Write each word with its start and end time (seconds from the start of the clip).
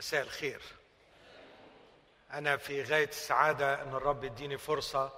مساء 0.00 0.22
الخير. 0.22 0.60
أنا 2.32 2.56
في 2.56 2.82
غاية 2.82 3.08
السعادة 3.08 3.82
أن 3.82 3.88
الرب 3.88 4.24
يديني 4.24 4.58
فرصة 4.58 5.12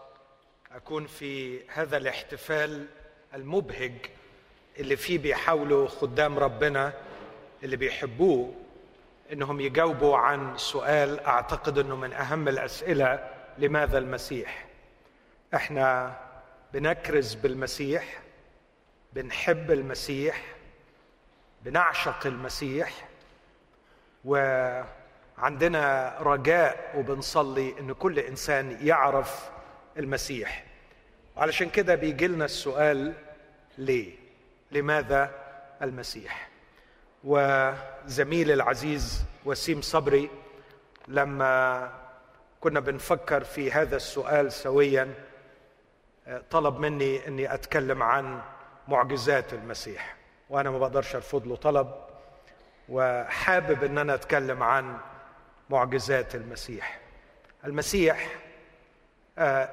أكون 0.72 1.06
في 1.06 1.60
هذا 1.70 1.96
الاحتفال 1.96 2.86
المبهج 3.34 3.92
اللي 4.78 4.96
فيه 4.96 5.18
بيحاولوا 5.18 5.88
خدام 5.88 6.38
ربنا 6.38 6.92
اللي 7.62 7.76
بيحبوه 7.76 8.54
إنهم 9.32 9.60
يجاوبوا 9.60 10.16
عن 10.16 10.58
سؤال 10.58 11.20
أعتقد 11.20 11.78
إنه 11.78 11.96
من 11.96 12.12
أهم 12.12 12.48
الأسئلة 12.48 13.30
لماذا 13.58 13.98
المسيح. 13.98 14.66
إحنا 15.54 16.16
بنكرز 16.72 17.34
بالمسيح 17.34 18.22
بنحب 19.12 19.70
المسيح 19.70 20.44
بنعشق 21.64 22.26
المسيح 22.26 23.08
وعندنا 24.24 26.14
رجاء 26.20 26.92
وبنصلي 26.98 27.74
إن 27.80 27.92
كل 27.92 28.18
إنسان 28.18 28.78
يعرف 28.86 29.50
المسيح. 29.98 30.64
وعلشان 31.36 31.68
كده 31.70 31.94
بيجي 31.94 32.26
لنا 32.26 32.44
السؤال 32.44 33.12
ليه؟ 33.78 34.14
لماذا 34.70 35.30
المسيح؟ 35.82 36.48
وزميلي 37.24 38.54
العزيز 38.54 39.24
وسيم 39.44 39.80
صبري 39.80 40.30
لما 41.08 41.90
كنا 42.60 42.80
بنفكر 42.80 43.44
في 43.44 43.72
هذا 43.72 43.96
السؤال 43.96 44.52
سويا 44.52 45.14
طلب 46.50 46.78
مني 46.78 47.28
إني 47.28 47.54
أتكلم 47.54 48.02
عن 48.02 48.42
معجزات 48.88 49.52
المسيح 49.54 50.16
وأنا 50.50 50.70
ما 50.70 50.78
بقدرش 50.78 51.14
أرفض 51.16 51.46
له 51.46 51.56
طلب. 51.56 52.11
وحابب 52.88 53.84
إن 53.84 53.98
أنا 53.98 54.14
أتكلم 54.14 54.62
عن 54.62 54.96
معجزات 55.70 56.34
المسيح. 56.34 57.00
المسيح 57.64 58.36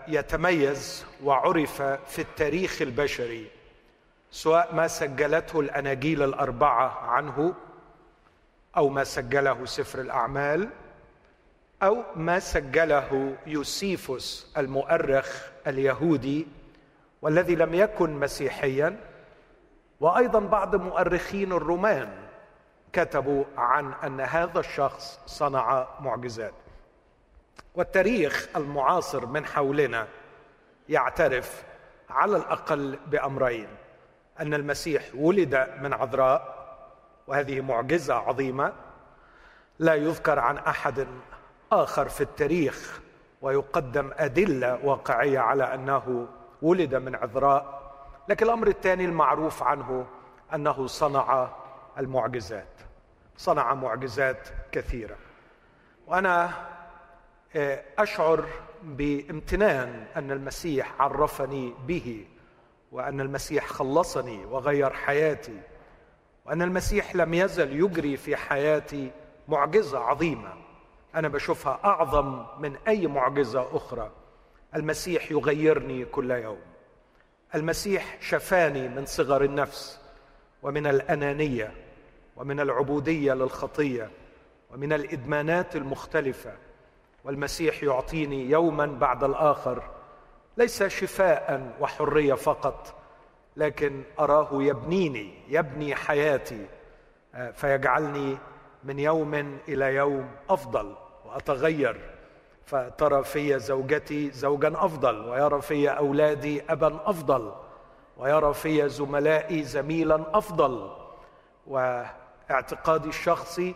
يتميز 0.07 1.05
وعرف 1.23 1.81
في 1.81 2.19
التاريخ 2.19 2.81
البشري 2.81 3.47
سواء 4.31 4.75
ما 4.75 4.87
سجلته 4.87 5.59
الأناجيل 5.59 6.23
الأربعة 6.23 6.99
عنه 7.09 7.53
أو 8.77 8.89
ما 8.89 9.03
سجله 9.03 9.65
سفر 9.65 10.01
الأعمال 10.01 10.69
أو 11.83 12.03
ما 12.15 12.39
سجله 12.39 13.35
يوسيفوس 13.45 14.53
المؤرخ 14.57 15.47
اليهودي 15.67 16.47
والذي 17.21 17.55
لم 17.55 17.73
يكن 17.73 18.19
مسيحيا 18.19 18.99
وأيضا 19.99 20.39
بعض 20.39 20.75
مؤرخين 20.75 21.51
الرومان. 21.51 22.28
كتبوا 22.93 23.43
عن 23.57 23.93
أن 23.93 24.21
هذا 24.21 24.59
الشخص 24.59 25.19
صنع 25.25 25.87
معجزات. 25.99 26.53
والتاريخ 27.75 28.49
المعاصر 28.55 29.25
من 29.25 29.45
حولنا 29.45 30.07
يعترف 30.89 31.63
على 32.09 32.37
الأقل 32.37 32.99
بأمرين 33.07 33.67
أن 34.39 34.53
المسيح 34.53 35.03
ولد 35.15 35.67
من 35.81 35.93
عذراء 35.93 36.59
وهذه 37.27 37.61
معجزة 37.61 38.13
عظيمة 38.13 38.73
لا 39.79 39.95
يذكر 39.95 40.39
عن 40.39 40.57
أحد 40.57 41.07
آخر 41.71 42.09
في 42.09 42.21
التاريخ 42.21 42.99
ويقدم 43.41 44.11
أدلة 44.17 44.79
واقعية 44.83 45.39
على 45.39 45.73
أنه 45.73 46.27
ولد 46.61 46.95
من 46.95 47.15
عذراء. 47.15 47.91
لكن 48.29 48.45
الأمر 48.45 48.67
الثاني 48.67 49.05
المعروف 49.05 49.63
عنه 49.63 50.05
أنه 50.53 50.87
صنع 50.87 51.49
المعجزات. 51.97 52.81
صنع 53.37 53.73
معجزات 53.73 54.47
كثيرة. 54.71 55.17
وأنا 56.07 56.51
أشعر 57.97 58.45
بامتنان 58.83 60.05
أن 60.15 60.31
المسيح 60.31 61.01
عرفني 61.01 61.73
به 61.87 62.27
وأن 62.91 63.21
المسيح 63.21 63.67
خلصني 63.67 64.45
وغير 64.45 64.93
حياتي 64.93 65.61
وأن 66.45 66.61
المسيح 66.61 67.15
لم 67.15 67.33
يزل 67.33 67.83
يجري 67.83 68.17
في 68.17 68.35
حياتي 68.35 69.11
معجزة 69.47 69.99
عظيمة. 69.99 70.53
أنا 71.15 71.27
بشوفها 71.27 71.79
أعظم 71.85 72.45
من 72.59 72.77
أي 72.87 73.07
معجزة 73.07 73.77
أخرى. 73.77 74.11
المسيح 74.75 75.31
يغيرني 75.31 76.05
كل 76.05 76.31
يوم. 76.31 76.59
المسيح 77.55 78.17
شفاني 78.21 78.89
من 78.89 79.05
صغر 79.05 79.43
النفس. 79.43 79.98
ومن 80.63 80.87
الأنانية 80.87 81.71
ومن 82.37 82.59
العبودية 82.59 83.33
للخطية 83.33 84.09
ومن 84.71 84.93
الإدمانات 84.93 85.75
المختلفة. 85.75 86.53
والمسيح 87.23 87.83
يعطيني 87.83 88.49
يوما 88.49 88.85
بعد 88.85 89.23
الآخر 89.23 89.83
ليس 90.57 90.83
شفاء 90.83 91.75
وحرية 91.79 92.33
فقط 92.33 92.95
لكن 93.57 94.03
أراه 94.19 94.49
يبنيني 94.53 95.33
يبني 95.47 95.95
حياتي 95.95 96.65
فيجعلني 97.53 98.37
من 98.83 98.99
يوم 98.99 99.33
إلى 99.67 99.95
يوم 99.95 100.31
أفضل 100.49 100.95
وأتغير. 101.25 101.99
فترى 102.65 103.23
في 103.23 103.59
زوجتي 103.59 104.31
زوجا 104.31 104.73
أفضل 104.75 105.29
ويرى 105.29 105.61
في 105.61 105.89
أولادي 105.89 106.61
ابا 106.69 106.99
أفضل. 107.09 107.53
ويرى 108.19 108.53
في 108.53 108.89
زملائي 108.89 109.63
زميلا 109.63 110.37
أفضل 110.37 110.95
واعتقادي 111.67 113.09
الشخصي 113.09 113.75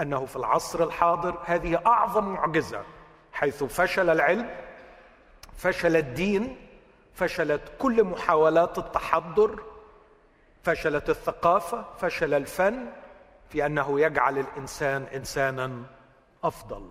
أنه 0.00 0.26
في 0.26 0.36
العصر 0.36 0.84
الحاضر 0.84 1.38
هذه 1.44 1.82
أعظم 1.86 2.24
معجزة 2.28 2.82
حيث 3.32 3.64
فشل 3.64 4.10
العلم 4.10 4.50
فشل 5.56 5.96
الدين 5.96 6.56
فشلت 7.14 7.62
كل 7.78 8.04
محاولات 8.04 8.78
التحضر 8.78 9.62
فشلت 10.62 11.10
الثقافة 11.10 11.84
فشل 11.98 12.34
الفن 12.34 12.86
في 13.48 13.66
أنه 13.66 14.00
يجعل 14.00 14.38
الإنسان 14.38 15.02
انسانا 15.02 15.82
أفضل. 16.44 16.88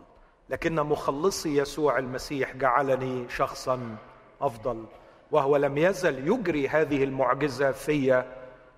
لكن 0.49 0.75
مخلصي 0.75 1.57
يسوع 1.57 1.97
المسيح 1.97 2.55
جعلني 2.55 3.29
شخصا 3.29 3.95
أفضل. 4.41 4.85
وهو 5.31 5.57
لم 5.57 5.77
يزل 5.77 6.27
يجري 6.27 6.67
هذه 6.67 7.03
المعجزة 7.03 7.71
في 7.71 8.23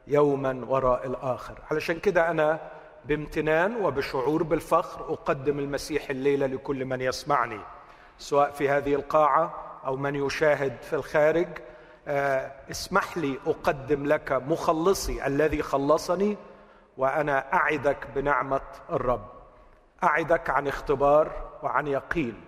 يوما 0.08 0.66
وراء 0.68 1.08
الآخر. 1.08 1.54
علشان 1.72 2.00
كده 2.00 2.32
أنا 2.32 2.60
بامتنان 3.06 3.76
وبشعور 3.76 4.44
بالفخر 4.44 5.14
أقدم 5.14 5.60
المسيح 5.60 6.10
الليلة 6.10 6.46
لكل 6.46 6.86
من 6.86 7.02
يسمعني 7.02 7.60
سواء 8.18 8.52
في 8.52 8.70
هذه 8.70 8.96
القاعة 8.96 9.54
أو 9.86 9.96
من 9.96 10.16
يشاهد 10.16 10.82
في 10.82 10.94
الخارج. 10.94 11.48
اسمح 12.72 13.18
لي 13.18 13.38
أقدم 13.48 14.06
لك 14.06 14.32
مخلصي 14.32 15.28
الذي 15.28 15.62
خلصني 15.62 16.38
وأنا 16.98 17.54
أعدك 17.54 18.08
بنعمة 18.16 18.62
الرب. 18.90 19.26
أعدك 20.04 20.50
عن 20.50 20.68
اختبار 20.68 21.32
وعن 21.64 21.88
يقين. 21.88 22.42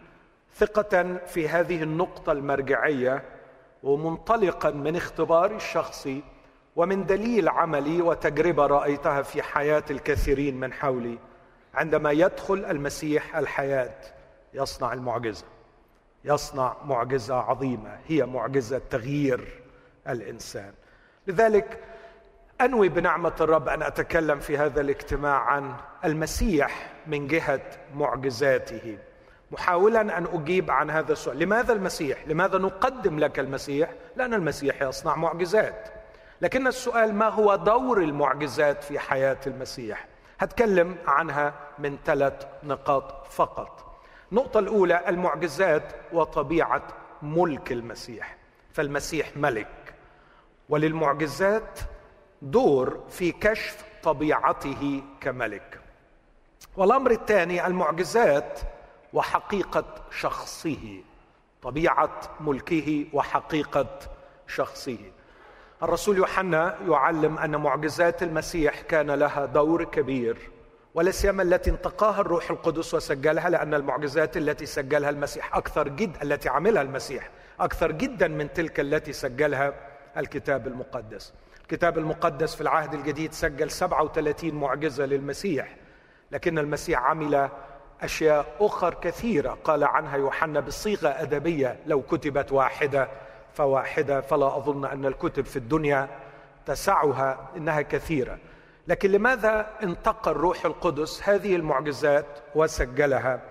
ثقة 0.56 1.18
في 1.26 1.50
هذه 1.50 1.84
النقطة 1.84 2.32
المرجعية 2.32 3.24
ومنطلقا 3.84 4.72
من 4.72 4.96
اختباري 4.96 5.56
الشخصي 5.56 6.24
ومن 6.76 7.06
دليل 7.06 7.50
عملي 7.50 8.02
وتجربة 8.02 8.66
رأيتها 8.66 9.22
في 9.22 9.42
حياة 9.42 9.84
الكثيرين 9.90 10.60
من 10.60 10.74
حولي 10.74 11.18
عندما 11.74 12.12
يدخل 12.12 12.66
المسيح 12.66 13.36
الحياة. 13.36 13.96
يصنع 14.54 14.94
المعجزة. 14.94 15.46
يصنع 16.26 16.76
معجزة 16.86 17.36
عظيمة. 17.36 18.00
هي 18.08 18.26
معجزة 18.26 18.82
تغيير 18.90 19.62
الإنسان. 20.08 20.74
لذلك 21.28 21.84
أنوي 22.62 22.90
بنعمة 22.90 23.34
الرب 23.42 23.70
أن 23.70 23.82
أتكلم 23.82 24.40
في 24.40 24.58
هذا 24.58 24.82
الاجتماع 24.82 25.40
عن 25.40 25.76
المسيح 26.06 26.94
من 27.08 27.28
جهة 27.28 27.62
معجزاته. 27.96 28.98
محاولا 29.52 30.02
أن 30.02 30.28
أجيب 30.34 30.72
عن 30.72 30.90
هذا 30.90 31.14
السؤال. 31.14 31.40
لماذا 31.40 31.74
المسيح؟ 31.74 32.28
لماذا 32.28 32.58
نقدم 32.58 33.20
لك 33.20 33.40
المسيح؟ 33.40 33.94
لأن 34.16 34.34
المسيح 34.34 34.82
يصنع 34.82 35.16
معجزات. 35.16 35.90
لكن 36.42 36.68
السؤال 36.68 37.16
ما 37.16 37.30
هو 37.30 37.56
دور 37.56 38.02
المعجزات 38.02 38.84
في 38.84 39.00
حياة 39.00 39.40
المسيح؟ 39.48 40.08
هتكلم 40.40 40.98
عنها 41.08 41.54
من 41.80 41.98
ثلاث 42.06 42.48
نقاط 42.64 43.28
فقط. 43.28 44.00
النقطة 44.32 44.60
الأولى 44.60 45.04
المعجزات 45.08 45.84
وطبيعة 46.14 46.84
ملك 47.22 47.72
المسيح. 47.72 48.38
فالمسيح 48.74 49.38
ملك. 49.38 49.94
وللمعجزات 50.70 51.80
دور 52.42 53.00
في 53.10 53.32
كشف 53.32 53.86
طبيعته 54.04 55.04
كملك. 55.22 55.80
والأمر 56.78 57.12
الثاني 57.12 57.68
المعجزات 57.68 58.60
وحقيقة 59.14 59.86
شخصه 60.12 61.02
طبيعة 61.62 62.22
ملكه 62.40 63.06
وحقيقة 63.14 64.00
شخصه 64.48 64.98
الرسول 65.84 66.18
يوحنا 66.18 66.76
يعلم 66.88 67.38
أن 67.38 67.56
معجزات 67.56 68.24
المسيح 68.24 68.82
كان 68.82 69.12
لها 69.12 69.46
دور 69.46 69.84
كبير 69.84 70.38
ولا 70.96 71.12
سيما 71.12 71.44
التي 71.44 71.70
انتقاها 71.70 72.22
الروح 72.22 72.50
القدس 72.52 72.94
وسجلها 72.94 73.50
لأن 73.50 73.74
المعجزات 73.74 74.38
التي 74.38 74.66
سجلها 74.66 75.10
المسيح 75.10 75.56
أكثر 75.56 75.88
جدا 75.88 76.22
التي 76.24 76.50
عملها 76.50 76.82
المسيح 76.82 77.30
أكثر 77.60 77.92
جدا 77.92 78.28
من 78.28 78.54
تلك 78.54 78.80
التي 78.80 79.14
سجلها 79.14 79.74
الكتاب 80.18 80.68
المقدس. 80.68 81.34
الكتاب 81.62 81.98
المقدس 81.98 82.56
في 82.56 82.62
العهد 82.62 82.94
الجديد 82.94 83.34
سجل 83.34 83.72
37 83.72 84.52
معجزة 84.56 85.06
للمسيح 85.06 85.76
لكن 86.32 86.60
المسيح 86.60 87.00
عمل 87.00 87.50
أشياء 88.02 88.46
أخر 88.60 88.94
كثيرة. 88.94 89.58
قال 89.64 89.84
عنها 89.84 90.18
يوحنا 90.18 90.60
بصيغه 90.60 91.10
أدبية. 91.10 91.80
لو 91.86 92.02
كتبت 92.02 92.52
واحدة 92.52 93.08
فواحدة 93.54 94.22
فلا 94.22 94.58
أظن 94.58 94.86
أن 94.86 95.06
الكتب 95.06 95.46
في 95.46 95.58
الدنيا 95.58 96.10
تسعها 96.66 97.50
إنها 97.58 97.82
كثيرة. 97.82 98.38
لكن 98.88 99.12
لماذا 99.12 99.68
انتقى 99.84 100.32
الروح 100.32 100.66
القدس 100.66 101.30
هذه 101.30 101.56
المعجزات 101.56 102.26
وسجلها؟ 102.56 103.42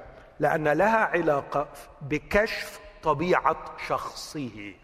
لأن 0.41 0.69
لها 0.69 0.99
علاقة 1.05 1.69
بكشف 2.03 2.81
طبيعة 3.03 3.57
شخصه 3.87 4.75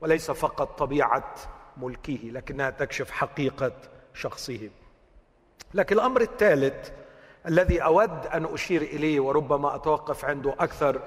وليس 0.00 0.30
فقط 0.30 0.78
طبيعة 0.78 1.34
ملكه 1.76 2.18
لكنها 2.24 2.70
تكشف 2.70 3.10
حقيقة 3.10 3.72
شخصه. 4.14 4.70
لكن 5.74 5.96
الأمر 5.96 6.20
الثالث 6.20 6.90
الذي 7.46 7.82
أود 7.82 8.26
أن 8.26 8.44
أشير 8.44 8.82
إليه 8.82 9.20
وربما 9.20 9.74
أتوقف 9.74 10.24
عنده 10.24 10.54
أكثر. 10.58 11.00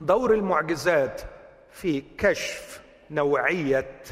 دور 0.00 0.34
المعجزات 0.34 1.22
في 1.70 2.00
كشف 2.18 2.82
نوعية 3.10 4.02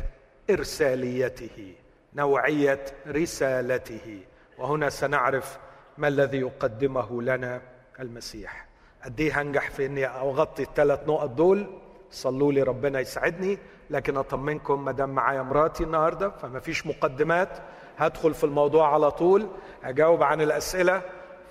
إرساليته 0.50 1.74
نوعية 2.14 2.84
رسالته. 3.06 4.20
وهنا 4.58 4.90
سنعرف 4.90 5.58
ما 5.98 6.08
الذي 6.08 6.38
يقدمه 6.38 7.22
لنا 7.22 7.60
المسيح. 8.00 8.66
قد 9.04 9.20
إيه 9.20 9.40
هنجح 9.40 9.70
في 9.70 9.86
إني 9.86 10.06
أغطي 10.06 10.62
الثلاث 10.62 11.08
نقط 11.08 11.30
دول؟ 11.30 11.66
صلوا 12.10 12.52
لي 12.52 12.62
ربنا 12.62 13.00
يسعدني. 13.00 13.58
لكن 13.90 14.16
أطمنكم 14.16 14.84
ما 14.84 14.92
دام 14.92 15.10
معايا 15.10 15.42
مراتي 15.42 15.84
النهارده 15.84 16.30
فما 16.30 16.60
فيش 16.60 16.86
مقدمات 16.86 17.58
هدخل 17.98 18.34
في 18.34 18.44
الموضوع 18.44 18.94
على 18.94 19.10
طول. 19.10 19.48
أجاوب 19.84 20.22
عن 20.22 20.40
الأسئلة. 20.40 21.02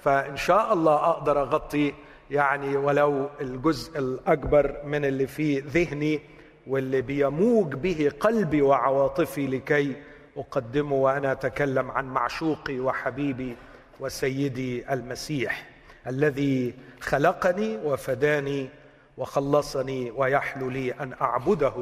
فإن 0.08 0.38
شاء 0.38 0.74
الله 0.74 0.96
أقدر 0.96 1.42
أغطي 1.42 1.94
يعني 2.32 2.78
ولو 2.78 3.30
الجزء 3.42 4.00
الأكبر 4.00 4.82
من 4.86 5.06
اللي 5.06 5.28
في 5.28 5.60
ذهني 5.60 6.22
واللي 6.68 7.02
بيموج 7.02 7.74
به 7.76 8.12
قلبي 8.20 8.62
وعواطفي 8.62 9.48
لكي 9.48 9.96
أقدمه 10.38 10.96
وأنا 10.96 11.32
أتكلم 11.32 11.92
عن 11.92 12.06
معشوقي 12.06 12.80
وحبيبي 12.80 13.56
وسيدي 14.00 14.94
المسيح 14.94 15.70
الذي 16.08 16.74
خلقني 17.02 17.78
وفداني 17.78 18.70
وخلصني 19.18 20.12
ويحلو 20.12 20.70
لي 20.70 20.92
أن 20.92 21.14
أعبده 21.22 21.74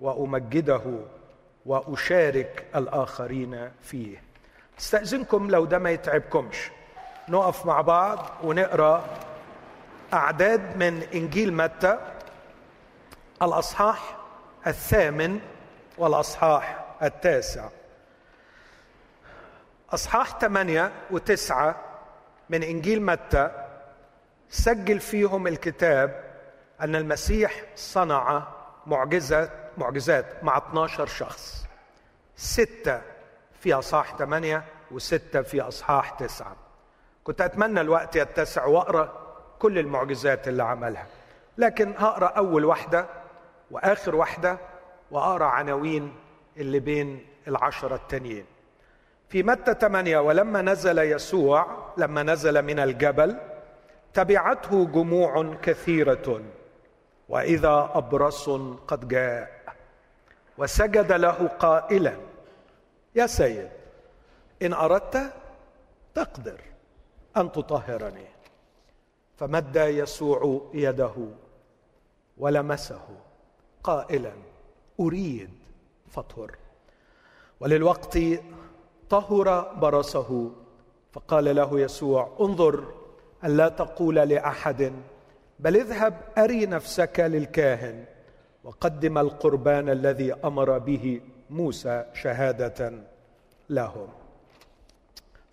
وأمجده 0.00 0.82
وأشارك 1.66 2.64
الآخرين 2.76 3.70
فيه. 3.82 4.22
استأذنكم 4.78 5.50
لو 5.50 5.64
ده 5.64 5.78
ما 5.78 5.90
يتعبكمش. 5.90 6.70
نقف 7.28 7.66
مع 7.66 7.80
بعض 7.80 8.26
ونقرأ 8.42 9.04
أعداد 10.14 10.76
من 10.76 11.02
إنجيل 11.14 11.52
متى 11.54 11.98
الأصحاح 13.42 14.16
الثامن 14.66 15.40
والأصحاح 15.98 16.84
التاسع. 17.02 17.68
أصحاح 19.90 20.38
ثمانيه 20.38 20.92
وتسعة 21.10 21.76
من 22.50 22.62
إنجيل 22.62 23.02
متى 23.02 23.50
سجل 24.50 25.00
فيهم 25.00 25.46
الكتاب 25.46 26.24
أن 26.80 26.96
المسيح 26.96 27.62
صنع 27.76 28.48
معجزة 28.86 29.50
معجزات 29.78 30.44
مع 30.44 30.58
12 30.58 31.06
شخص. 31.06 31.66
ستة 32.36 33.00
في 33.60 33.74
أصحاح 33.74 34.16
ثمانيه 34.16 34.64
وستة 34.90 35.42
في 35.42 35.60
أصحاح 35.60 36.10
تسعة. 36.10 36.56
كنت 37.24 37.40
أتمنى 37.40 37.80
الوقت 37.80 38.16
يتسع 38.16 38.66
وأقرأ 38.66 39.12
كل 39.58 39.78
المعجزات 39.78 40.48
اللي 40.48 40.62
عملها. 40.62 41.06
لكن 41.58 41.94
هقرأ 41.98 42.26
أول 42.26 42.64
واحدة 42.64 43.06
وآخر 43.70 44.14
واحدة 44.14 44.58
وأقرأ 45.10 45.44
عناوين 45.44 46.14
اللي 46.56 46.80
بين 46.80 47.26
العشرة 47.48 47.94
التانيين. 47.94 48.44
في 49.28 49.42
متى 49.42 49.74
8 49.74 50.18
ولما 50.18 50.62
نزل 50.62 50.98
يسوع 50.98 51.66
لما 51.96 52.22
نزل 52.22 52.62
من 52.62 52.78
الجبل 52.78 53.36
تبعته 54.14 54.86
جموع 54.86 55.54
كثيرة 55.62 56.42
وإذا 57.28 57.90
أبرص 57.94 58.48
قد 58.88 59.08
جاء 59.08 59.62
وسجد 60.58 61.12
له 61.12 61.46
قائلا 61.58 62.16
يا 63.14 63.26
سيد 63.26 63.70
إن 64.62 64.72
أردت 64.72 65.32
تقدر. 66.14 66.60
أن 67.36 67.52
تطهرني. 67.52 68.26
فمد 69.36 69.76
يسوع 69.76 70.70
يده 70.74 71.14
ولمسه 72.38 73.08
قائلا 73.84 74.32
أريد 75.00 75.50
فاطهر. 76.10 76.56
وللوقت 77.60 78.18
طهر 79.10 79.74
برصه 79.74 80.50
فقال 81.12 81.56
له 81.56 81.80
يسوع 81.80 82.36
انظر 82.40 82.94
أن 83.44 83.56
لا 83.56 83.68
تقول 83.68 84.14
لأحد 84.14 84.92
بل 85.58 85.76
اذهب 85.76 86.20
أري 86.38 86.66
نفسك 86.66 87.20
للكاهن 87.20 88.04
وقدم 88.64 89.18
القربان 89.18 89.88
الذي 89.88 90.32
أمر 90.32 90.78
به 90.78 91.20
موسى 91.50 92.04
شهادة 92.14 92.92
لهم. 93.70 94.08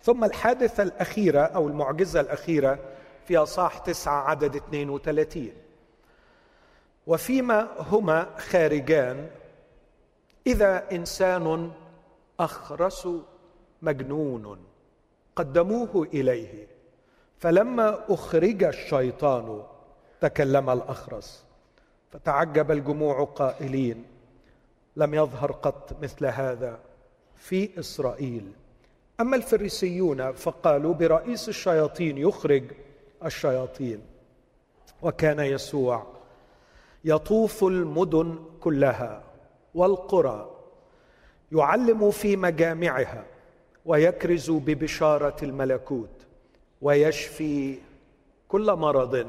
ثم 0.02 0.24
الحادثة 0.24 0.82
الأخيرة 0.82 1.40
أو 1.40 1.68
المعجزة 1.68 2.20
الأخيرة 2.20 2.78
في 3.26 3.36
أصاح 3.36 3.78
تسعة 3.78 4.22
عدد 4.22 4.56
32 4.56 5.52
وفيما 7.06 7.68
هما 7.78 8.38
خارجان 8.38 9.30
إذا 10.46 10.90
إنسان 10.92 11.72
أخرس 12.40 13.08
مجنون 13.82 14.64
قدموه 15.36 16.08
إليه 16.14 16.66
فلما 17.38 18.04
أخرج 18.08 18.64
الشيطان 18.64 19.62
تكلم 20.20 20.70
الأخرس 20.70 21.44
فتعجب 22.12 22.70
الجموع 22.70 23.24
قائلين 23.24 24.04
لم 24.96 25.14
يظهر 25.14 25.52
قط 25.52 26.02
مثل 26.02 26.26
هذا 26.26 26.78
في 27.36 27.80
إسرائيل. 27.80 28.52
أما 29.20 29.36
الفريسيون 29.36 30.32
فقالوا 30.32 30.94
برئيس 30.94 31.48
الشياطين 31.48 32.18
يخرج 32.18 32.64
الشياطين 33.24 34.00
وكان 35.02 35.40
يسوع 35.40 36.06
يطوف 37.04 37.64
المدن 37.64 38.38
كلها 38.60 39.22
والقرى 39.74 40.50
يعلم 41.52 42.10
في 42.10 42.36
مجامعها 42.36 43.24
ويكرز 43.84 44.50
ببشارة 44.50 45.44
الملكوت 45.44 46.26
ويشفي 46.82 47.78
كل 48.48 48.72
مرض 48.72 49.26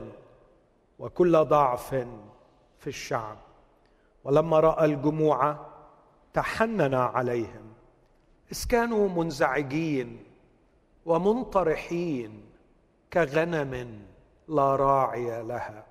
وكل 1.00 1.46
ضعف 1.46 1.90
في 2.80 2.88
الشعب. 2.88 3.38
ولما 4.24 4.60
رأى 4.60 4.86
الجموع 4.86 5.56
تحنن 6.34 6.94
عليهم. 6.94 7.71
إذ 8.52 8.68
كانوا 8.70 9.10
منزعجين 9.10 10.24
ومنطرحين 11.06 12.46
كغنم 13.14 14.02
لا 14.48 14.76
راعي 14.76 15.44
لها. 15.44 15.86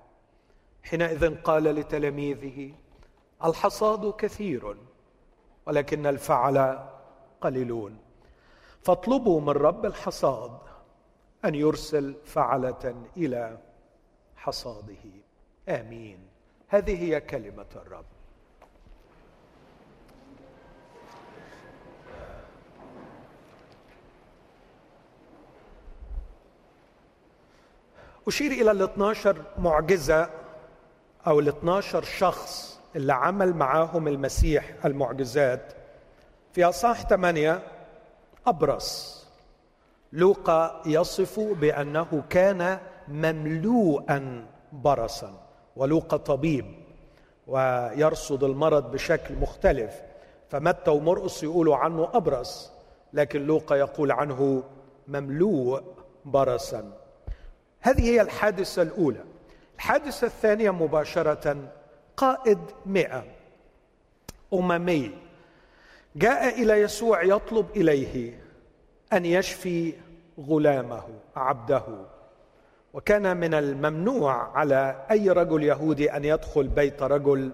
حينئذ 0.83 1.35
قال 1.35 1.63
لتلاميذه 1.63 2.71
الحصاد 3.45 4.13
كثير 4.13 4.77
ولكن 5.65 6.05
الفعل 6.05 6.87
قليلون. 7.41 7.97
فاطلبوا 8.83 9.41
من 9.41 9.49
رب 9.49 9.85
الحصاد 9.85 10.57
أن 11.45 11.55
يرسل 11.55 12.15
فعلة 12.25 12.95
إلى 13.17 13.57
حصاده. 14.35 15.05
آمين. 15.69 16.19
هذه 16.67 17.03
هي 17.03 17.21
كلمة 17.21 17.71
الرب. 17.75 18.10
أشير 28.27 28.51
إلى 28.51 28.71
ال 28.71 28.81
12 28.81 29.37
معجزة 29.57 30.29
أو 31.27 31.39
ال 31.39 31.47
12 31.47 32.03
شخص 32.03 32.79
اللي 32.95 33.13
عمل 33.13 33.53
معاهم 33.53 34.07
المسيح 34.07 34.85
المعجزات. 34.85 35.73
في 36.53 36.63
أصحاح 36.63 37.01
8 37.07 37.61
أبرص 38.47 39.21
لوقا 40.13 40.81
يصف 40.85 41.39
بأنه 41.39 42.23
كان 42.29 42.79
مملوءا 43.07 44.45
برصا 44.73 45.33
ولوقا 45.75 46.17
طبيب 46.17 46.65
ويرصد 47.47 48.43
المرض 48.43 48.91
بشكل 48.91 49.35
مختلف. 49.35 50.01
فمتى 50.49 50.91
ومرقص 50.91 51.43
يقولوا 51.43 51.75
عنه 51.75 52.09
أبرص 52.13 52.71
لكن 53.13 53.47
لوقا 53.47 53.75
يقول 53.75 54.11
عنه 54.11 54.63
مملوء 55.07 55.83
برصا. 56.25 57.00
هذه 57.81 58.01
هي 58.01 58.21
الحادثة 58.21 58.81
الأولى. 58.81 59.23
الحادثة 59.75 60.27
الثانية 60.27 60.71
مباشرة 60.71 61.57
قائد 62.17 62.59
مئة 62.85 63.23
أممي 64.53 65.11
جاء 66.15 66.61
إلى 66.61 66.73
يسوع 66.73 67.23
يطلب 67.23 67.65
إليه 67.75 68.43
أن 69.13 69.25
يشفي 69.25 69.93
غلامه 70.39 71.03
عبده. 71.35 71.83
وكان 72.93 73.37
من 73.37 73.53
الممنوع 73.53 74.57
على 74.57 75.05
أي 75.11 75.29
رجل 75.29 75.63
يهودي 75.63 76.11
أن 76.11 76.25
يدخل 76.25 76.67
بيت 76.67 77.03
رجل 77.03 77.51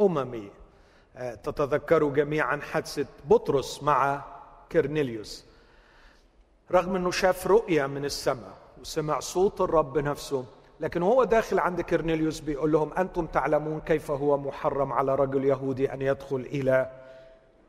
أممي. 0.00 0.50
آه، 1.16 1.34
تتذكروا 1.34 2.12
جميعا 2.12 2.56
حادثة 2.56 3.06
بطرس 3.24 3.82
مع 3.82 4.24
كرنيليوس. 4.72 5.44
رغم 6.72 6.96
أنه 6.96 7.10
شاف 7.10 7.46
رؤية 7.46 7.86
من 7.86 8.04
السماء 8.04 8.59
وسمع 8.80 9.20
صوت 9.20 9.60
الرب 9.60 9.98
نفسه. 9.98 10.44
لكن 10.80 11.02
هو 11.02 11.24
داخل 11.24 11.58
عند 11.58 11.80
كرنيليوس 11.80 12.40
بيقول 12.40 12.72
لهم 12.72 12.92
أنتم 12.92 13.26
تعلمون 13.26 13.80
كيف 13.80 14.10
هو 14.10 14.38
محرم 14.38 14.92
على 14.92 15.14
رجل 15.14 15.44
يهودي 15.44 15.92
أن 15.92 16.02
يدخل 16.02 16.36
إلى 16.36 16.90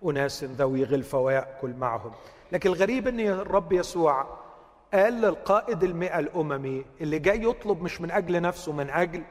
أناس 0.06 0.44
ذوي 0.44 0.84
غلفة 0.84 1.20
ويأكل 1.20 1.74
معهم. 1.74 2.12
لكن 2.52 2.70
الغريب 2.70 3.08
إن 3.08 3.20
الرب 3.20 3.74
يسوع 3.74 4.26
قال 4.94 5.14
للقائد 5.14 5.84
المئة 5.84 6.20
الأممي 6.20 6.86
اللي 7.02 7.20
جاي 7.20 7.44
يطلب 7.44 7.82
مش 7.82 8.02
من 8.02 8.12
أجل 8.12 8.42
نفسه 8.42 8.72
من 8.72 8.90
أجل 8.90 9.24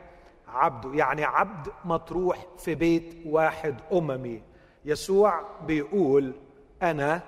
عبده. 0.48 0.94
يعني 0.94 1.24
عبد 1.24 1.68
مطروح 1.84 2.46
في 2.58 2.74
بيت 2.74 3.14
واحد 3.26 3.74
أممي. 3.92 4.42
يسوع 4.84 5.40
بيقول 5.66 6.32
أنا 6.82 7.20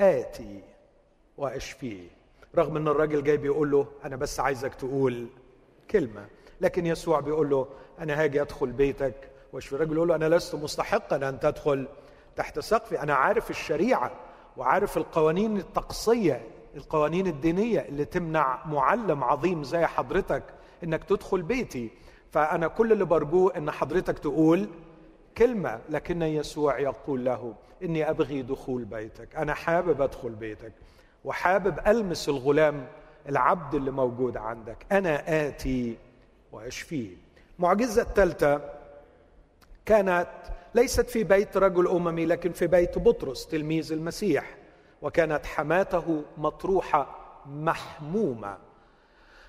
آتي 0.00 0.62
وأشفيه. 1.38 2.19
رغم 2.56 2.76
أن 2.76 2.88
الراجل 2.88 3.24
جاي 3.24 3.36
بيقول 3.36 3.70
له 3.70 3.86
أنا 4.04 4.16
بس 4.16 4.40
عايزك 4.40 4.74
تقول 4.74 5.26
كلمة 5.90 6.26
لكن 6.60 6.86
يسوع 6.86 7.20
بيقول 7.20 7.50
له 7.50 7.66
أنا 7.98 8.22
هاجي 8.22 8.42
أدخل 8.42 8.72
بيتك. 8.72 9.30
واشفي 9.52 9.72
الرجل 9.72 9.96
يقول 9.96 10.08
له 10.08 10.14
أنا 10.14 10.28
لست 10.28 10.54
مستحقا 10.54 11.28
أن 11.28 11.40
تدخل 11.40 11.88
تحت 12.36 12.58
سقفي. 12.58 13.02
أنا 13.02 13.14
عارف 13.14 13.50
الشريعة 13.50 14.10
وعارف 14.56 14.96
القوانين 14.96 15.56
الطقسية 15.56 16.42
القوانين 16.76 17.26
الدينية 17.26 17.80
اللي 17.80 18.04
تمنع 18.04 18.66
معلم 18.66 19.24
عظيم 19.24 19.64
زي 19.64 19.86
حضرتك 19.86 20.42
إنك 20.84 21.04
تدخل 21.04 21.42
بيتي. 21.42 21.90
فأنا 22.30 22.68
كل 22.68 22.92
اللي 22.92 23.04
برجوه 23.04 23.56
إن 23.56 23.70
حضرتك 23.70 24.18
تقول 24.18 24.68
كلمة 25.38 25.80
لكن 25.90 26.22
يسوع 26.22 26.78
يقول 26.78 27.24
له 27.24 27.54
إني 27.82 28.10
أبغي 28.10 28.42
دخول 28.42 28.84
بيتك. 28.84 29.36
أنا 29.36 29.54
حابب 29.54 30.02
أدخل 30.02 30.30
بيتك. 30.30 30.72
وحابب 31.24 31.78
ألمس 31.86 32.28
الغلام 32.28 32.86
العبد 33.28 33.74
اللي 33.74 33.90
موجود 33.90 34.36
عندك. 34.36 34.86
أنا 34.92 35.46
آتي 35.48 35.96
وأشفيه. 36.52 37.16
المعجزه 37.58 38.02
الثالثة 38.02 38.60
كانت 39.86 40.28
ليست 40.74 41.10
في 41.10 41.24
بيت 41.24 41.56
رجل 41.56 41.88
أممي 41.88 42.26
لكن 42.26 42.52
في 42.52 42.66
بيت 42.66 42.98
بطرس 42.98 43.46
تلميذ 43.46 43.92
المسيح 43.92 44.56
وكانت 45.02 45.46
حماته 45.46 46.22
مطروحة 46.38 47.16
محمومة. 47.46 48.56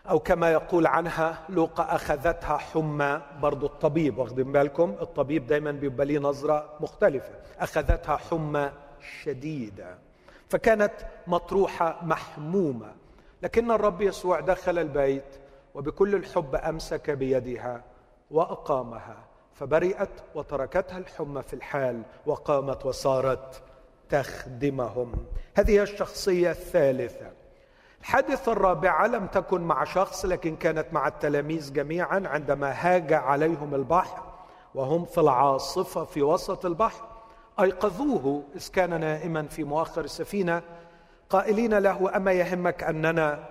أو 0.10 0.20
كما 0.20 0.52
يقول 0.52 0.88
عنها 0.88 1.40
لوقا 1.50 1.96
أخذتها 1.96 2.58
حمى 2.58 3.22
برضو 3.42 3.66
الطبيب 3.66 4.18
واخدين 4.18 4.52
بالكم؟ 4.52 4.96
الطبيب 5.02 5.48
دايما 5.48 5.72
بيبقى 5.72 6.06
ليه 6.06 6.20
نظرة 6.20 6.74
مختلفة. 6.80 7.34
أخذتها 7.60 8.18
حمى 8.18 8.72
شديدة. 9.24 9.98
فكانت 10.52 10.94
مطروحة 11.28 12.00
محمومة. 12.02 12.94
لكن 13.42 13.72
الرب 13.72 14.02
يسوع 14.02 14.40
دخل 14.40 14.80
البيت 14.80 15.40
وبكل 15.76 16.16
الحب 16.16 16.56
أمسك 16.56 17.10
بيدها 17.10 17.84
وأقامها 18.32 19.18
فبرئت 19.54 20.10
وتركتها 20.36 20.98
الحمى 20.98 21.42
في 21.42 21.54
الحال 21.54 22.02
وقامت 22.26 22.86
وصارت 22.86 23.62
تخدمهم. 24.10 25.12
هذه 25.56 25.82
الشخصية 25.84 26.52
الثالثة. 26.52 27.32
الحادثه 28.02 28.52
الرابعه 28.52 29.08
لم 29.08 29.28
تكن 29.28 29.62
مع 29.62 29.84
شخص 29.84 30.26
لكن 30.26 30.56
كانت 30.56 30.86
مع 30.92 31.08
التلاميذ 31.08 31.74
جميعا 31.74 32.24
عندما 32.26 32.72
هاج 32.72 33.14
عليهم 33.14 33.76
البحر 33.76 34.24
وهم 34.76 35.06
في 35.06 35.18
العاصفة 35.18 36.04
في 36.04 36.22
وسط 36.22 36.66
البحر. 36.66 37.11
أيقظوه 37.62 38.44
إذ 38.56 38.70
كان 38.72 39.00
نائما 39.00 39.44
في 39.44 39.64
مؤخر 39.64 40.04
السفينة 40.04 40.62
قائلين 41.30 41.78
له 41.78 42.16
أما 42.16 42.32
يهمك 42.32 42.84
أننا 42.84 43.50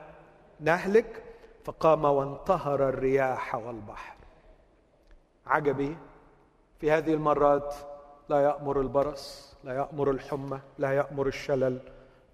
نهلك؟ 0.60 1.22
فقام 1.64 2.04
وانتهر 2.04 2.88
الرياح 2.88 3.54
والبحر. 3.54 4.16
عجبي 5.46 5.96
في 6.80 6.90
هذه 6.90 7.14
المرات 7.14 7.74
لا 8.28 8.40
يأمر 8.40 8.80
البرص 8.80 9.56
لا 9.64 9.74
يأمر 9.74 10.10
الحمى 10.10 10.60
لا 10.78 10.92
يأمر 10.92 11.26
الشلل 11.26 11.78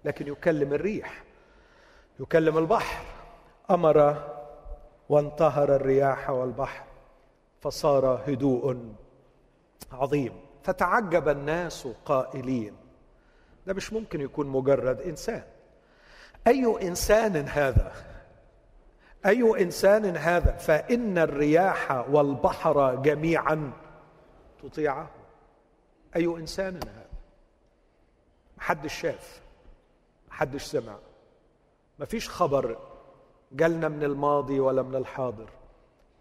لكن 0.05 0.27
يكلم 0.27 0.73
الريح 0.73 1.23
يكلم 2.19 2.57
البحر. 2.57 3.05
أمر 3.71 4.23
وانتهر 5.09 5.75
الرياح 5.75 6.29
والبحر 6.29 6.83
فصار 7.61 8.21
هدوء 8.27 8.77
عظيم. 9.91 10.46
فتعجب 10.67 11.29
الناس 11.29 11.87
قائلين. 12.05 12.75
ده 13.67 13.73
مش 13.73 13.93
ممكن 13.93 14.21
يكون 14.21 14.47
مجرد 14.47 15.01
إنسان. 15.01 15.43
أي 16.47 16.87
إنسان 16.87 17.35
هذا؟ 17.35 17.91
أي 19.25 19.63
إنسان 19.63 20.17
هذا؟ 20.17 20.51
فإن 20.51 21.17
الرياح 21.17 22.05
والبحر 22.09 22.95
جميعا 22.95 23.71
تطيعه. 24.63 25.09
أي 26.15 26.25
إنسان 26.25 26.75
هذا؟ 26.75 27.09
محدش 28.57 28.93
شاف 28.93 29.41
محدش 30.29 30.63
سمع. 30.63 30.97
مفيش 31.99 32.29
خبر 32.29 32.77
جالنا 33.51 33.87
من 33.87 34.03
الماضي 34.03 34.59
ولا 34.59 34.81
من 34.81 34.95
الحاضر. 34.95 35.49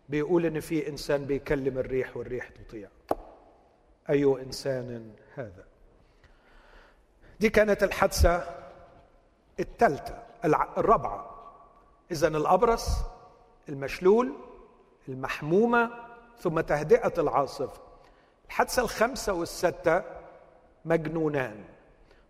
بيقول 0.09 0.47
إن 0.47 0.61
في 0.61 0.89
إنسان 0.89 1.25
بيكلم 1.25 1.79
الريح 1.79 2.17
والريح 2.17 2.49
تطيع. 2.49 2.89
أي 4.11 4.25
إنسان 4.25 5.13
هذا؟ 5.35 5.65
دي 7.41 7.49
كانت 7.49 7.83
الحادثة 7.83 8.45
الثالثة 9.61 10.23
الرابعة. 10.79 11.31
إذا 12.11 12.29
الأبرص 12.29 12.89
المشلول 13.69 14.33
المحمومة 15.09 15.91
ثم 16.39 16.61
تهدئة 16.61 17.13
العاصفة. 17.19 17.81
الحادثة 18.47 18.83
الخامسة 18.83 19.33
والستة 19.33 20.03
مجنونان. 20.85 21.65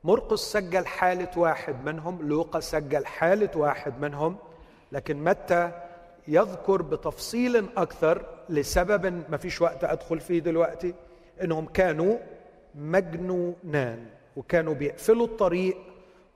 مرقس 0.05 0.39
سجل 0.39 0.87
حالة 0.87 1.31
واحد 1.37 1.85
منهم 1.85 2.29
لوقا 2.29 2.61
سجل 2.61 3.07
حالة 3.07 3.51
واحد 3.57 4.01
منهم 4.01 4.37
لكن 4.93 5.25
متى؟ 5.25 5.83
يذكر 6.29 6.83
بتفصيل 6.83 7.69
أكثر 7.77 8.25
لسبب 8.49 9.25
ما 9.31 9.37
فيش 9.37 9.63
وقت 9.63 9.85
أدخل 9.85 10.21
فيه 10.21 10.39
دلوقتي. 10.39 10.95
إنهم 11.43 11.67
كانوا 11.67 12.19
مجنونان 12.75 14.07
وكانوا 14.37 14.75
بيقفلوا 14.75 15.27
الطريق 15.27 15.77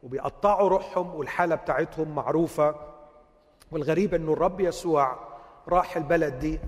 وبيقطعوا 0.03 0.69
روحهم 0.69 1.15
والحالة 1.15 1.55
بتاعتهم 1.55 2.15
معروفة. 2.15 2.75
والغريب 3.73 4.15
إنه 4.15 4.33
الرب 4.33 4.61
يسوع 4.61 5.19
راح 5.69 5.97
البلد 5.97 6.39
دي 6.39 6.61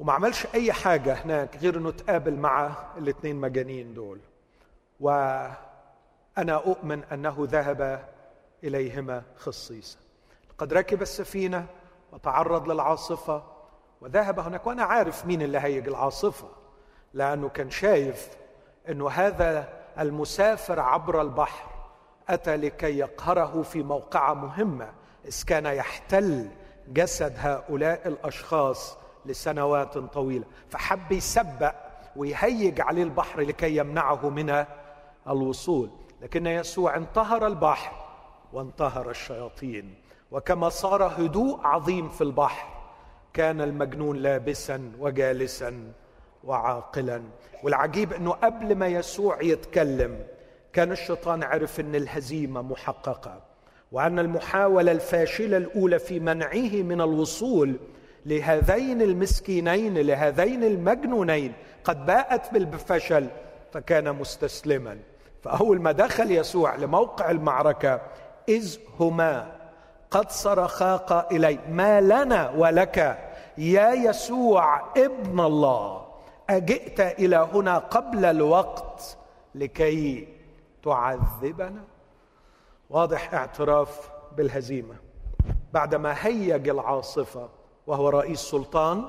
وما 0.00 0.12
عملش 0.12 0.46
أي 0.54 0.72
حاجة 0.72 1.12
هناك 1.14 1.56
غير 1.56 1.76
إنه 1.76 1.90
تقابل 1.90 2.34
مع 2.34 2.72
الاثنين 2.98 3.36
مجانين 3.36 3.94
دول. 3.94 4.18
وأنا 5.00 5.56
أؤمن 6.38 7.04
أنه 7.04 7.36
ذهب 7.40 8.08
إليهما 8.64 9.22
خصيصا. 9.36 9.98
قد 10.58 10.72
ركب 10.72 11.02
السفينة 11.02 11.66
وتعرض 12.12 12.70
للعاصفة 12.70 13.42
وذهب 14.00 14.40
هناك 14.40 14.66
وأنا 14.66 14.82
عارف 14.82 15.26
مين 15.26 15.42
اللي 15.42 15.58
هيج 15.58 15.88
العاصفة. 15.88 16.48
لأنه 17.16 17.48
كان 17.48 17.70
شايف 17.70 18.28
إنه 18.88 19.08
هذا 19.08 19.68
المسافر 19.98 20.80
عبر 20.80 21.20
البحر 21.20 21.68
أتى 22.28 22.56
لكي 22.56 22.98
يقهره 22.98 23.62
في 23.62 23.82
موقعة 23.82 24.34
مهمة 24.34 24.92
إذ 25.24 25.42
كان 25.46 25.66
يحتل 25.66 26.48
جسد 26.88 27.32
هؤلاء 27.38 28.08
الأشخاص 28.08 28.98
لسنوات 29.26 29.98
طويلة. 29.98 30.44
فحب 30.70 31.12
يسبق 31.12 31.74
ويهيج 32.16 32.80
عليه 32.80 33.02
البحر 33.02 33.40
لكي 33.40 33.76
يمنعه 33.76 34.28
من 34.28 34.64
الوصول. 35.28 35.90
لكن 36.22 36.46
يسوع 36.46 36.96
انتهر 36.96 37.46
البحر 37.46 37.92
وانتهر 38.52 39.10
الشياطين. 39.10 39.94
وكما 40.30 40.68
صار 40.68 41.02
هدوء 41.06 41.60
عظيم 41.64 42.08
في 42.08 42.20
البحر 42.20 42.68
كان 43.32 43.60
المجنون 43.60 44.16
لابسا 44.16 44.92
وجالسا 44.98 45.92
وعاقلا. 46.46 47.22
والعجيب 47.62 48.12
إنه 48.12 48.30
قبل 48.30 48.74
ما 48.74 48.86
يسوع 48.86 49.42
يتكلم 49.42 50.18
كان 50.72 50.92
الشيطان 50.92 51.42
عرف 51.42 51.80
إن 51.80 51.94
الهزيمة 51.94 52.62
محققة 52.62 53.40
وأن 53.92 54.18
المحاولة 54.18 54.92
الفاشلة 54.92 55.56
الأولى 55.56 55.98
في 55.98 56.20
منعه 56.20 56.82
من 56.82 57.00
الوصول 57.00 57.76
لهذين 58.26 59.02
المسكينين 59.02 59.98
لهذين 59.98 60.64
المجنونين 60.64 61.52
قد 61.84 62.06
باءت 62.06 62.52
بالفشل 62.52 63.26
فكان 63.72 64.12
مستسلما. 64.12 64.98
فأول 65.42 65.80
ما 65.80 65.92
دخل 65.92 66.30
يسوع 66.30 66.76
لموقع 66.76 67.30
المعركة 67.30 68.00
إذ 68.48 68.76
هما 69.00 69.52
قد 70.10 70.30
صرخا 70.30 70.96
قائلين 70.96 71.58
ما 71.70 72.00
لنا 72.00 72.50
ولك 72.50 73.18
يا 73.58 73.92
يسوع 73.92 74.80
ابن 74.96 75.40
الله؟ 75.40 76.05
أجئت 76.50 77.00
إلى 77.00 77.36
هنا 77.36 77.78
قبل 77.78 78.24
الوقت 78.24 79.16
لكي 79.54 80.28
تعذبنا؟ 80.84 81.84
واضح 82.90 83.34
اعتراف 83.34 84.10
بالهزيمة. 84.36 84.94
بعدما 85.72 86.14
هيج 86.26 86.68
العاصفة 86.68 87.48
وهو 87.86 88.08
رئيس 88.08 88.40
سلطان 88.40 89.04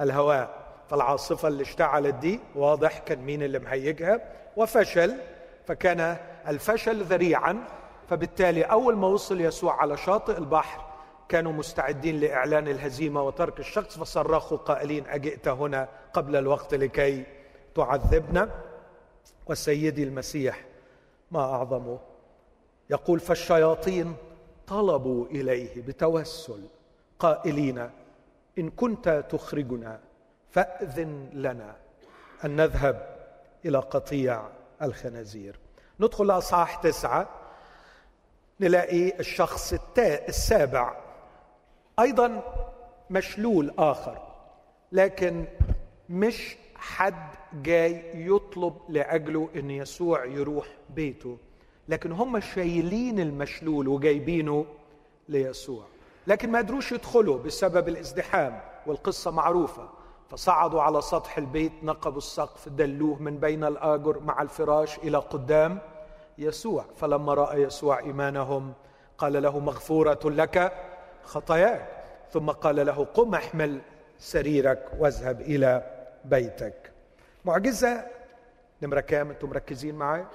الهواء 0.00 0.60
فالعاصفة 0.88 1.48
اللي 1.48 1.62
اشتعلت 1.62 2.14
دي 2.14 2.40
واضح 2.54 2.98
كان 2.98 3.18
مين 3.18 3.42
اللي 3.42 3.58
مهيجها؟ 3.58 4.20
وفشل 4.56 5.14
فكان 5.66 6.16
الفشل 6.48 7.02
ذريعا 7.02 7.64
فبالتالي 8.08 8.62
أول 8.62 8.96
ما 8.96 9.06
وصل 9.06 9.40
يسوع 9.40 9.80
على 9.80 9.96
شاطئ 9.96 10.38
البحر 10.38 10.89
كانوا 11.30 11.52
مستعدين 11.52 12.20
لإعلان 12.20 12.68
الهزيمة 12.68 13.22
وترك 13.22 13.60
الشخص 13.60 13.98
فصرخوا 13.98 14.58
قائلين 14.58 15.06
أجئت 15.06 15.48
هنا 15.48 15.88
قبل 16.12 16.36
الوقت 16.36 16.74
لكي 16.74 17.24
تعذبنا؟ 17.74 18.50
وسيدي 19.46 20.02
المسيح 20.02 20.64
ما 21.30 21.40
اعظمه 21.40 21.98
يقول 22.90 23.20
فالشياطين 23.20 24.16
طلبوا 24.66 25.26
إليه 25.26 25.82
بتوسل 25.82 26.68
قائلين 27.18 27.90
إن 28.58 28.70
كنت 28.70 29.24
تخرجنا 29.30 30.00
فأذن 30.50 31.30
لنا 31.32 31.76
أن 32.44 32.56
نذهب 32.56 33.16
إلى 33.64 33.78
قطيع 33.78 34.48
الخنازير. 34.82 35.58
ندخل 36.00 36.26
لأصحاح 36.26 36.74
تسعة 36.74 37.28
نلاقي 38.60 39.18
الشخص 39.20 39.74
السابع 39.98 41.09
أيضا 42.00 42.42
مشلول 43.10 43.72
آخر 43.78 44.18
لكن 44.92 45.44
مش 46.08 46.56
حد 46.76 47.28
جاي 47.62 48.02
يطلب 48.26 48.74
لأجله 48.88 49.48
إن 49.56 49.70
يسوع 49.70 50.24
يروح 50.24 50.66
بيته 50.94 51.38
لكن 51.88 52.12
هم 52.12 52.40
شايلين 52.40 53.20
المشلول 53.20 53.88
وجايبينه 53.88 54.66
ليسوع. 55.28 55.82
لكن 56.26 56.50
ما 56.50 56.58
قدروش 56.58 56.92
يدخلوا 56.92 57.38
بسبب 57.38 57.88
الازدحام 57.88 58.60
والقصة 58.86 59.30
معروفة 59.30 59.88
فصعدوا 60.28 60.82
على 60.82 61.00
سطح 61.00 61.38
البيت 61.38 61.72
نقبوا 61.82 62.18
السقف 62.18 62.68
دلوه 62.68 63.22
من 63.22 63.36
بين 63.38 63.64
الآجر 63.64 64.20
مع 64.20 64.42
الفراش 64.42 64.98
إلى 64.98 65.18
قدام 65.18 65.78
يسوع. 66.38 66.84
فلما 66.96 67.34
رأى 67.34 67.62
يسوع 67.62 67.98
إيمانهم 67.98 68.72
قال 69.18 69.42
له 69.42 69.58
مغفورة 69.58 70.20
لك 70.24 70.72
خطاياك. 71.24 71.86
ثم 72.32 72.50
قال 72.50 72.86
له 72.86 73.04
قم 73.04 73.34
احمل 73.34 73.80
سريرك 74.18 74.90
واذهب 74.98 75.40
إلى 75.40 75.82
بيتك. 76.24 76.92
معجزة؟ 77.44 78.06
نمرة 78.82 79.00
كام 79.00 79.30
أنتم 79.30 79.48
مركزين 79.48 79.94
معايا؟ 79.94 80.26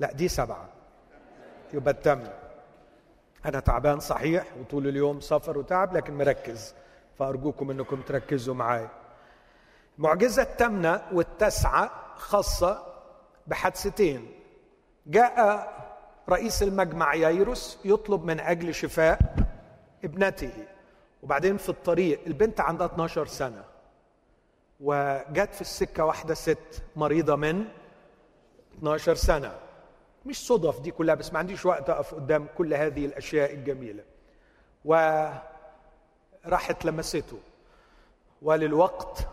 لا 0.00 0.12
دي 0.12 0.28
سبعة. 0.28 0.68
يبقى 1.72 1.94
التم 1.94 2.20
أنا 3.44 3.60
تعبان 3.60 4.00
صحيح 4.00 4.44
وطول 4.60 4.88
اليوم 4.88 5.20
سفر 5.20 5.58
وتعب 5.58 5.96
لكن 5.96 6.14
مركز. 6.14 6.74
فأرجوكم 7.18 7.70
إنكم 7.70 8.00
تركزوا 8.00 8.54
معايا. 8.54 8.88
المعجزه 9.98 10.42
الثامنه 10.42 11.02
والتاسعة 11.12 11.90
خاصة 12.16 12.86
بحادثتين. 13.46 14.30
جاء 15.06 15.68
رئيس 16.28 16.62
المجمع 16.62 17.14
ييروس 17.14 17.78
يطلب 17.84 18.24
من 18.24 18.40
أجل 18.40 18.74
شفاء 18.74 19.18
ابنته. 20.04 20.52
وبعدين 21.22 21.56
في 21.56 21.68
الطريق 21.68 22.20
البنت 22.26 22.60
عندها 22.60 22.86
12 22.86 23.26
سنة. 23.26 23.64
وجت 24.80 25.54
في 25.54 25.60
السكة 25.60 26.04
واحدة 26.04 26.34
ست 26.34 26.82
مريضة 26.96 27.36
من 27.36 27.64
12 28.78 29.14
سنة. 29.14 29.58
مش 30.26 30.46
صدف 30.46 30.80
دي 30.80 30.90
كلها 30.90 31.14
بس 31.14 31.32
ما 31.32 31.38
عنديش 31.38 31.66
وقت 31.66 31.90
أقف 31.90 32.14
قدام 32.14 32.46
كل 32.58 32.74
هذه 32.74 33.06
الأشياء 33.06 33.54
الجميلة. 33.54 34.04
وراحت 34.84 35.44
لمسته. 36.84 37.38
وللوقت 38.42 39.28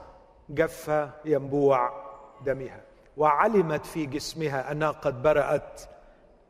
جف 0.50 1.10
ينبوع 1.26 2.10
دمها. 2.46 2.82
وعلمت 3.18 3.86
في 3.86 4.06
جسمها 4.06 4.72
أنها 4.72 4.92
قد 4.92 5.22
برأت 5.22 5.82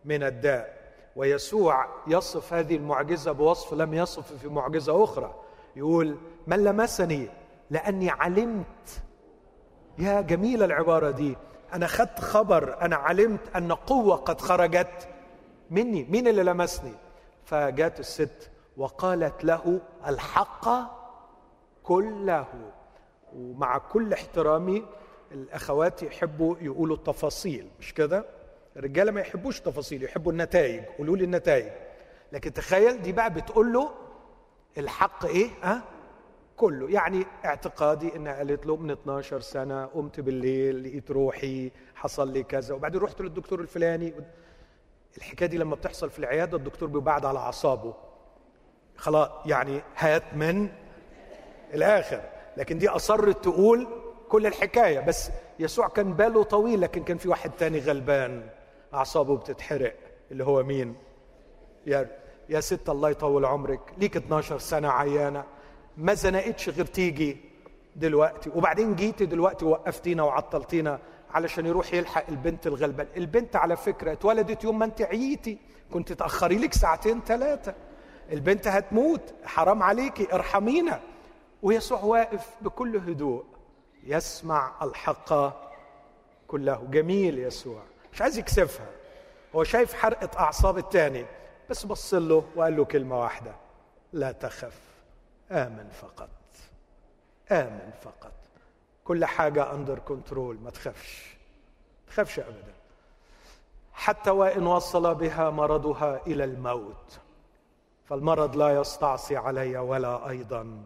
من 0.06 0.24
الداء. 0.24 0.79
ويسوع 1.20 1.88
يصف 2.08 2.54
هذه 2.54 2.76
المعجزة 2.76 3.32
بوصف 3.32 3.74
لم 3.74 3.94
يصف 3.94 4.34
في 4.34 4.48
معجزة 4.48 5.04
أخرى. 5.04 5.36
يقول 5.76 6.18
من 6.48 6.64
لمسني 6.64 7.30
لأني 7.70 8.10
علمت. 8.10 9.02
يا 9.98 10.22
جميلة 10.22 10.66
العبارة 10.66 11.12
دي. 11.12 11.38
أنا 11.74 11.88
خدت 11.88 12.20
خبر 12.20 12.82
أنا 12.82 12.96
علمت 12.96 13.56
أن 13.56 13.72
قوة 13.72 14.16
قد 14.16 14.42
خرجت 14.42 15.08
مني. 15.70 16.04
مين 16.04 16.28
اللي 16.28 16.44
لمسني؟ 16.44 16.94
فجات 17.46 18.00
الست 18.00 18.52
وقالت 18.78 19.44
له 19.44 19.82
الحق 20.08 20.70
كله. 21.84 22.46
ومع 23.36 23.78
كل 23.78 24.14
احترامي 24.14 24.86
الأخوات 25.32 26.04
يحبوا 26.04 26.56
يقولوا 26.62 26.96
التفاصيل 26.96 27.68
مش 27.80 27.94
كده؟ 27.94 28.26
الرجاله 28.78 29.12
ما 29.12 29.22
يحبوش 29.22 29.58
التفاصيل 29.58 30.04
يحبوا 30.04 30.32
النتائج 30.32 30.84
قولوا 30.98 31.18
لي 31.18 31.24
النتائج. 31.24 31.72
لكن 32.32 32.54
تخيل 32.54 33.02
دي 33.02 33.12
بقى 33.12 33.34
بتقول 33.34 33.74
له 33.74 33.92
الحق 34.78 35.26
إيه؟ 35.26 35.50
ها؟ 35.64 35.84
كله. 36.58 36.90
يعني 36.90 37.26
اعتقادي 37.46 38.16
انها 38.16 38.34
قالت 38.34 38.66
له 38.66 38.76
من 38.76 38.92
12 38.92 39.40
سنة 39.40 39.86
قمت 39.86 40.20
بالليل 40.20 40.84
لقيت 40.84 41.12
روحي 41.12 41.72
حصل 41.96 42.34
لي 42.34 42.44
كذا. 42.44 42.76
وبعدين 42.76 43.02
رحت 43.02 43.22
للدكتور 43.22 43.62
الفلاني. 43.62 44.14
الحكاية 45.18 45.50
دي 45.50 45.58
لما 45.58 45.76
بتحصل 45.76 46.10
في 46.10 46.20
العيادة 46.20 46.58
الدكتور 46.58 46.90
بيبعد 46.90 47.26
على 47.26 47.40
أعصابه. 47.40 47.94
خلاص 48.96 49.30
يعني 49.46 49.82
هات 49.96 50.24
من 50.34 50.70
الآخر. 51.74 52.22
لكن 52.58 52.78
دي 52.78 52.90
أصرت 52.90 53.44
تقول 53.44 53.88
كل 54.30 54.46
الحكاية. 54.48 55.00
بس 55.00 55.32
يسوع 55.60 55.88
كان 55.88 56.14
باله 56.14 56.44
طويل 56.44 56.82
لكن 56.82 57.04
كان 57.04 57.18
في 57.18 57.30
واحد 57.30 57.52
تاني 57.52 57.80
غلبان. 57.80 58.50
أعصابه 58.94 59.38
بتتحرق 59.38 59.96
اللي 60.32 60.44
هو 60.44 60.64
مين؟ 60.64 60.96
يا 61.86 62.20
يا 62.50 62.60
ست 62.60 62.90
الله 62.90 63.10
يطول 63.10 63.46
عمرك 63.46 63.80
ليك 63.98 64.18
12 64.18 64.58
سنة 64.60 64.90
عيانة 64.90 65.44
ما 65.98 66.14
زنقتش 66.14 66.70
غير 66.70 66.86
تيجي 66.86 67.38
دلوقتي. 67.96 68.50
وبعدين 68.56 68.96
جيتي 68.96 69.26
دلوقتي 69.26 69.66
وقفتينا 69.66 70.24
وعطلتينا 70.24 71.00
علشان 71.32 71.66
يروح 71.66 71.94
يلحق 71.94 72.24
البنت 72.30 72.68
الغلبان. 72.68 73.08
البنت 73.18 73.56
على 73.56 73.76
فكرة 73.76 74.12
اتولدت 74.12 74.64
يوم 74.64 74.80
ما 74.80 74.86
انت 74.86 75.02
عييتي 75.02 75.58
كنت 75.94 76.14
تأخري 76.14 76.58
لك 76.58 76.74
ساعتين 76.74 77.22
ثلاثة 77.22 77.76
البنت 78.32 78.68
هتموت 78.68 79.34
حرام 79.46 79.84
عليكي 79.84 80.34
ارحمينا. 80.34 81.02
ويسوع 81.64 82.04
واقف 82.04 82.50
بكل 82.62 82.98
هدوء 82.98 83.44
يسمع 84.04 84.72
الحق 84.82 85.34
كله. 86.48 86.88
جميل 86.92 87.40
يسوع. 87.40 87.82
مش 88.14 88.22
عايز 88.22 88.38
يكسفها. 88.38 88.90
هو 89.56 89.64
شايف 89.64 89.94
حرقة 89.94 90.40
أعصاب 90.40 90.78
التاني 90.78 91.26
بس 91.70 91.86
بص 91.86 92.14
له 92.14 92.44
وقال 92.56 92.78
له 92.78 92.86
كلمة 92.86 93.20
واحدة 93.20 93.56
لا 94.14 94.32
تخف 94.32 94.80
آمن 95.52 95.90
فقط 95.90 96.30
آمن 97.52 97.92
فقط. 98.02 98.32
كل 99.04 99.26
حاجة 99.26 99.74
أندر 99.74 100.00
كنترول 100.00 100.60
ما 100.60 100.70
تخافش 100.70 101.38
ما 102.08 102.14
تخافش 102.14 102.40
أبدا. 102.40 102.74
حتى 103.94 104.30
وإن 104.30 104.68
وصل 104.68 105.16
بها 105.16 105.50
مرضها 105.50 106.22
إلى 106.28 106.44
الموت. 106.44 107.20
فالمرض 108.06 108.56
لا 108.56 108.82
يستعصي 108.82 109.38
علي 109.38 109.78
ولا 109.78 110.30
أيضا 110.30 110.86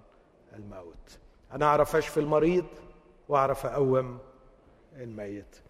الموت. 0.55 1.19
أنا 1.53 1.65
أعرف 1.65 1.95
أشفي 1.95 2.19
المريض 2.19 2.65
وأعرف 3.29 3.65
أقوم 3.65 4.19
الميت. 4.95 5.61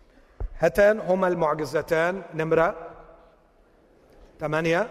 هاتان 0.63 0.99
هما 0.99 1.27
المعجزتان. 1.27 2.21
نمرة 2.33 2.75
ثمانية 4.39 4.89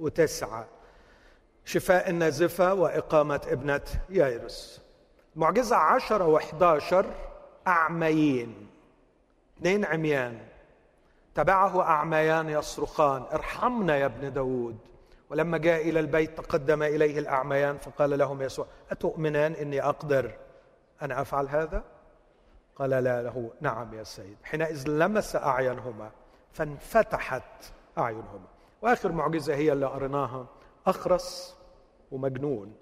وتسعة. 0.00 0.66
شفاء 1.64 2.10
النازفة 2.10 2.74
وإقامة 2.74 3.40
ابنة 3.48 3.80
يايرس 4.08 4.82
معجزة 5.36 5.76
عشرة 5.76 6.26
وحداشر 6.26 7.06
أعميين. 7.66 8.68
اثنين 9.58 9.84
عميان. 9.84 10.38
تبعه 11.34 11.82
أعميان 11.82 12.48
يصرخان 12.48 13.22
ارحمنا 13.32 13.96
يا 13.96 14.06
ابن 14.06 14.32
داود. 14.32 14.78
ولما 15.30 15.58
جاء 15.58 15.88
إلى 15.88 16.00
البيت 16.00 16.38
تقدم 16.38 16.82
إليه 16.82 17.18
الأعميان 17.18 17.78
فقال 17.78 18.18
لهم 18.18 18.42
يسوع 18.42 18.66
أتؤمنان 18.90 19.52
إني 19.52 19.82
أقدر 19.82 20.34
أن 21.02 21.12
أفعل 21.12 21.48
هذا؟ 21.48 21.82
قال 22.80 22.90
لا 22.90 23.22
له 23.22 23.50
نعم 23.60 23.94
يا 23.94 24.02
سيد. 24.04 24.36
حينئذ 24.44 24.88
لمس 24.88 25.36
أعينهما 25.36 26.10
فانفتحت 26.52 27.42
أعينهما. 27.98 28.46
وآخر 28.82 29.12
معجزة 29.12 29.54
هي 29.54 29.72
اللي 29.72 29.86
قريناها 29.86 30.46
أخرس 30.86 31.56
ومجنون 32.12 32.74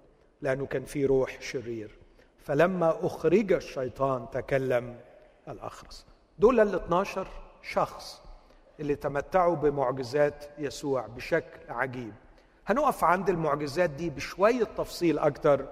لأنه 0.43 0.67
كان 0.67 0.85
في 0.85 1.07
روح 1.07 1.41
شرير. 1.41 1.99
فلما 2.39 3.07
أخرج 3.07 3.53
الشيطان 3.53 4.27
تكلم 4.33 5.01
الأخرس 5.49 6.07
دول 6.39 6.61
ال 6.61 6.75
12 6.75 7.27
شخص 7.63 8.23
اللي 8.81 8.95
تمتعوا 8.95 9.57
بمعجزات 9.57 10.45
يسوع 10.59 11.07
بشكل 11.07 11.73
عجيب. 11.73 12.13
هنقف 12.67 13.05
عند 13.05 13.29
المعجزات 13.31 13.91
دي 13.91 14.11
بشوية 14.11 14.65
تفصيل 14.65 15.19
أكتر 15.19 15.67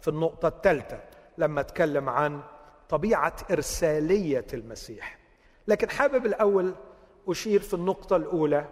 في 0.00 0.08
النقطة 0.08 0.48
الثالثة 0.48 1.00
لما 1.38 1.60
اتكلم 1.60 2.08
عن 2.08 2.40
طبيعة 2.88 3.36
إرسالية 3.50 4.46
المسيح. 4.54 5.18
لكن 5.68 5.90
حابب 5.90 6.26
الأول 6.26 6.74
أشير 7.28 7.60
في 7.60 7.74
النقطة 7.74 8.16
الأولى 8.16 8.68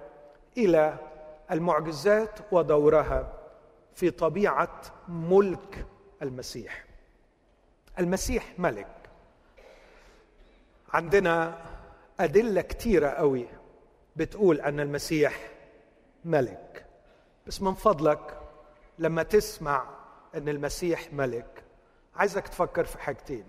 إلى 0.59 0.99
المعجزات 1.51 2.38
ودورها 2.53 3.33
في 3.94 4.11
طبيعة 4.11 4.81
ملك 5.09 5.87
المسيح. 6.23 6.85
المسيح 7.99 8.55
ملك. 8.59 8.96
عندنا 10.92 11.62
أدلة 12.20 12.61
كتيرة 12.61 13.09
قوي 13.09 13.46
بتقول 14.16 14.61
أن 14.61 14.81
المسيح 14.81 15.51
ملك. 16.25 16.87
بس 17.46 17.62
من 17.62 17.75
فضلك 17.75 18.38
لما 18.99 19.23
تسمع 19.23 19.85
أن 20.35 20.49
المسيح 20.49 21.12
ملك 21.12 21.64
عايزك 22.16 22.49
تفكر 22.49 22.85
في 22.85 22.99
حاجتين. 22.99 23.44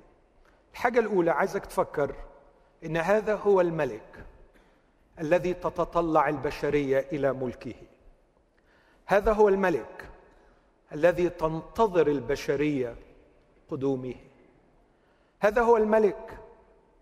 الحاجة 0.73 0.99
الأولى 0.99 1.31
عايزك 1.31 1.65
تفكر 1.65 2.15
إن 2.85 2.97
هذا 2.97 3.35
هو 3.35 3.61
الملك 3.61 4.25
الذي 5.19 5.53
تتطلع 5.53 6.29
البشرية 6.29 7.07
إلى 7.11 7.33
ملكه. 7.33 7.75
هذا 9.05 9.33
هو 9.33 9.49
الملك 9.49 10.09
الذي 10.93 11.29
تنتظر 11.29 12.07
البشرية 12.07 12.95
قدومه. 13.69 14.15
هذا 15.39 15.61
هو 15.61 15.77
الملك 15.77 16.37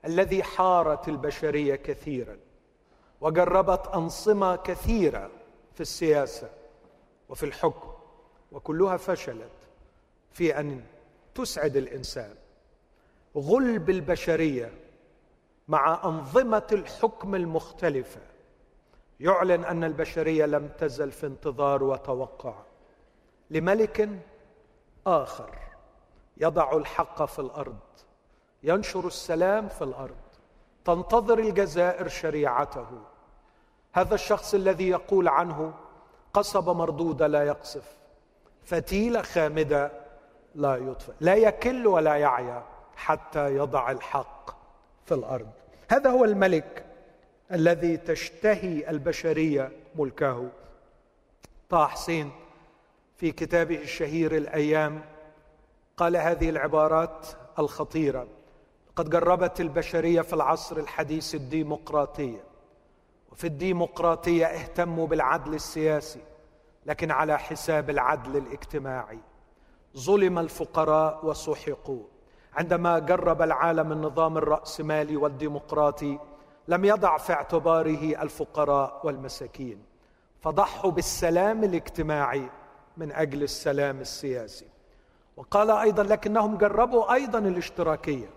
الذي 0.06 0.44
حارت 0.44 1.08
البشرية 1.08 1.76
كثيرا 1.76 2.38
وجربت 3.22 3.88
أنظمة 3.88 4.56
كثيرة 4.56 5.32
في 5.74 5.82
السياسة 5.82 6.50
وفي 7.30 7.44
الحكم 7.44 7.90
وكلها 8.52 8.98
فشلت 8.98 9.52
في 10.32 10.60
أن 10.60 10.82
تسعد 11.36 11.78
الإنسان. 11.78 12.36
غلب 13.38 13.90
البشرية 13.90 14.72
مع 15.68 16.02
أنظمة 16.06 16.68
الحكم 16.72 17.36
المختلفة. 17.36 18.22
يعلن 19.20 19.66
أن 19.66 19.84
البشرية 19.84 20.46
لم 20.46 20.70
تزل 20.78 21.12
في 21.12 21.28
انتظار 21.28 21.84
وتوقع. 21.84 22.56
لملك 23.50 24.10
آخر 25.08 25.58
يضع 26.38 26.78
الحق 26.78 27.26
في 27.26 27.40
الأرض 27.40 27.80
ينشر 28.64 29.08
السلام 29.08 29.68
في 29.68 29.84
الأرض 29.84 30.18
تنتظر 30.86 31.40
الجزائر 31.40 32.08
شريعته. 32.08 32.88
هذا 33.94 34.16
الشخص 34.16 34.54
الذي 34.54 34.90
يقول 34.90 35.28
عنه 35.28 35.74
قصبه 36.34 36.74
مردوده 36.74 37.28
لا 37.28 37.44
يقصف 37.44 37.98
فتيلة 38.64 39.22
خامدة 39.22 39.92
لا 40.56 40.76
يطفئ 40.76 41.14
لا 41.20 41.36
يكل 41.36 41.88
ولا 41.88 42.16
يعيا. 42.16 42.64
حتى 43.00 43.56
يضع 43.56 43.92
الحق 43.92 44.52
في 45.06 45.14
الأرض. 45.14 45.50
هذا 45.92 46.10
هو 46.10 46.26
الملك 46.26 46.86
الذي 47.52 47.98
تشتهي 47.98 48.90
البشرية 48.90 49.72
ملكه. 49.96 50.50
طه 51.70 51.88
حسين 51.88 52.32
في 53.18 53.32
كتابه 53.32 53.82
الشهير 53.82 54.36
الأيام 54.38 55.02
قال 55.98 56.18
هذه 56.18 56.50
العبارات 56.50 57.28
الخطيرة. 57.60 58.28
قد 58.96 59.10
جربت 59.10 59.62
البشرية 59.62 60.22
في 60.22 60.34
العصر 60.34 60.78
الحديث 60.78 61.36
الديمقراطية 61.36 62.44
وفي 63.32 63.48
الديمقراطية 63.48 64.46
اهتموا 64.46 65.08
بالعدل 65.08 65.54
السياسي 65.54 66.22
لكن 66.86 67.12
على 67.12 67.40
حساب 67.40 67.90
العدل 67.90 68.38
الاجتماعي. 68.38 69.20
ظلم 69.98 70.40
الفقراء 70.40 71.26
وسحقوا. 71.26 72.04
عندما 72.60 73.00
جرب 73.00 73.42
العالم 73.42 73.92
النظام 73.92 74.38
الرأسمالي 74.38 75.18
والديمقراطي 75.18 76.20
لم 76.68 76.86
يضع 76.86 77.18
في 77.18 77.34
اعتباره 77.34 78.22
الفقراء 78.22 79.02
والمساكين. 79.04 79.84
فضحوا 80.42 80.92
بالسلام 80.92 81.64
الاجتماعي 81.64 82.50
من 82.98 83.12
أجل 83.12 83.44
السلام 83.44 84.00
السياسي. 84.00 84.68
وقال 85.38 85.72
أيضا 85.72 86.04
لكنهم 86.04 86.58
جربوا 86.58 87.14
أيضا 87.14 87.40
الاشتراكية. 87.40 88.30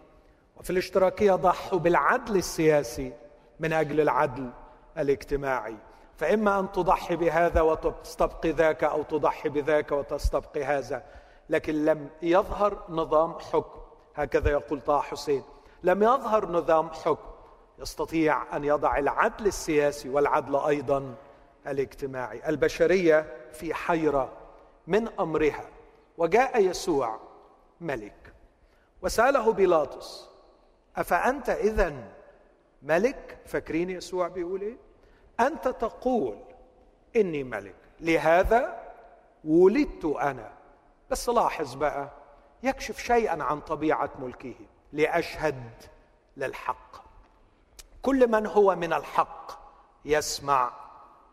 وفي 0.56 0.70
الاشتراكية 0.70 1.32
ضحوا 1.32 1.78
بالعدل 1.78 2.36
السياسي 2.36 3.12
من 3.60 3.72
أجل 3.72 4.00
العدل 4.00 4.50
الاجتماعي. 4.98 5.76
فإما 6.16 6.60
أن 6.60 6.72
تضحي 6.72 7.16
بهذا 7.16 7.60
وتستبقي 7.60 8.50
ذاك 8.50 8.84
أو 8.84 9.02
تضحي 9.02 9.48
بذاك 9.48 9.92
وتستبقي 9.92 10.64
هذا 10.64 11.04
لكن 11.50 11.84
لم 11.84 12.08
يظهر 12.22 12.82
نظام 12.88 13.32
حكم. 13.32 13.81
هكذا 14.16 14.50
يقول 14.50 14.80
طه 14.80 15.00
حسين. 15.00 15.42
لم 15.82 16.02
يظهر 16.02 16.48
نظام 16.48 16.90
حكم 16.90 17.32
يستطيع 17.78 18.56
أن 18.56 18.64
يضع 18.64 18.98
العدل 18.98 19.46
السياسي 19.46 20.08
والعدل 20.08 20.56
أيضا 20.56 21.14
الاجتماعي. 21.66 22.48
البشرية 22.48 23.36
في 23.52 23.74
حيرة 23.74 24.32
من 24.86 25.08
أمرها. 25.20 25.64
وجاء 26.18 26.60
يسوع 26.62 27.18
ملك. 27.80 28.32
وسأله 29.02 29.52
بيلاطس 29.52 30.28
أفأنت 30.96 31.48
اذا 31.50 31.94
ملك؟ 32.82 33.38
فاكرين 33.46 33.90
يسوع 33.90 34.28
بيقول 34.28 34.60
إيه؟ 34.60 34.76
أنت 35.40 35.68
تقول 35.68 36.38
إني 37.16 37.44
ملك. 37.44 37.74
لهذا 38.00 38.82
ولدت 39.44 40.04
أنا. 40.04 40.52
بس 41.10 41.28
لاحظ 41.28 41.74
بقى 41.74 42.10
يكشف 42.62 42.98
شيئا 42.98 43.42
عن 43.42 43.60
طبيعة 43.60 44.10
ملكه 44.18 44.54
لأشهد 44.92 45.70
للحق. 46.36 46.96
كل 48.02 48.30
من 48.30 48.46
هو 48.46 48.76
من 48.76 48.92
الحق 48.92 49.52
يسمع 50.04 50.70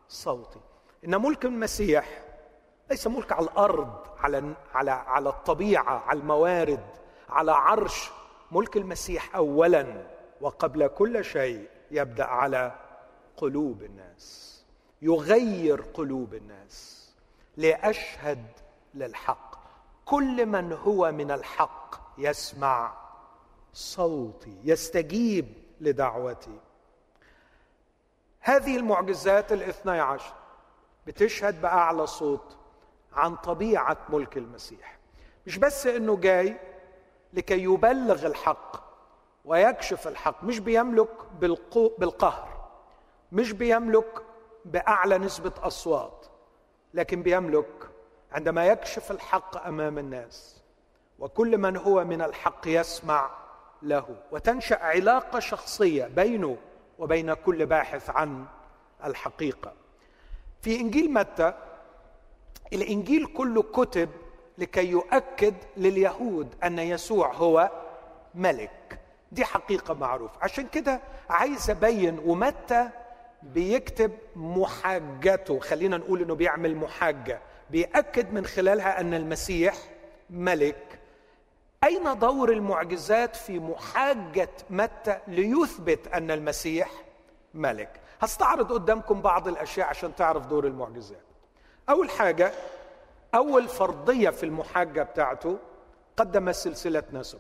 صوتي. 0.09 0.59
إن 1.05 1.21
ملك 1.21 1.45
المسيح 1.45 2.23
ليس 2.89 3.07
ملك 3.07 3.31
على 3.31 3.45
الأرض 3.45 4.07
على 4.19 4.53
على 4.73 4.91
على 4.91 5.29
الطبيعة 5.29 6.03
على 6.07 6.19
الموارد 6.19 6.85
على 7.29 7.51
عرش. 7.51 8.11
ملك 8.51 8.77
المسيح 8.77 9.35
اولا 9.35 10.07
وقبل 10.41 10.87
كل 10.87 11.25
شيء 11.25 11.67
يبدأ 11.91 12.25
على 12.25 12.75
قلوب 13.37 13.83
الناس 13.83 14.45
يغير 15.01 15.81
قلوب 15.81 16.33
الناس 16.33 17.09
لأشهد 17.57 18.45
للحق. 18.93 19.48
كل 20.09 20.45
من 20.45 20.73
هو 20.73 21.11
من 21.11 21.31
الحق 21.31 21.95
يسمع 22.17 22.93
صوتي 23.73 24.57
يستجيب 24.63 25.53
لدعوتي. 25.81 26.59
هذه 28.39 28.77
المعجزات 28.77 29.51
الاثني 29.51 29.99
عشر 29.99 30.33
بتشهد 31.07 31.61
بأعلى 31.61 32.07
صوت 32.07 32.57
عن 33.13 33.35
طبيعة 33.35 33.97
ملك 34.09 34.37
المسيح. 34.37 34.97
مش 35.47 35.57
بس 35.57 35.87
إنه 35.87 36.17
جاي 36.17 36.57
لكي 37.33 37.63
يبلغ 37.63 38.25
الحق 38.27 38.83
ويكشف 39.45 40.07
الحق 40.07 40.43
مش 40.43 40.59
بيملك 40.59 41.09
بالقهر 41.99 42.69
مش 43.31 43.51
بيملك 43.51 44.21
بأعلى 44.65 45.17
نسبة 45.17 45.51
أصوات 45.61 46.25
لكن 46.93 47.23
بيملك 47.23 47.88
عندما 48.31 48.65
يكشف 48.65 49.11
الحق 49.11 49.67
أمام 49.67 49.97
الناس 49.97 50.61
وكل 51.19 51.57
من 51.57 51.77
هو 51.77 52.05
من 52.05 52.21
الحق 52.21 52.61
يسمع 52.65 53.29
له 53.81 54.15
وتنشأ 54.31 54.83
علاقة 54.83 55.39
شخصية 55.39 56.05
بينه 56.05 56.57
وبين 56.99 57.33
كل 57.33 57.65
باحث 57.65 58.09
عن 58.09 58.45
الحقيقة. 59.05 59.73
في 60.61 60.79
إنجيل 60.79 61.13
متى 61.13 61.53
الإنجيل 62.73 63.25
كله 63.25 63.61
كتب 63.63 64.09
لكي 64.57 64.87
يؤكد 64.87 65.53
لليهود 65.77 66.55
أن 66.63 66.79
يسوع 66.79 67.33
هو 67.33 67.71
ملك. 68.35 68.99
دي 69.31 69.45
حقيقة 69.45 69.93
معروفة. 69.93 70.35
عشان 70.41 70.67
كده 70.67 71.01
عايز 71.29 71.69
أبين 71.69 72.19
ومتى 72.25 72.89
بيكتب 73.43 74.11
محاجته. 74.35 75.59
خلينا 75.59 75.97
نقول 75.97 76.21
إنه 76.21 76.35
بيعمل 76.35 76.75
محاجة. 76.75 77.41
بيأكد 77.71 78.33
من 78.33 78.45
خلالها 78.45 78.99
أن 78.99 79.13
المسيح 79.13 79.75
ملك. 80.29 80.99
أين 81.83 82.19
دور 82.19 82.51
المعجزات 82.51 83.35
في 83.35 83.59
محاجة 83.59 84.49
متى 84.69 85.19
ليثبت 85.27 86.07
أن 86.07 86.31
المسيح 86.31 86.91
ملك؟ 87.53 88.01
هستعرض 88.21 88.73
قدامكم 88.73 89.21
بعض 89.21 89.47
الأشياء 89.47 89.87
عشان 89.87 90.15
تعرف 90.15 90.45
دور 90.45 90.67
المعجزات. 90.67 91.21
أول 91.89 92.09
حاجة 92.09 92.51
أول 93.35 93.67
فرضية 93.67 94.29
في 94.29 94.43
المحاجة 94.43 95.03
بتاعته 95.03 95.57
قدم 96.17 96.51
سلسلة 96.51 97.03
نسب 97.13 97.39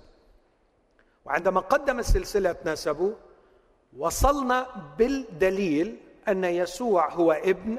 وعندما 1.25 1.59
قدم 1.59 2.01
سلسلة 2.01 2.55
نسبه 2.65 3.13
وصلنا 3.97 4.67
بالدليل 4.97 5.97
أن 6.27 6.43
يسوع 6.43 7.09
هو 7.13 7.31
ابن 7.31 7.77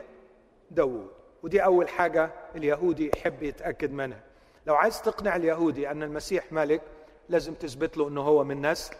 داوود. 0.70 1.10
ودي 1.42 1.64
أول 1.64 1.88
حاجة 1.88 2.30
اليهودي 2.56 3.10
يحب 3.16 3.42
يتأكد 3.42 3.92
منها. 3.92 4.20
لو 4.66 4.74
عايز 4.74 5.02
تقنع 5.02 5.36
اليهودي 5.36 5.90
أن 5.90 6.02
المسيح 6.02 6.52
ملك 6.52 6.82
لازم 7.28 7.54
تثبت 7.54 7.96
له 7.98 8.08
انه 8.08 8.20
هو 8.20 8.44
من 8.44 8.66
نسل 8.70 8.94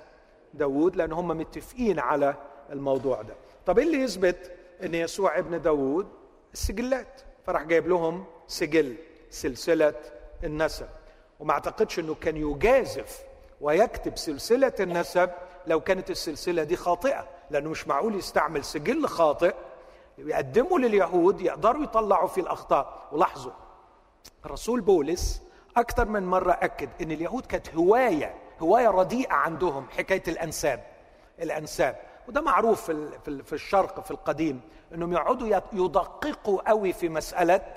داوود 0.54 0.96
لأن 0.96 1.12
هم 1.12 1.28
متفقين 1.28 1.98
على 1.98 2.34
الموضوع 2.72 3.22
ده. 3.22 3.34
طب 3.66 3.78
إيه 3.78 3.86
اللي 3.86 4.00
يثبت 4.02 4.52
إن 4.84 4.94
يسوع 4.94 5.38
ابن 5.38 5.62
داوود؟ 5.62 6.08
السجلات. 6.52 7.20
فراح 7.46 7.62
جايب 7.62 7.88
لهم 7.88 8.24
سجل 8.46 8.96
سلسلة 9.30 9.94
النسب. 10.44 10.86
وما 11.40 11.52
أعتقدش 11.52 11.98
إنه 11.98 12.14
كان 12.14 12.36
يجازف 12.36 13.22
ويكتب 13.60 14.16
سلسلة 14.16 14.72
النسب 14.80 15.30
لو 15.66 15.80
كانت 15.80 16.10
السلسلة 16.10 16.62
دي 16.62 16.76
خاطئة 16.76 17.28
لأنه 17.50 17.70
مش 17.70 17.88
معقول 17.88 18.14
يستعمل 18.14 18.64
سجل 18.64 19.06
خاطئ 19.06 19.54
يقدمه 20.28 20.78
لليهود 20.78 21.40
يقدروا 21.40 21.82
يطلعوا 21.82 22.28
فيه 22.28 22.42
الأخطاء. 22.42 23.08
ولاحظوا 23.12 23.52
الرسول 24.46 24.80
بولس 24.80 25.42
أكثر 25.76 26.04
من 26.08 26.22
مرة 26.26 26.52
أكد 26.62 26.88
إن 27.02 27.10
اليهود 27.12 27.46
كانت 27.46 27.74
هواية 27.74 28.34
هواية 28.60 28.88
رديئة 28.88 29.32
عندهم 29.32 29.86
حكاية 29.90 30.22
الأنساب 30.28 30.84
الأنساب. 31.42 31.96
وده 32.28 32.40
معروف 32.40 32.90
في 32.90 33.42
في 33.44 33.52
الشرق 33.52 34.00
في 34.00 34.10
القديم 34.10 34.60
إنهم 34.94 35.12
يقعدوا 35.12 35.60
يدققوا 35.72 36.68
قوي 36.68 36.92
في 36.92 37.08
مسألة 37.08 37.74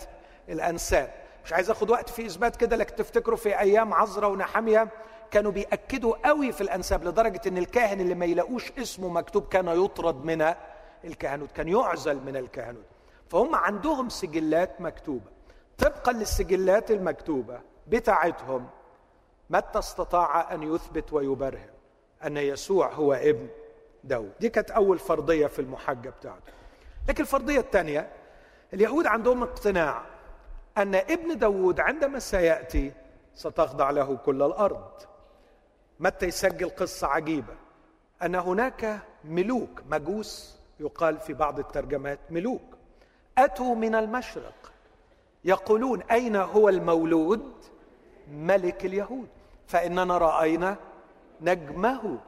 الأنساب. 0.50 1.14
مش 1.46 1.54
عايز 1.54 1.70
آخد 1.70 1.90
وقت 1.90 2.10
في 2.10 2.26
إثبات 2.26 2.56
كده 2.56 2.76
لكن 2.76 2.96
تفتكروا 2.96 3.38
في 3.38 3.60
أيام 3.60 3.94
عزرا 3.94 4.28
ونحميه 4.28 4.88
كانوا 5.32 5.52
بيأكدوا 5.52 6.28
قوي 6.28 6.52
في 6.52 6.62
الأنساب 6.62 7.04
لدرجة 7.04 7.42
إن 7.48 7.58
الكاهن 7.58 8.00
اللي 8.02 8.16
ما 8.16 8.26
يلاقوش 8.26 8.72
اسمه 8.72 9.10
مكتوب 9.10 9.48
كان 9.48 9.68
يطرد 9.68 10.26
من 10.26 10.54
الكهنوت 11.06 11.52
كان 11.52 11.68
يعزل 11.68 12.16
من 12.16 12.38
الكهنوت. 12.38 12.86
فهم 13.30 13.56
عندهم 13.56 14.10
سجلات 14.10 14.82
مكتوبة. 14.82 15.32
طبقا 15.78 16.12
للسجلات 16.12 16.92
المكتوبة 16.92 17.62
بتاعتهم 17.88 18.70
متى 19.50 19.80
استطاع 19.80 20.54
أن 20.54 20.63
يثبت 20.63 21.13
ويبرهن 21.13 21.70
أن 22.26 22.38
يسوع 22.38 22.94
هو 22.94 23.13
ابن 23.13 23.48
داود. 24.04 24.32
دي 24.39 24.50
كانت 24.50 24.72
أول 24.72 25.00
فرضية 25.00 25.48
في 25.48 25.60
المحجة 25.60 26.10
بتاعته. 26.10 26.54
لكن 27.10 27.24
الفرضية 27.24 27.60
الثانية 27.60 28.12
اليهود 28.74 29.08
عندهم 29.08 29.44
اقتناع 29.44 30.02
أن 30.78 30.96
ابن 30.96 31.38
داود 31.38 31.80
عندما 31.80 32.20
سيأتي 32.20 32.92
ستخضع 33.36 33.89
له 33.89 34.16
كل 34.16 34.42
الأرض. 34.42 34.92
متى 36.00 36.26
يسجل 36.26 36.70
قصة 36.70 37.08
عجيبة؟ 37.08 37.54
أن 38.22 38.36
هناك 38.36 39.00
ملوك 39.24 39.82
مجوس 39.89 40.60
يقال 40.84 41.17
في 41.19 41.34
بعض 41.34 41.60
الترجمات 41.60 42.19
ملوك. 42.30 42.62
أتوا 43.38 43.76
من 43.76 43.96
المشرق. 43.96 44.72
يقولون 45.46 46.02
أين 46.02 46.36
هو 46.36 46.69
المولود؟ 46.69 47.54
ملك 48.32 48.86
اليهود. 48.86 49.28
فإننا 49.67 50.17
رأينا 50.17 50.76
نجمه 51.41 52.19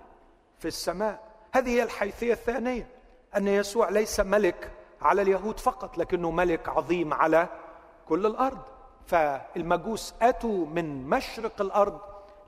في 0.59 0.67
السماء. 0.67 1.19
هذه 1.51 1.69
هي 1.69 1.83
الحيثية 1.83 2.33
الثانية 2.33 2.87
أن 3.37 3.47
يسوع 3.47 3.89
ليس 3.89 4.19
ملك 4.19 4.71
على 5.01 5.21
اليهود 5.21 5.59
فقط 5.59 5.97
لكنه 5.97 6.31
ملك 6.31 6.69
عظيم 6.69 7.13
على 7.13 7.47
كل 8.09 8.25
الأرض. 8.25 8.61
فالمجوس 9.05 10.13
أتوا 10.21 10.65
من 10.65 11.09
مشرق 11.09 11.61
الأرض 11.61 11.99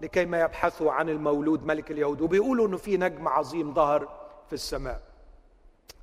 لكي 0.01 0.25
ما 0.25 0.41
يبحثوا 0.41 0.91
عن 0.91 1.09
المولود 1.09 1.65
ملك 1.65 1.91
اليهود. 1.91 2.21
وبيقولوا 2.21 2.67
إنه 2.67 2.77
في 2.77 2.97
نجم 2.97 3.27
عظيم 3.27 3.73
ظهر 3.73 4.07
في 4.47 4.53
السماء. 4.53 5.06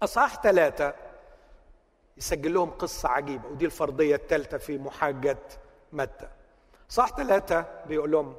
أصحاح 0.03 0.43
ثلاثة 0.43 0.95
يسجل 2.17 2.55
لهم 2.55 2.71
قصة 2.71 3.09
عجيبة 3.09 3.49
ودي 3.49 3.65
الفرضية 3.67 4.17
الثالثة 4.17 4.59
في 4.59 4.79
محاجة 4.79 5.39
متى. 5.93 6.29
صح 6.89 7.17
ثلاثة 7.17 7.65
بيقول 7.87 8.11
لهم 8.11 8.35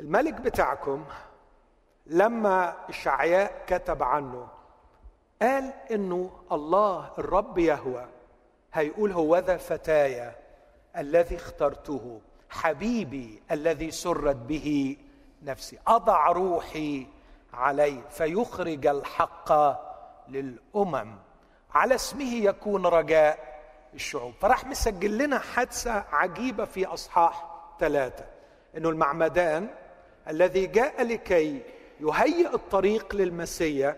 الملك 0.00 0.34
بتاعكم 0.34 1.04
لما 2.06 2.74
إشعياء 2.88 3.64
كتب 3.66 4.02
عنه 4.02 4.48
قال 5.42 5.72
إنه 5.90 6.30
الله 6.52 7.10
الرب 7.18 7.58
يهوى 7.58 8.06
هيقول 8.74 9.12
هو 9.12 9.36
ذا 9.38 9.56
فتايا 9.56 10.36
الذي 10.96 11.36
اخترته 11.36 12.20
حبيبي 12.50 13.42
الذي 13.50 13.90
سرت 13.90 14.36
به 14.36 14.96
نفسي 15.42 15.78
أضع 15.86 16.26
روحي 16.32 17.06
عليه 17.52 18.00
فيخرج 18.10 18.86
الحق 18.86 19.52
للأمم. 20.28 21.14
على 21.74 21.94
اسمه 21.94 22.34
يكون 22.34 22.86
رجاء 22.86 23.60
الشعوب. 23.94 24.32
فراح 24.40 24.66
مسجل 24.66 25.18
لنا 25.18 25.38
حادثة 25.38 26.04
عجيبة 26.12 26.64
في 26.64 26.86
أصحاح 26.86 27.46
ثلاثة. 27.80 28.24
إنه 28.76 28.88
المعمدان 28.88 29.68
الذي 30.28 30.66
جاء 30.66 31.02
لكي 31.02 31.62
يهيئ 32.00 32.54
الطريق 32.54 33.14
للمسيا 33.14 33.96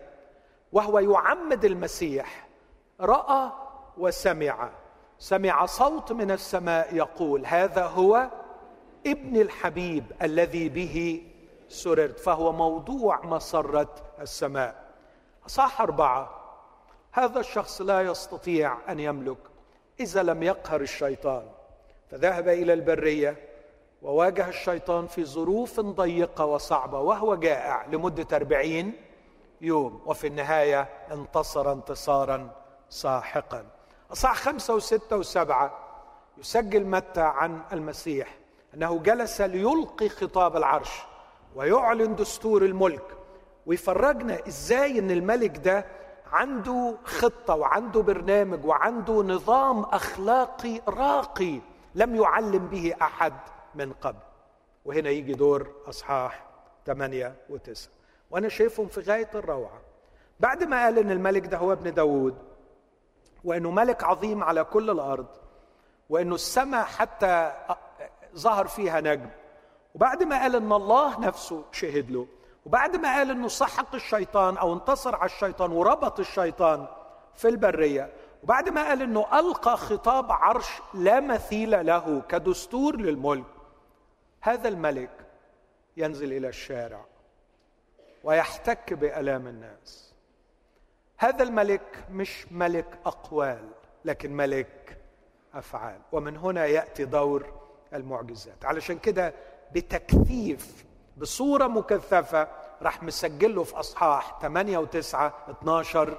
وهو 0.73 0.99
يعمد 0.99 1.65
المسيح 1.65 2.49
رأى 3.01 3.51
وسمع. 3.99 4.71
سمع 5.19 5.67
صوت 5.67 6.13
من 6.13 6.31
السماء 6.31 6.95
يقول 6.95 7.47
هذا 7.47 7.87
هو 7.87 8.31
ابن 9.07 9.41
الحبيب 9.41 10.05
الذي 10.23 10.69
به 10.69 11.27
سررت. 11.69 12.19
فهو 12.19 12.53
موضوع 12.53 13.27
مسرة 13.27 13.95
السماء. 14.21 14.90
صح 15.51 15.81
أربعة. 15.81 16.31
هذا 17.13 17.41
الشخص 17.41 17.81
لا 17.81 18.01
يستطيع 18.01 18.77
أن 18.89 19.01
يملك 19.01 19.39
إذا 20.01 20.23
لم 20.23 20.43
يقهر 20.43 20.81
الشيطان. 20.81 21.43
فذهب 22.11 22.49
إلى 22.49 22.73
البرية 22.73 23.37
وواجه 24.03 24.49
الشيطان 24.49 25.07
في 25.07 25.25
ظروف 25.25 25.81
ضيقة 25.81 26.45
وصعبة 26.45 27.01
وهو 27.01 27.35
جائع 27.35 27.87
لمدة 27.87 28.37
أربعين 28.37 28.93
يوم 29.61 30.03
وفي 30.07 30.27
النهاية 30.27 30.89
انتصر 31.13 31.73
انتصارا 31.73 32.51
ساحقا. 32.91 33.65
أصح 34.13 34.35
خمسة 34.35 34.75
وستة 34.75 35.17
وسبعة. 35.17 35.79
يسجل 36.39 36.85
متى 36.85 37.21
عن 37.21 37.61
المسيح؟ 37.73 38.39
أنه 38.75 38.99
جلس 38.99 39.41
ليلقي 39.41 40.09
خطاب 40.09 40.57
العرش 40.57 41.03
ويعلن 41.55 42.15
دستور 42.15 42.65
الملك. 42.65 43.20
ويفرجنا 43.71 44.39
إزاي 44.49 44.99
إن 44.99 45.11
الملك 45.11 45.57
ده 45.57 45.87
عنده 46.33 46.95
خطة 47.05 47.55
وعنده 47.55 48.01
برنامج 48.03 48.65
وعنده 48.65 49.13
نظام 49.15 49.83
أخلاقي 49.83 50.81
راقي 50.89 51.61
لم 51.95 52.15
يعلم 52.17 52.67
به 52.67 52.95
أحد 53.03 53.33
من 53.75 53.93
قبل. 53.93 54.19
وهنا 54.85 55.11
يجي 55.11 55.33
دور 55.33 55.71
أصحاح 55.89 56.45
ثمانية 56.87 57.35
وتسعة. 57.51 57.93
وأنا 58.31 58.49
شايفهم 58.49 58.87
في 58.87 59.01
غاية 59.01 59.31
الروعة. 59.35 59.81
بعد 60.41 60.65
ما 60.65 60.85
قال 60.85 60.99
إن 60.99 61.11
الملك 61.11 61.47
ده 61.47 61.59
هو 61.59 61.73
ابن 61.73 61.95
داود 61.95 62.35
وإنه 63.45 63.71
ملك 63.71 64.05
عظيم 64.05 64.45
على 64.45 64.65
كل 64.65 64.91
الأرض 64.91 65.27
وإنه 66.09 66.35
السماء 66.35 66.85
حتى 66.85 67.53
ظهر 68.37 68.67
فيها 68.67 69.01
نجم 69.01 69.31
وبعد 69.95 70.23
ما 70.23 70.41
قال 70.43 70.57
إن 70.57 70.73
الله 70.73 71.21
نفسه 71.21 71.65
شهد 71.73 72.11
له 72.11 72.27
وبعد 72.67 72.97
ما 72.97 73.17
قال 73.17 73.31
إنه 73.31 73.49
سحق 73.49 73.95
الشيطان 73.95 74.57
أو 74.57 74.75
انتصر 74.75 75.17
على 75.17 75.27
الشيطان 75.27 75.73
وربط 75.73 76.21
الشيطان 76.21 76.87
في 77.35 77.49
البرية 77.49 78.13
وبعد 78.43 78.69
ما 78.69 78.89
قال 78.89 79.03
إنه 79.03 79.39
ألقى 79.39 79.77
خطاب 79.77 80.33
عرش 80.33 80.69
لا 80.95 81.21
مثيل 81.21 81.87
له 81.87 82.23
كدستور 82.29 82.97
للملك 82.97 83.45
هذا 84.41 84.69
الملك 84.69 85.11
ينزل 85.97 86.33
إلى 86.33 86.49
الشارع 86.49 87.05
ويحتك 88.25 88.93
بآلام 88.93 89.47
الناس. 89.47 90.15
هذا 91.19 91.43
الملك 91.43 92.05
مش 92.11 92.53
ملك 92.53 92.99
أقوال 93.07 93.69
لكن 94.05 94.33
ملك 94.37 94.99
أفعال 95.55 96.01
ومن 96.13 96.37
هنا 96.37 96.67
يأتي 96.67 97.05
دور 97.05 97.53
المعجزات. 97.95 98.65
علشان 98.65 98.99
كده 98.99 99.35
بتكثيف 99.73 100.85
بصورة 101.21 101.67
مكثفة 101.67 102.49
راح 102.83 103.03
مسجل 103.03 103.55
له 103.55 103.65
في 103.65 103.77
أصحاح 103.77 104.39
8 104.43 104.79
و9 104.79 105.15
12 105.51 106.19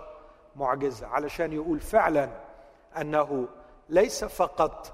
معجزه 0.56 1.08
علشان 1.08 1.54
يقول 1.54 1.80
فعلا 1.80 2.30
أنه 3.02 3.48
ليس 3.90 4.24
فقط 4.24 4.94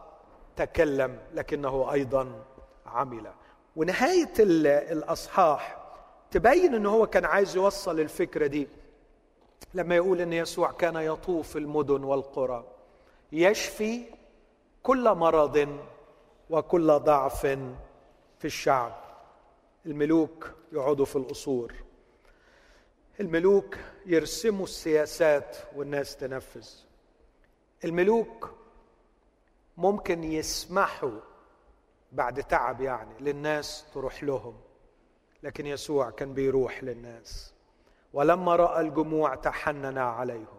تكلم 0.56 1.20
لكنه 1.34 1.92
أيضا 1.94 2.44
عمل. 2.86 3.32
ونهاية 3.76 4.34
الأصحاح 4.92 5.78
تبين 6.32 6.76
ان 6.76 6.86
هو 6.86 7.08
كان 7.08 7.26
عايز 7.26 7.56
يوصل 7.56 8.00
الفكرة 8.00 8.48
دي. 8.48 8.68
لما 9.74 9.96
يقول 9.96 10.22
إن 10.22 10.34
يسوع 10.34 10.72
كان 10.72 10.96
يطوف 10.96 11.58
المدن 11.58 12.04
والقرى 12.04 12.64
يشفي 13.32 14.06
كل 14.84 15.16
مرض 15.16 15.80
وكل 16.50 17.00
ضعف 17.00 17.42
في 18.40 18.46
الشعب. 18.46 19.07
الملوك 19.86 20.52
يقعدوا 20.72 21.06
في 21.06 21.16
القصور. 21.16 21.74
الملوك 23.20 23.78
يرسموا 24.06 24.64
السياسات 24.64 25.58
والناس 25.76 26.18
تنفذ. 26.18 26.68
الملوك 27.86 28.52
ممكن 29.78 30.24
يسمحوا 30.24 31.20
بعد 32.12 32.44
تعب 32.44 32.82
يعني 32.82 33.20
للناس 33.20 33.86
تروح 33.94 34.24
لهم 34.24 34.56
لكن 35.44 35.66
يسوع 35.66 36.10
كان 36.10 36.34
بيروح 36.34 36.84
للناس. 36.84 37.54
ولما 38.14 38.56
رأى 38.56 38.82
الجموع 38.82 39.36
تحنن 39.36 39.98
عليهم. 39.98 40.58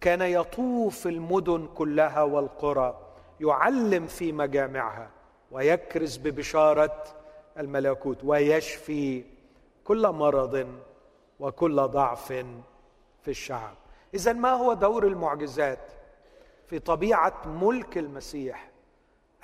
كان 0.00 0.22
يطوف 0.22 1.06
المدن 1.06 1.66
كلها 1.66 2.22
والقرى 2.22 3.14
يعلم 3.40 4.06
في 4.06 4.32
مجامعها 4.32 5.10
ويكرز 5.50 6.16
ببشارة 6.16 7.21
الملكوت 7.58 8.24
ويشفي 8.24 9.24
كل 9.84 10.08
مرض 10.08 10.68
وكل 11.40 11.76
ضعف 11.76 12.32
في 13.22 13.28
الشعب. 13.28 13.74
اذا 14.14 14.32
ما 14.32 14.52
هو 14.52 14.72
دور 14.72 15.06
المعجزات 15.06 15.92
في 16.66 16.78
طبيعة 16.78 17.42
ملك 17.46 17.98
المسيح؟ 17.98 18.70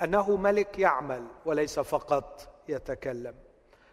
أنه 0.01 0.35
ملك 0.35 0.79
يعمل 0.79 1.25
وليس 1.45 1.79
فقط 1.79 2.49
يتكلم. 2.69 3.35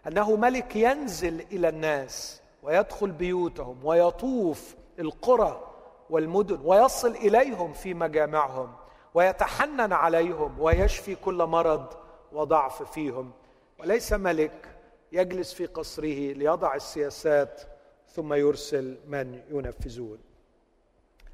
أنه 0.06 0.36
ملك 0.36 0.76
ينزل 0.76 1.40
إلى 1.40 1.68
الناس 1.68 2.42
ويدخل 2.62 3.10
بيوتهم 3.10 3.84
ويطوف 3.84 4.76
القرى 4.98 5.72
والمدن 6.10 6.60
ويصل 6.64 7.10
إليهم 7.10 7.72
في 7.72 7.94
مجامعهم 7.94 8.72
ويتحنن 9.14 9.92
عليهم 9.92 10.60
ويشفي 10.60 11.14
كل 11.14 11.44
مرض 11.44 11.86
وضعف 12.32 12.82
فيهم. 12.82 13.32
وليس 13.78 14.12
ملك 14.12 14.68
يجلس 15.12 15.54
في 15.54 15.66
قصره 15.66 16.32
ليضع 16.32 16.74
السياسات 16.74 17.62
ثم 18.08 18.34
يرسل 18.34 18.98
من 19.06 19.42
ينفذون. 19.50 20.18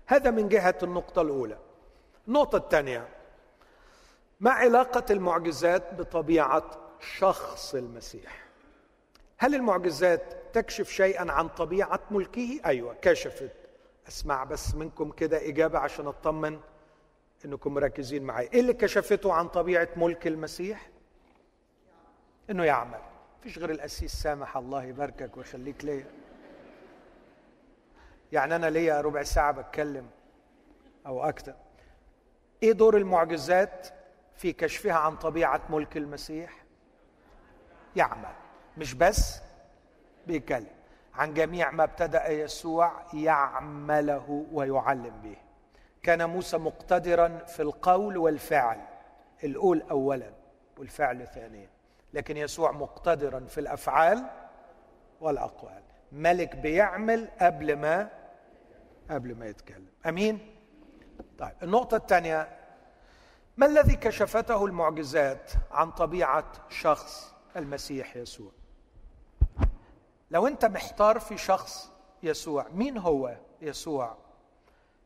هذا 0.07 0.31
من 0.31 0.49
جهة 0.49 0.79
النقطة 0.83 1.23
الأولى. 1.23 1.59
النقطة 2.29 2.57
الثانية 2.57 3.09
ما 4.41 4.51
علاقة 4.51 5.05
المعجزات 5.11 5.95
بطبيعة 5.95 6.71
شخص 7.01 7.75
المسيح؟ 7.75 8.43
هل 9.39 9.55
المعجزات 9.55 10.35
تكشف 10.53 10.91
شيئا 10.91 11.33
عن 11.33 11.49
طبيعة 11.49 12.01
ملكه؟ 12.11 12.61
أيوه 12.67 12.95
كشفت. 13.03 13.53
أسمع 14.09 14.45
بس 14.45 14.75
منكم 14.75 15.11
كده 15.11 15.49
إجابة 15.49 15.79
عشان 15.79 16.07
أطمن 16.07 16.61
إنكم 17.45 17.75
مركزين 17.75 18.23
معي. 18.23 18.49
إيه 18.53 18.61
اللي 18.61 18.75
كشفته 18.75 19.33
عن 19.33 19.49
طبيعة 19.49 19.89
ملك 19.97 20.27
المسيح؟ 20.27 20.92
إنه 22.51 22.65
يعمل. 22.65 23.01
فيش 23.43 23.59
غير 23.59 23.71
القسيس 23.71 24.15
سامح 24.15 24.57
الله 24.57 24.85
يباركك 24.85 25.37
ويخليك 25.37 25.85
ليا. 25.85 26.07
يعني 28.33 28.57
أنا 28.57 28.71
ليا 28.71 29.01
ربع 29.01 29.23
ساعة 29.23 29.53
بتكلم 29.53 30.11
أو 31.07 31.23
أكتر. 31.29 31.55
إيه 32.63 32.73
دور 32.73 32.97
المعجزات 32.97 33.89
في 34.37 34.53
كشفها 34.53 34.93
عن 34.93 35.17
طبيعة 35.17 35.61
ملك 35.71 35.97
المسيح؟ 35.97 36.65
يعمل. 37.97 38.35
مش 38.77 38.95
بس 38.95 39.41
بيتكلم. 40.27 40.73
عن 41.15 41.35
جميع 41.35 41.71
ما 41.71 41.85
ابتدأ 41.85 42.29
يسوع 42.29 42.93
يعمله 43.15 44.47
ويعلم 44.53 45.21
به. 45.23 45.37
كان 46.03 46.31
موسى 46.31 46.59
مقتدرا 46.59 47.29
في 47.39 47.63
القول 47.63 48.17
والفعل. 48.17 48.81
القول 49.45 49.83
اولا 49.91 50.31
والفعل 50.79 51.27
ثانيا 51.27 51.69
لكن 52.13 52.37
يسوع 52.37 52.73
مقتدرا 52.73 53.41
في 53.41 53.59
الأفعال 53.61 54.25
والأقوال. 55.21 55.83
ملك 56.13 56.57
بيعمل 56.57 57.29
قبل 57.41 57.77
ما 57.77 58.11
قبل 59.11 59.35
ما 59.35 59.47
يتكلم. 59.47 59.87
أمين؟ 60.07 60.57
طيب 61.39 61.53
النقطة 61.63 61.97
الثانية 61.97 62.59
ما 63.57 63.67
الذي 63.67 63.97
كشفته 63.97 64.65
المعجزات 64.65 65.53
عن 65.71 65.91
طبيعة 65.91 66.53
شخص 66.69 67.35
المسيح 67.57 68.17
يسوع؟ 68.17 68.53
لو 70.31 70.47
أنت 70.47 70.65
محتار 70.65 71.19
في 71.19 71.39
شخص 71.39 71.93
يسوع 72.23 72.67
مين 72.69 72.99
هو 72.99 73.37
يسوع؟ 73.61 74.17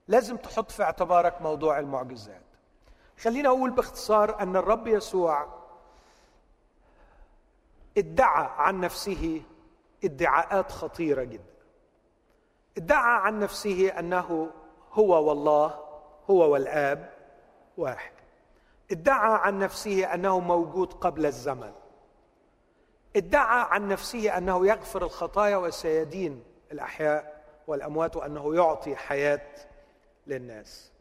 لازم 0.08 0.36
تحط 0.36 0.70
في 0.70 0.82
اعتبارك 0.82 1.42
موضوع 1.42 1.78
المعجزات. 1.78 2.42
خلينا 3.18 3.48
أقول 3.48 3.70
باختصار 3.70 4.42
أن 4.42 4.56
الرب 4.56 4.86
يسوع 4.86 5.65
ادعى 7.98 8.48
عن 8.56 8.80
نفسه 8.80 9.42
ادعاءات 10.04 10.72
خطيرة 10.72 11.22
جدا. 11.22 11.56
ادعى 12.76 13.20
عن 13.20 13.40
نفسه 13.40 13.88
أنه 13.98 14.50
هو 14.92 15.28
والله 15.28 15.84
هو 16.30 16.52
والآب 16.52 17.12
واحد. 17.76 18.12
ادعى 18.90 19.38
عن 19.42 19.58
نفسه 19.58 20.14
أنه 20.14 20.40
موجود 20.40 20.92
قبل 20.92 21.26
الزمن. 21.26 21.72
ادعى 23.16 23.66
عن 23.70 23.88
نفسه 23.88 24.38
أنه 24.38 24.66
يغفر 24.66 25.02
الخطايا 25.02 25.56
وسيدين 25.56 26.44
الأحياء 26.72 27.44
والأموات 27.66 28.16
وأنه 28.16 28.54
يعطي 28.54 28.96
حياة 28.96 29.48
للناس. 30.26 30.92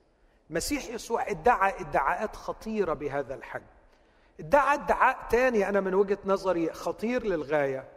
مسيح 0.50 0.90
يسوع 0.90 1.30
ادعى 1.30 1.74
ادعاءات 1.80 2.36
خطيرة 2.36 2.94
بهذا 2.94 3.36
الحجم. 3.36 3.75
أدعى 4.40 4.74
ادعاء 4.74 5.18
ثاني 5.32 5.70
أنا 5.70 5.82
من 5.82 5.94
وجهة 5.94 6.18
نظري 6.26 6.74
خطير 6.74 7.24
للغاية 7.24 7.88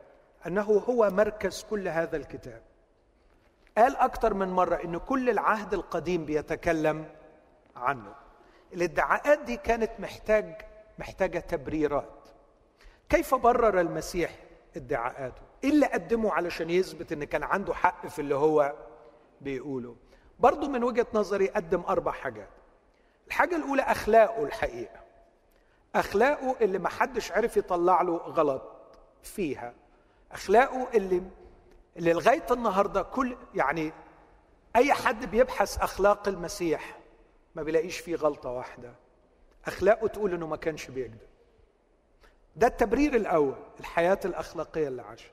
أنه 0.46 0.62
هو 0.62 1.11
مركز 1.11 1.66
كل 1.70 1.88
هذا 1.88 2.16
الكتاب. 2.16 2.62
قال 3.79 3.96
أكثر 3.96 4.35
من 4.35 4.48
مرة 4.48 4.74
إن 4.85 4.98
كل 4.98 5.31
العهد 5.31 5.74
القديم 5.74 6.24
بيتكلم 6.24 7.07
عنه. 7.77 8.14
الادعاءات 8.72 9.38
دي 9.38 9.57
كانت 9.57 9.90
محتاج 9.98 10.55
محتاجة 10.98 11.38
تبريرات. 11.38 12.29
كيف 13.09 13.35
برر 13.35 13.81
المسيح 13.81 14.31
ادعاءاته؟ 14.77 15.42
إيه 15.64 15.70
اللي 15.70 15.87
قدمه 15.87 16.33
علشان 16.33 16.70
يثبت 16.70 17.12
إن 17.12 17.24
كان 17.24 17.42
عنده 17.42 17.74
حق 17.74 18.07
في 18.07 18.18
اللي 18.18 18.35
هو 18.35 18.74
بيقوله؟ 19.40 19.96
برضه 20.38 20.68
من 20.68 20.85
وجهة 20.85 21.07
نظري 21.14 21.48
قدم 21.48 21.81
أربع 21.88 22.12
حاجات. 22.12 22.48
الحاجة 23.27 23.57
الأولى 23.57 23.83
أخلاقه 23.83 24.44
الحقيقة. 24.44 25.08
أخلاقه 25.94 26.57
اللي 26.61 26.79
ما 26.79 26.88
حدش 26.88 27.33
عرف 27.33 27.57
يطلع 27.57 28.03
له 28.03 28.16
غلط 28.16 28.62
فيها. 29.22 29.74
أخلاقه 30.33 30.88
اللي 30.94 31.22
اللي 31.96 32.12
لغاية 32.12 32.46
النهارده 32.51 33.03
كل 33.03 33.37
يعني 33.55 33.93
أي 34.76 34.93
حد 34.93 35.26
بيبحث 35.30 35.78
أخلاق 35.78 36.28
المسيح 36.28 36.99
ما 37.55 37.62
بيلاقيش 37.62 37.99
فيه 37.99 38.16
غلطة 38.16 38.51
واحدة. 38.51 38.93
أخلاقه 39.66 40.07
تقول 40.09 40.34
إنه 40.34 40.47
ما 40.47 40.57
كانش 40.57 40.91
بيكذب. 40.91 41.18
ده 42.57 42.66
التبرير 42.66 43.14
الأول 43.16 43.55
الحياة 43.80 44.18
الأخلاقية 44.24 44.89
اللي 44.89 45.03
عاشها. 45.03 45.30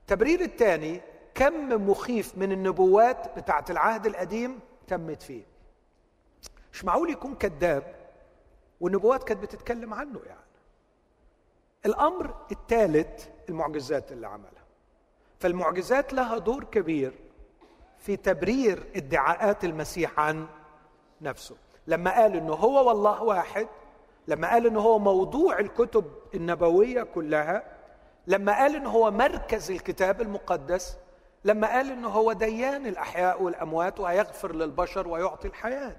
التبرير 0.00 0.40
الثاني 0.40 1.00
كم 1.34 1.88
مخيف 1.90 2.38
من 2.38 2.52
النبوات 2.52 3.38
بتاعت 3.38 3.70
العهد 3.70 4.06
القديم 4.06 4.60
تمت 4.86 5.22
فيه. 5.22 5.42
مش 6.72 6.84
معقول 6.84 7.10
يكون 7.10 7.34
كذاب 7.34 8.03
والنبوات 8.84 9.24
كانت 9.24 9.42
بتتكلم 9.42 9.94
عنه 9.94 10.20
يعني. 10.26 10.40
الأمر 11.86 12.34
الثالث 12.52 13.28
المعجزات 13.48 14.12
اللي 14.12 14.26
عملها. 14.26 14.64
فالمعجزات 15.38 16.12
لها 16.12 16.38
دور 16.38 16.64
كبير 16.64 17.12
في 17.98 18.16
تبرير 18.16 18.86
ادعاءات 18.96 19.64
المسيح 19.64 20.20
عن 20.20 20.46
نفسه. 21.20 21.56
لما 21.86 22.10
قال 22.14 22.36
إنه 22.36 22.52
هو 22.52 22.88
والله 22.88 23.22
واحد 23.22 23.68
لما 24.28 24.50
قال 24.50 24.66
إنه 24.66 24.80
هو 24.80 24.98
موضوع 24.98 25.58
الكتب 25.58 26.04
النبوية 26.34 27.02
كلها 27.02 27.62
لما 28.26 28.58
قال 28.58 28.76
إنه 28.76 28.90
هو 28.90 29.10
مركز 29.10 29.70
الكتاب 29.70 30.20
المقدس 30.20 30.96
لما 31.44 31.68
قال 31.68 31.90
إنه 31.90 32.08
هو 32.08 32.32
ديان 32.32 32.86
الأحياء 32.86 33.42
والأموات 33.42 34.00
وهيغفر 34.00 34.52
للبشر 34.52 35.08
ويعطي 35.08 35.48
الحياة. 35.48 35.96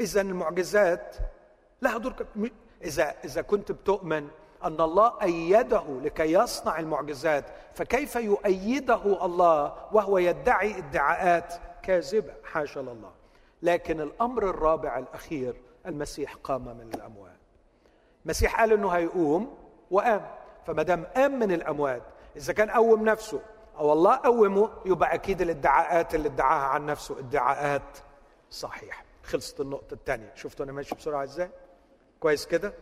اذا 0.00 0.20
المعجزات 0.20 1.16
لها 1.82 1.98
دور 1.98 2.14
إذا 2.84 3.14
إذا 3.24 3.42
كنت 3.42 3.72
بتؤمن 3.72 4.28
أن 4.64 4.80
الله 4.80 5.12
أيده 5.22 5.82
لكي 6.02 6.32
يصنع 6.32 6.78
المعجزات 6.78 7.44
فكيف 7.74 8.16
يؤيده 8.16 9.24
الله 9.24 9.74
وهو 9.92 10.18
يدعي 10.18 10.78
ادعاءات 10.78 11.54
كاذبة؟ 11.82 12.32
حاشا 12.44 12.80
لله. 12.80 13.10
لكن 13.62 14.00
الأمر 14.00 14.50
الرابع 14.50 14.98
الأخير 14.98 15.56
المسيح 15.86 16.34
قام 16.34 16.64
من 16.64 16.90
الأموات. 16.94 17.36
المسيح 18.24 18.60
قال 18.60 18.72
إنه 18.72 18.88
هيقوم 18.88 19.56
وقام. 19.90 20.26
فما 20.66 20.82
دام 20.82 21.04
قام 21.16 21.38
من 21.38 21.52
الأموات 21.52 22.02
إذا 22.36 22.52
كان 22.52 22.70
قوم 22.70 23.04
نفسه 23.04 23.40
أو 23.78 23.92
الله 23.92 24.16
قومه 24.16 24.70
يبقى 24.86 25.14
أكيد 25.14 25.40
الادعاءات 25.40 26.14
اللي 26.14 26.28
ادعاها 26.28 26.66
عن 26.66 26.86
نفسه 26.86 27.18
ادعاءات 27.18 27.98
صحيحة. 28.50 29.04
خلصت 29.24 29.60
النقطة 29.60 29.94
الثانية. 29.94 30.32
شفتوا 30.34 30.64
أنا 30.64 30.72
ماشي 30.72 30.94
بسرعة 30.94 31.22
إزاي؟ 31.22 31.50
كويس 32.20 32.46
كده؟ 32.46 32.74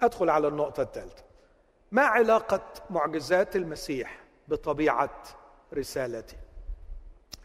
أدخل 0.00 0.30
على 0.30 0.48
النقطة 0.48 0.82
الثالثة. 0.82 1.22
ما 1.92 2.02
علاقة 2.02 2.62
معجزات 2.90 3.56
المسيح 3.56 4.20
بطبيعة 4.48 5.22
رسالته 5.74 6.36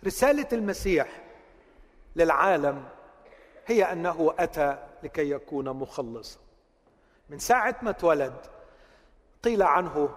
رسالة 0.05 0.47
المسيح 0.53 1.23
للعالم 2.15 2.83
هي 3.65 3.83
أنه 3.83 4.33
أتى 4.39 4.87
لكي 5.03 5.31
يكون 5.31 5.69
مخلصا 5.69 6.39
من 7.29 7.39
ساعة 7.39 7.75
ما 7.81 7.89
اتولد 7.89 8.33
قيل 9.43 9.63
عنه 9.63 10.09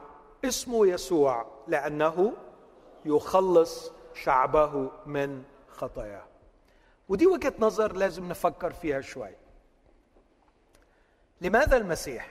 اسمه 0.45 0.87
يسوع 0.87 1.47
لأنه 1.67 2.33
يخلص 3.05 3.93
شعبه 4.15 4.91
من 5.07 5.43
خطاياه. 5.69 6.25
ودي 7.09 7.27
وجهة 7.27 7.55
نظر 7.59 7.93
لازم 7.93 8.29
نفكر 8.29 8.73
فيها 8.73 9.01
شوي. 9.01 9.31
لماذا 11.41 11.77
المسيح؟ 11.77 12.31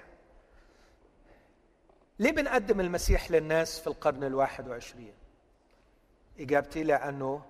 ليه 2.20 2.32
بنقدم 2.32 2.80
المسيح 2.80 3.32
للناس 3.32 3.80
في 3.80 3.88
القرن 3.88 4.24
الواحد 4.24 4.68
وعشرين؟ 4.68 5.14
إجابتي 6.40 6.84
لأنه 6.84 7.46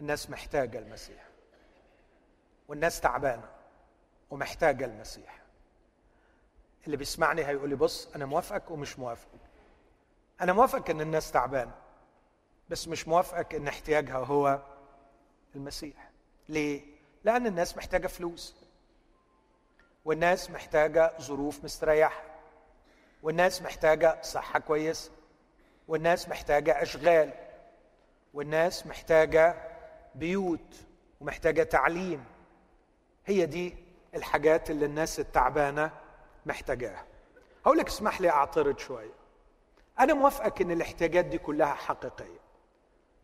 الناس 0.00 0.30
محتاجة 0.30 0.78
المسيح. 0.78 1.28
والناس 2.68 3.00
تعبانة 3.00 3.48
ومحتاجة 4.30 4.84
المسيح. 4.84 5.42
اللي 6.86 6.96
بيسمعني 6.96 7.44
هيقول 7.46 7.68
لي 7.70 7.76
بص 7.76 8.08
أنا 8.14 8.26
موافقك 8.26 8.70
ومش 8.70 8.98
موافق 8.98 9.28
أنا 10.40 10.52
موافقك 10.52 10.90
إن 10.90 11.00
الناس 11.00 11.32
تعبانة 11.32 11.74
بس 12.68 12.88
مش 12.88 13.08
موافقك 13.08 13.54
إن 13.54 13.68
احتياجها 13.68 14.18
هو 14.18 14.62
المسيح. 15.54 16.10
ليه؟ 16.48 16.82
لأن 17.24 17.46
الناس 17.46 17.76
محتاجة 17.76 18.06
فلوس. 18.06 18.56
والناس 20.04 20.50
محتاجة 20.50 21.12
ظروف 21.20 21.64
مستريحة. 21.64 22.22
والناس 23.22 23.62
محتاجة 23.62 24.18
صحة 24.22 24.58
كويسة. 24.58 25.10
والناس 25.88 26.28
محتاجة 26.28 26.82
أشغال. 26.82 27.30
والناس 28.34 28.86
محتاجة 28.86 29.56
بيوت 30.14 30.74
ومحتاجة 31.20 31.62
تعليم. 31.62 32.24
هي 33.26 33.46
دي 33.46 33.76
الحاجات 34.14 34.70
اللي 34.70 34.86
الناس 34.86 35.20
التعبانة 35.20 35.90
محتاجاها. 36.46 37.04
هقول 37.66 37.78
لك 37.78 37.86
اسمح 37.88 38.20
لي 38.20 38.30
أعترض 38.30 38.78
شوية. 38.78 39.14
أنا 40.00 40.14
موافقك 40.14 40.60
إن 40.60 40.70
الاحتياجات 40.70 41.24
دي 41.24 41.38
كلها 41.38 41.74
حقيقية. 41.74 42.40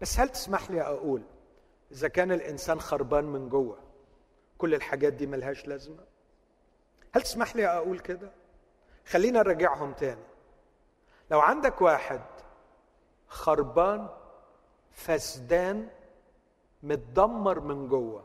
بس 0.00 0.20
هل 0.20 0.28
تسمح 0.28 0.70
لي 0.70 0.82
أقول 0.82 1.22
إذا 1.92 2.08
كان 2.08 2.32
الإنسان 2.32 2.80
خربان 2.80 3.24
من 3.24 3.48
جوه 3.48 3.78
كل 4.58 4.74
الحاجات 4.74 5.12
دي 5.12 5.26
ملهاش 5.26 5.66
لازمة؟ 5.66 6.09
هل 7.12 7.22
تسمح 7.22 7.56
لي 7.56 7.66
أقول 7.66 7.98
كده؟ 7.98 8.30
خلينا 9.06 9.38
نراجعهم 9.38 9.92
تاني. 9.92 10.24
لو 11.30 11.40
عندك 11.40 11.80
واحد 11.82 12.20
خربان 13.28 14.08
فسدان 14.90 15.88
متدمر 16.82 17.60
من 17.60 17.88
جوه 17.88 18.24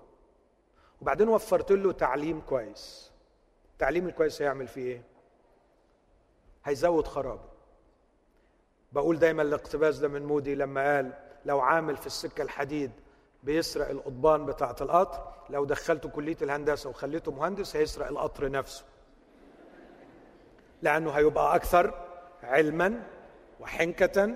وبعدين 1.02 1.28
وفرت 1.30 1.72
له 1.72 1.92
تعليم 1.92 2.42
كويس 2.42 3.12
التعليم 3.74 4.08
الكويس 4.08 4.42
هيعمل 4.42 4.68
فيه 4.68 4.82
إيه؟ 4.92 5.04
هيزود 6.66 7.08
خرابه. 7.08 7.50
بقول 8.92 9.20
دايما 9.20 9.42
الاقتباس 9.42 9.98
ده 10.00 10.08
من 10.08 10.26
مودي 10.26 10.56
لما 10.56 10.96
قال 10.96 11.14
لو 11.46 11.60
عامل 11.60 11.98
في 11.98 12.08
السكة 12.08 12.42
الحديد 12.42 12.92
بيسرق 13.46 13.90
القضبان 13.90 14.46
بتاعه 14.46 14.76
القطر. 14.82 15.36
لو 15.50 15.66
دخلته 15.66 16.10
كلية 16.10 16.38
الهندسة 16.42 16.90
وخليته 16.90 17.32
مهندس 17.32 17.76
هيسرق 17.76 18.08
القطر 18.08 18.52
نفسه 18.52 18.84
لأنه 20.82 21.12
هيبقى 21.12 21.56
أكثر 21.56 21.94
علما 22.44 23.04
وحنكه 23.60 24.36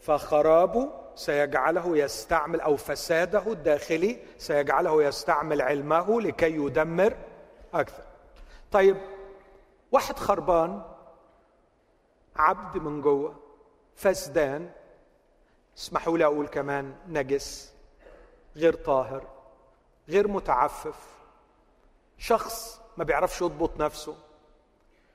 فخرابه 0.00 0.90
سيجعله 1.14 1.98
يستعمل 1.98 2.60
أو 2.60 2.76
فساده 2.76 3.52
الداخلي 3.52 4.18
سيجعله 4.38 5.02
يستعمل 5.02 5.62
علمه 5.62 6.20
لكي 6.20 6.56
يدمر 6.56 7.16
أكثر. 7.74 8.02
طيب 8.72 8.96
واحد 9.92 10.18
خربان 10.18 10.82
عبد 12.36 12.82
من 12.82 13.00
جوه 13.00 13.34
فسدان 13.94 14.70
اسمحوا 15.78 16.18
لي 16.18 16.24
أقول 16.24 16.46
كمان 16.46 16.94
نجس. 17.08 17.73
غير 18.56 18.74
طاهر 18.74 19.26
غير 20.08 20.28
متعفف 20.28 21.08
شخص 22.18 22.80
ما 22.96 23.04
بيعرفش 23.04 23.40
يضبط 23.42 23.80
نفسه 23.80 24.16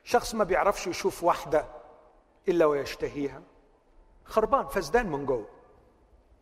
شخص 0.03 0.35
ما 0.35 0.43
بيعرفش 0.43 0.87
يشوف 0.87 1.23
واحدة 1.23 1.65
إلا 2.47 2.65
ويشتهيها 2.65 3.41
خربان 4.25 4.67
فسدان 4.67 5.11
من 5.11 5.25
جوه 5.25 5.47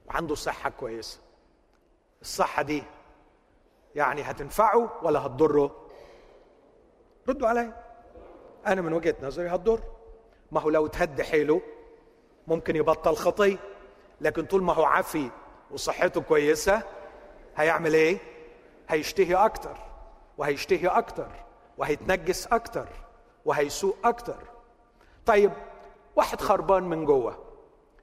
وعنده 0.07 0.35
صحة 0.35 0.69
كويسة. 0.69 1.19
الصحة 2.21 2.61
دي 2.61 2.83
يعني 3.95 4.21
هتنفعه 4.21 4.91
ولا 5.03 5.25
هتضره؟ 5.25 5.75
ردوا 7.29 7.47
علي 7.47 7.73
أنا 8.67 8.81
من 8.81 8.93
وجهة 8.93 9.15
نظري 9.21 9.49
هتضر. 9.49 9.79
ما 10.51 10.61
هو 10.61 10.69
لو 10.69 10.87
تهد 10.87 11.21
حيله 11.21 11.61
ممكن 12.47 12.75
يبطل 12.75 13.15
خطيه 13.15 13.57
لكن 14.21 14.45
طول 14.45 14.63
ما 14.63 14.73
هو 14.73 14.83
عافي 14.83 15.31
وصحته 15.71 16.21
كويسة 16.21 16.81
هيعمل 17.57 17.93
إيه؟ 17.93 18.17
هيشتهي 18.89 19.35
أكتر 19.35 19.77
وهيشتهي 20.37 20.87
أكتر 20.87 21.27
وهيتنجس 21.77 22.47
أكتر 22.47 22.87
وهيسوء 23.45 23.95
أكتر. 24.03 24.43
طيب 25.25 25.51
واحد 26.15 26.41
خربان 26.41 26.83
من 26.83 27.05
جوه 27.05 27.43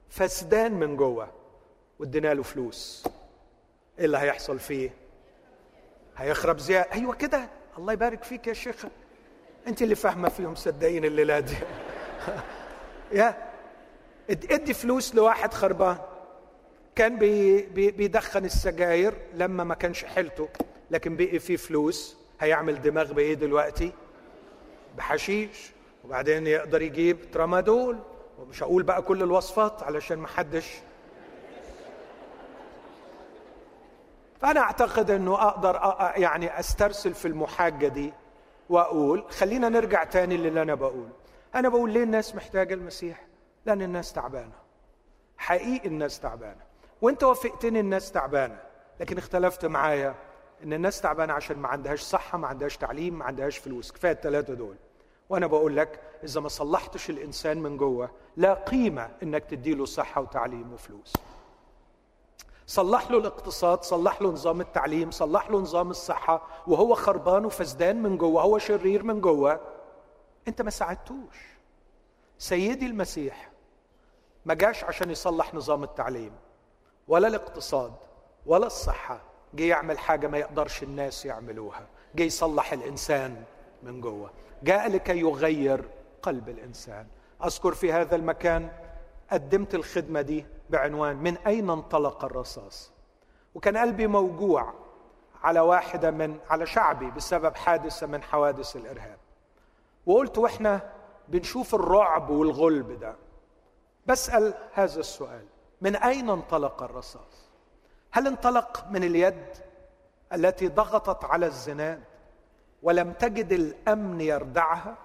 فسدان 0.09 0.73
من 0.73 0.97
جوه 0.97 1.31
وادينا 1.99 2.33
له 2.33 2.43
فلوس. 2.43 3.03
إيه 3.99 4.05
اللي 4.05 4.17
هيحصل 4.17 4.59
فيه؟ 4.59 4.93
هيخرب 6.17 6.59
زيادة 6.59 6.93
أيوه 6.93 7.13
كده. 7.15 7.49
الله 7.77 7.93
يبارك 7.93 8.23
فيك 8.23 8.47
يا 8.47 8.53
شيخ. 8.53 8.85
أنت 9.67 9.81
اللي 9.81 9.95
فاهمة 9.95 10.29
فيهم 10.29 10.55
صدقين 10.55 11.05
الليلة 11.05 11.39
دي. 11.39 11.55
يا 13.19 13.51
ادي 14.29 14.73
فلوس 14.73 15.15
لواحد 15.15 15.53
خربان. 15.53 15.97
كان 16.95 17.17
بي 17.17 17.61
بي 17.61 17.91
بيدخن 17.91 18.45
السجاير 18.45 19.13
لما 19.33 19.63
ما 19.63 19.75
كانش 19.75 20.05
حيلته 20.05 20.49
لكن 20.91 21.15
بقي 21.17 21.39
فيه 21.39 21.57
فلوس 21.57 22.17
هيعمل 22.39 22.81
دماغ 22.81 23.13
بإيه 23.13 23.33
دلوقتي؟ 23.33 23.91
بحشيش 24.97 25.71
وبعدين 26.05 26.47
يقدر 26.47 26.81
يجيب 26.81 27.31
ترامادول 27.31 27.99
ومش 28.39 28.63
هقول 28.63 28.83
بقى 28.83 29.01
كل 29.01 29.23
الوصفات 29.23 29.83
علشان 29.83 30.17
ما 30.17 30.27
حدش. 30.27 30.73
فأنا 34.41 34.59
أعتقد 34.59 35.11
إنه 35.11 35.33
أقدر 35.47 35.75
يعني 36.21 36.59
أسترسل 36.59 37.13
في 37.13 37.27
المحاجة 37.27 37.87
دي 37.87 38.13
وأقول 38.69 39.23
خلينا 39.31 39.69
نرجع 39.69 40.03
تاني 40.03 40.37
للي 40.37 40.61
أنا 40.61 40.75
بقول. 40.75 41.07
أنا 41.55 41.69
بقول 41.69 41.91
ليه 41.91 42.03
الناس 42.03 42.35
محتاجة 42.35 42.73
المسيح؟ 42.73 43.25
لأن 43.65 43.81
الناس 43.81 44.13
تعبانة. 44.13 44.53
حقيقي 45.37 45.87
الناس 45.87 46.19
تعبانة. 46.19 46.64
وانت 47.01 47.23
وافقتني 47.23 47.79
الناس 47.79 48.11
تعبانة. 48.11 48.59
لكن 48.99 49.17
اختلفت 49.17 49.65
معايا 49.65 50.15
إن 50.63 50.73
الناس 50.73 51.01
تعبانة 51.01 51.33
عشان 51.33 51.57
ما 51.57 51.67
عندهاش 51.67 52.01
صحة 52.01 52.37
ما 52.37 52.47
عندهاش 52.47 52.77
تعليم 52.77 53.19
ما 53.19 53.25
عندهاش 53.25 53.57
فلوس. 53.57 53.91
كفاية 53.91 54.11
الثلاثه 54.11 54.53
دول. 54.53 54.75
وأنا 55.29 55.47
بقول 55.47 55.77
لك 55.77 55.99
إذا 56.23 56.41
ما 56.41 56.49
صلحتش 56.49 57.09
الإنسان 57.09 57.57
من 57.57 57.77
جوه 57.77 58.09
لا 58.37 58.53
قيمة 58.53 59.11
إنك 59.23 59.45
تديله 59.45 59.85
صحة 59.85 60.21
وتعليم 60.21 60.73
وفلوس. 60.73 61.13
صلح 62.67 63.11
له 63.11 63.17
الاقتصاد 63.17 63.83
صلح 63.83 64.21
له 64.21 64.29
نظام 64.29 64.61
التعليم 64.61 65.11
صلح 65.11 65.49
له 65.49 65.59
نظام 65.59 65.89
الصحة. 65.89 66.47
وهو 66.67 66.95
خربان 66.95 67.45
وفسدان 67.45 68.01
من 68.01 68.17
جوه 68.17 68.41
هو 68.41 68.57
شرير 68.57 69.03
من 69.03 69.21
جوه. 69.21 69.59
أنت 70.47 70.61
ما 70.61 70.69
ساعدتوش. 70.69 71.45
سيدي 72.37 72.85
المسيح 72.85 73.51
ما 74.45 74.53
جاش 74.53 74.83
عشان 74.83 75.09
يصلح 75.09 75.53
نظام 75.53 75.83
التعليم. 75.83 76.31
ولا 77.07 77.27
الاقتصاد 77.27 77.93
ولا 78.45 78.67
الصحة. 78.67 79.21
جه 79.53 79.63
يعمل 79.63 79.99
حاجة 79.99 80.27
ما 80.27 80.37
يقدرش 80.37 80.83
الناس 80.83 81.25
يعملوها. 81.25 81.87
جه 82.15 82.23
يصلح 82.23 82.73
الإنسان 82.73 83.43
من 83.83 84.01
جوه. 84.01 84.29
جاء 84.63 84.89
لكي 84.89 85.19
يغير 85.19 85.89
قلب 86.21 86.49
الإنسان. 86.49 87.07
أذكر 87.45 87.73
في 87.73 87.93
هذا 87.93 88.15
المكان 88.15 88.69
قدمت 89.31 89.75
الخدمة 89.75 90.21
دي 90.21 90.45
بعنوان 90.69 91.15
من 91.15 91.37
أين 91.37 91.69
انطلق 91.69 92.25
الرصاص؟ 92.25 92.91
وكان 93.55 93.77
قلبي 93.77 94.07
موجوع 94.07 94.73
على 95.43 95.59
واحدة 95.59 96.11
من 96.11 96.39
على 96.49 96.65
شعبي 96.65 97.11
بسبب 97.11 97.55
حادثة 97.55 98.07
من 98.07 98.23
حوادث 98.23 98.75
الإرهاب. 98.75 99.17
وقلت 100.05 100.37
وإحنا 100.37 100.91
بنشوف 101.27 101.75
الرعب 101.75 102.29
والغلب 102.29 102.99
ده. 102.99 103.15
بسأل 104.07 104.53
هذا 104.73 104.99
السؤال. 104.99 105.45
من 105.85 105.95
أين 105.95 106.29
انطلق 106.29 106.83
الرصاص؟ 106.83 107.49
هل 108.11 108.27
انطلق 108.27 108.85
من 108.91 109.03
اليد 109.03 109.45
التي 110.33 110.67
ضغطت 110.67 111.25
على 111.25 111.45
الزناد 111.45 112.03
ولم 112.83 113.11
تجد 113.11 113.51
الأمن 113.51 114.21
يردعها؟ 114.21 114.97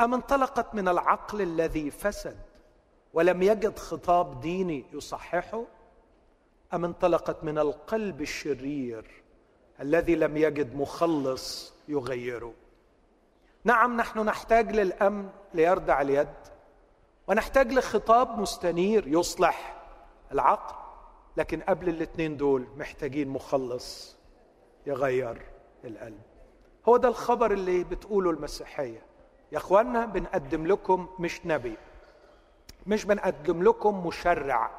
أم 0.00 0.14
انطلقت 0.14 0.74
من 0.74 0.88
العقل 0.88 1.42
الذي 1.42 1.90
فسد 1.90 2.38
ولم 3.14 3.42
يجد 3.42 3.78
خطاب 3.78 4.40
ديني 4.40 4.84
يصححه؟ 4.92 5.64
أم 6.74 6.84
انطلقت 6.84 7.44
من 7.44 7.58
القلب 7.58 8.20
الشرير 8.20 9.22
الذي 9.80 10.14
لم 10.14 10.36
يجد 10.36 10.76
مخلص 10.76 11.74
يغيره؟ 11.88 12.54
نعم 13.64 13.96
نحن 13.96 14.18
نحتاج 14.18 14.72
للأمن 14.72 15.28
ليردع 15.54 16.00
اليد 16.00 16.51
ونحتاج 17.28 17.72
لخطاب 17.72 18.38
مستنير 18.38 19.08
يصلح 19.08 19.82
العقل 20.32 20.74
لكن 21.36 21.60
قبل 21.60 21.88
الاثنين 21.88 22.36
دول 22.36 22.66
محتاجين 22.76 23.28
مخلص 23.28 24.16
يغير 24.86 25.42
القلب. 25.84 26.20
هو 26.88 26.96
ده 26.96 27.08
الخبر 27.08 27.52
اللي 27.52 27.84
بتقوله 27.84 28.30
المسيحية. 28.30 29.02
يا 29.52 29.58
اخوانا 29.58 30.06
بنقدم 30.06 30.66
لكم 30.66 31.06
مش 31.18 31.46
نبي 31.46 31.76
مش 32.86 33.04
بنقدم 33.04 33.62
لكم 33.62 34.06
مشرع 34.06 34.70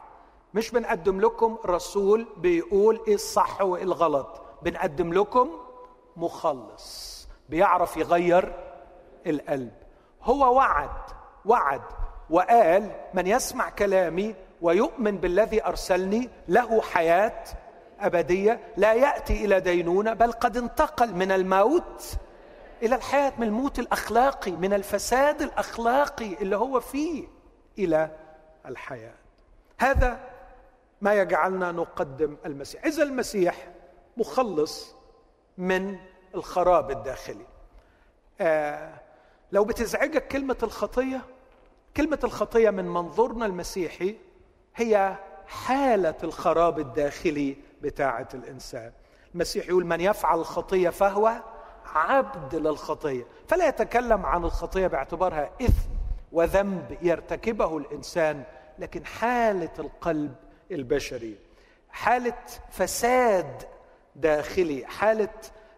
مش 0.53 0.71
بنقدم 0.71 1.21
لكم 1.21 1.57
رسول 1.65 2.27
بيقول 2.37 3.01
إيه 3.07 3.15
الصح 3.15 3.61
وإيه 3.61 3.83
الغلط. 3.83 4.41
بنقدم 4.61 5.13
لكم 5.13 5.49
مخلص 6.17 7.27
بيعرف 7.49 7.97
يغير 7.97 8.53
القلب. 9.27 9.71
هو 10.23 10.55
وعد 10.55 10.89
وعد 11.45 11.81
وقال 12.33 12.91
من 13.13 13.27
يسمع 13.27 13.69
كلامي 13.69 14.35
ويؤمن 14.61 15.17
بالذي 15.17 15.65
أرسلني 15.65 16.29
له 16.47 16.81
حياة 16.81 17.43
أبدية 17.99 18.59
لا 18.77 18.93
يأتي 18.93 19.45
إلى 19.45 19.59
دينونة 19.59 20.13
بل 20.13 20.31
قد 20.31 20.57
انتقل 20.57 21.13
من 21.15 21.31
الموت 21.31 22.17
إلى 22.83 22.95
الحياة 22.95 23.33
من 23.37 23.43
الموت 23.47 23.79
الأخلاقي 23.79 24.51
من 24.51 24.73
الفساد 24.73 25.41
الأخلاقي 25.41 26.33
اللي 26.33 26.55
هو 26.57 26.79
فيه 26.79 27.27
إلى 27.77 28.09
الحياة. 28.65 29.15
هذا 29.79 30.19
ما 31.01 31.13
يجعلنا 31.13 31.71
نقدم 31.71 32.37
المسيح. 32.45 32.85
إذا 32.85 33.03
المسيح 33.03 33.67
مخلص 34.17 34.95
من 35.57 35.97
الخراب 36.35 36.91
الداخلي. 36.91 37.45
آه 38.41 38.93
لو 39.51 39.65
بتزعجك 39.65 40.27
كلمة 40.27 40.57
الخطية 40.63 41.21
كلمة 41.97 42.19
الخطية 42.23 42.69
من 42.69 42.85
منظورنا 42.85 43.45
المسيحي 43.45 44.15
هي 44.75 45.15
حالة 45.47 46.15
الخراب 46.23 46.79
الداخلي 46.79 47.57
بتاعة 47.81 48.27
الإنسان. 48.33 48.91
المسيح 49.35 49.67
يقول 49.67 49.85
من 49.85 50.01
يفعل 50.01 50.39
الخطية 50.39 50.89
فهو 50.89 51.33
عبد 51.85 52.55
للخطية 52.55 53.25
فلا 53.47 53.67
يتكلم 53.67 54.25
عن 54.25 54.43
الخطية 54.43 54.87
باعتبارها 54.87 55.49
إثم 55.61 55.89
وذنب 56.31 56.97
يرتكبه 57.01 57.77
الإنسان 57.77 58.43
لكن 58.79 59.05
حالة 59.05 59.69
القلب 59.79 60.35
البشري 60.71 61.35
حالة 61.89 62.37
فساد 62.71 63.63
داخلي 64.15 64.85
حالة 64.85 65.29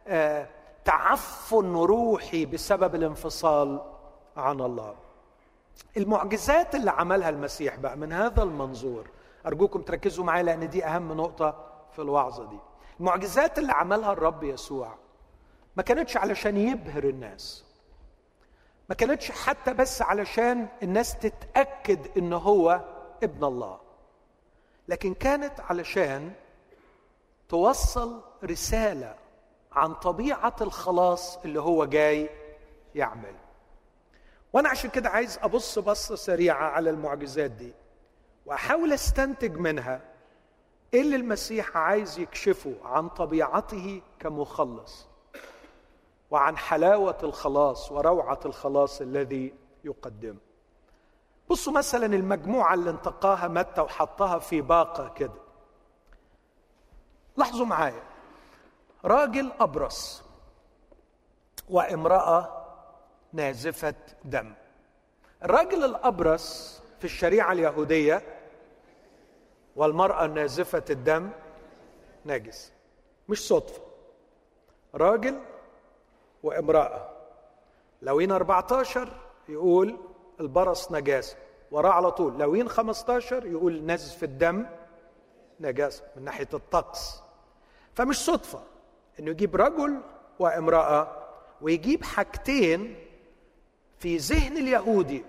آه 0.08 0.48
تعفن 0.86 1.76
روحي 1.76 2.46
بسبب 2.46 2.96
الانفصال 2.96 3.82
عن 4.38 4.62
الله. 4.62 4.96
المعجزات 5.98 6.76
اللي 6.76 6.92
عملها 6.92 7.30
المسيح 7.30 7.76
بقى 7.76 7.98
من 7.98 8.14
هذا 8.14 8.44
المنظور. 8.44 9.10
أرجوكم 9.46 9.82
تركزوا 9.82 10.26
معايا 10.26 10.44
لأن 10.44 10.70
دي 10.70 10.86
أهم 10.86 11.12
نقطة 11.14 11.72
في 11.92 12.00
الوعظة 12.02 12.50
دي. 12.50 12.60
المعجزات 13.00 13.60
اللي 13.60 13.72
عملها 13.72 14.12
الرب 14.14 14.44
يسوع 14.44 14.96
ما 15.76 15.84
كانتش 15.84 16.18
علشان 16.18 16.58
يبهر 16.58 17.04
الناس. 17.04 17.66
ما 18.90 18.96
كانتش 18.96 19.32
حتى 19.32 19.74
بس 19.74 20.02
علشان 20.02 20.68
الناس 20.84 21.18
تتأكد 21.20 22.18
إن 22.18 22.34
هو 22.34 22.82
ابن 23.24 23.44
الله. 23.44 23.80
لكن 24.88 25.14
كانت 25.14 25.60
علشان 25.60 26.32
توصل 27.50 28.22
رسالة 28.44 29.16
عن 29.72 29.94
طبيعة 29.94 30.56
الخلاص 30.62 31.38
اللي 31.46 31.62
هو 31.62 31.86
جاي 31.86 32.30
يعمل. 32.96 33.36
وأنا 34.56 34.70
عشان 34.70 34.90
كده 34.90 35.10
عايز 35.10 35.40
ابص 35.42 35.80
بصة 35.80 36.16
سريعة 36.16 36.70
على 36.70 36.90
المعجزات 36.90 37.52
دي 37.52 37.74
واحاول 38.46 38.94
استنتج 38.94 39.58
منها 39.58 40.02
إيه 40.94 41.02
اللي 41.02 41.16
المسيح 41.16 41.78
عايز 41.78 42.20
يكشفه 42.20 42.76
عن 42.84 43.10
طبيعته 43.10 44.02
كمخلص 44.20 45.08
وعن 46.32 46.58
حلاوة 46.58 47.18
الخلاص 47.24 47.92
وروعة 47.92 48.40
الخلاص 48.46 49.02
الذي 49.02 49.54
يقدمه. 49.84 50.40
بصوا 51.50 51.74
مثلا 51.74 52.06
المجموعة 52.06 52.74
اللي 52.74 52.90
انتقاها 52.90 53.48
متى 53.48 53.82
وحطها 53.82 54.40
في 54.40 54.62
باقة 54.62 55.14
كده. 55.14 55.42
لاحظوا 57.38 57.66
معايا. 57.66 58.04
راجل 59.06 59.52
أبرص 59.60 60.24
وامرأة 61.70 62.65
نازفة 63.36 63.94
دم. 64.26 64.54
الراجل 65.44 65.84
الأبرص 65.84 66.82
في 67.00 67.06
الشريعة 67.06 67.52
اليهودية 67.52 68.22
والمرأة 69.76 70.28
نازفة 70.28 70.84
الدم 70.90 71.30
نجس 72.26 72.72
مش 73.30 73.48
صدفة. 73.48 73.82
راجل 74.96 75.40
وامرأة. 76.44 77.10
لوين 78.02 78.32
14 78.32 79.10
يقول 79.50 79.98
البرص 80.40 80.92
نجاسة. 80.92 81.38
وراه 81.72 81.90
على 81.92 82.12
طول. 82.12 82.38
لوين 82.38 82.70
15 82.70 83.46
يقول 83.46 83.86
نزف 83.86 84.24
الدم 84.24 84.66
نجاسة 85.60 86.04
من 86.16 86.24
ناحية 86.24 86.48
الطقس. 86.54 87.22
فمش 87.96 88.26
صدفة 88.26 88.62
إنه 89.20 89.32
يجيب 89.32 89.56
رجل 89.56 90.02
وامرأة 90.40 91.26
ويجيب 91.62 92.04
حاجتين 92.04 93.05
في 94.00 94.18
ذهن 94.18 94.58
اليهودي 94.58 95.26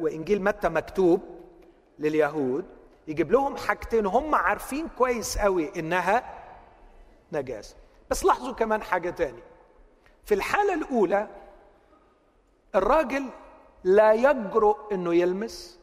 وإنجيل 0.00 0.42
متى 0.42 0.68
مكتوب 0.68 1.20
لليهود 1.98 2.64
يجيب 3.08 3.32
لهم 3.32 3.56
حاجتين 3.56 4.06
هم 4.06 4.34
عارفين 4.34 4.88
كويس 4.98 5.38
قوي 5.38 5.72
إنها 5.76 6.34
نجاسة. 7.32 7.76
بس 8.10 8.24
لاحظوا 8.24 8.52
كمان 8.52 8.82
حاجة 8.82 9.10
تاني. 9.10 9.42
في 10.24 10.34
الحالة 10.34 10.74
الأولى 10.74 11.28
الراجل 12.74 13.24
لا 13.84 14.12
يجرؤ 14.12 14.76
إنه 14.92 15.14
يلمس 15.14 15.78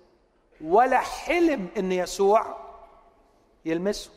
ولا 0.62 1.00
حلم 1.00 1.68
إن 1.78 1.92
يسوع 1.92 2.58
يلمسه. 3.66 4.12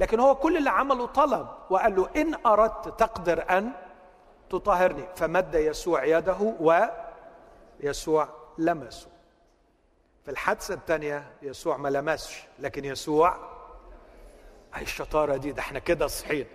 لكن 0.00 0.20
هو 0.20 0.34
كل 0.34 0.56
اللي 0.56 0.70
عمله 0.70 1.06
طلب 1.06 1.48
وقال 1.70 1.96
له 1.96 2.08
إن 2.16 2.34
أردت 2.46 3.00
تقدر 3.00 3.44
أن 3.50 3.72
تطهرني. 4.50 5.04
فمد 5.16 5.54
يسوع 5.54 6.04
يده 6.04 6.54
ويسوع 7.84 8.28
لمسه 8.58 9.08
في 10.24 10.30
الحادثة 10.30 10.74
الثانية 10.74 11.30
يسوع 11.42 11.76
ما 11.76 11.88
لمسش 11.88 12.42
لكن 12.58 12.84
يسوع 12.84 13.36
اي 14.76 14.82
الشطاره 14.82 15.36
دي 15.36 15.52
ده 15.52 15.60
إحنا 15.60 15.78
كده 15.78 16.06
صحيين. 16.06 16.46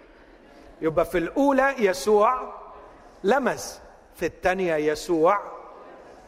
يبقى 0.81 1.05
في 1.05 1.17
الأولى 1.17 1.75
يسوع 1.79 2.53
لمس 3.23 3.81
في 4.15 4.25
الثانية 4.25 4.75
يسوع 4.75 5.39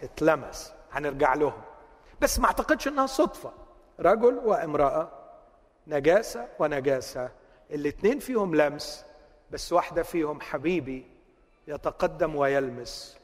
اتلمس. 0.04 0.74
هنرجع 0.91 1.34
لهم. 1.34 1.62
بس 2.22 2.39
ما 2.39 2.45
اعتقدش 2.45 2.88
إنها 2.88 3.06
صدفة. 3.06 3.52
رجل 4.00 4.41
وامرأة 4.45 5.10
نجاسة 5.88 6.48
ونجاسة. 6.60 7.30
الاثنين 7.72 8.20
فيهم 8.20 8.56
لمس 8.56 9.06
بس 9.52 9.74
واحدة 9.74 10.04
فيهم 10.04 10.41
حبيبي 10.41 11.06
يتقدم 11.68 12.36
ويلمس. 12.36 13.18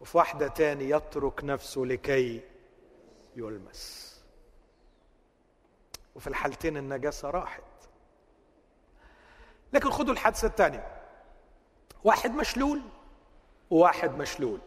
وفي 0.00 0.18
واحدة 0.18 0.48
تاني 0.48 0.90
يترك 0.90 1.44
نفسه 1.44 1.80
لكي 1.80 2.40
يلمس. 3.36 4.10
وفي 6.14 6.26
الحالتين 6.26 6.76
النجاسة 6.76 7.30
راحت. 7.30 7.62
لكن 9.72 9.90
خدوا 9.90 10.12
الحادثة 10.12 10.48
الثانية 10.48 11.02
واحد 12.04 12.34
مشلول 12.34 12.82
وواحد 13.70 14.18
مشلول. 14.18 14.58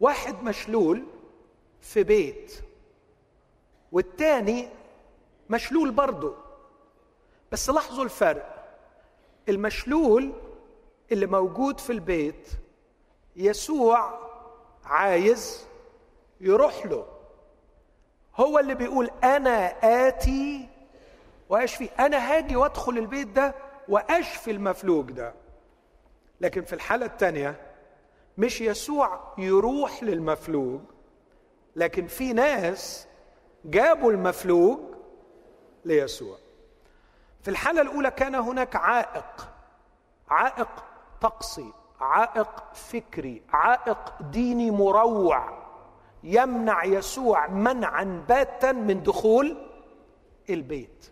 واحد 0.00 0.42
مشلول 0.42 1.04
في 1.80 2.02
بيت 2.02 2.52
والتاني 3.92 4.68
مشلول 5.50 5.90
برضه. 5.90 6.34
بس 7.52 7.70
لاحظوا 7.70 8.04
الفرق. 8.04 8.52
المشلول 9.48 10.32
اللي 11.12 11.26
موجود 11.26 11.80
في 11.80 11.90
البيت 11.90 12.48
يسوع 13.36 14.18
عايز 14.84 15.66
يروح 16.40 16.86
له. 16.86 17.06
هو 18.36 18.58
اللي 18.58 18.74
بيقول 18.74 19.10
أنا 19.24 19.66
آتي 20.08 20.68
وأشفي. 21.48 21.88
أنا 21.98 22.16
هاجي 22.16 22.56
وأدخل 22.56 22.98
البيت 22.98 23.28
ده 23.28 23.54
وأشفي 23.88 24.50
المفلوج 24.50 25.10
ده. 25.10 25.34
لكن 26.40 26.62
في 26.64 26.72
الحالة 26.72 27.06
الثانية 27.06 27.60
مش 28.38 28.60
يسوع 28.60 29.20
يروح 29.38 30.02
للمفلوج 30.02 30.80
لكن 31.76 32.06
في 32.06 32.32
ناس 32.32 33.06
جابوا 33.64 34.12
المفلوج 34.12 34.78
ليسوع. 35.84 36.38
في 37.42 37.50
الحالة 37.50 37.80
الأولى 37.82 38.10
كان 38.10 38.34
هناك 38.34 38.76
عائق 38.76 39.48
عائق 40.28 40.68
طقسي. 41.20 41.72
عائق 42.00 42.64
فكري 42.74 43.42
عائق 43.52 44.14
ديني 44.20 44.70
مروع 44.70 45.66
يمنع 46.24 46.84
يسوع 46.84 47.46
منعا 47.46 48.24
باتا 48.28 48.72
من 48.72 49.02
دخول 49.02 49.56
البيت. 50.50 51.10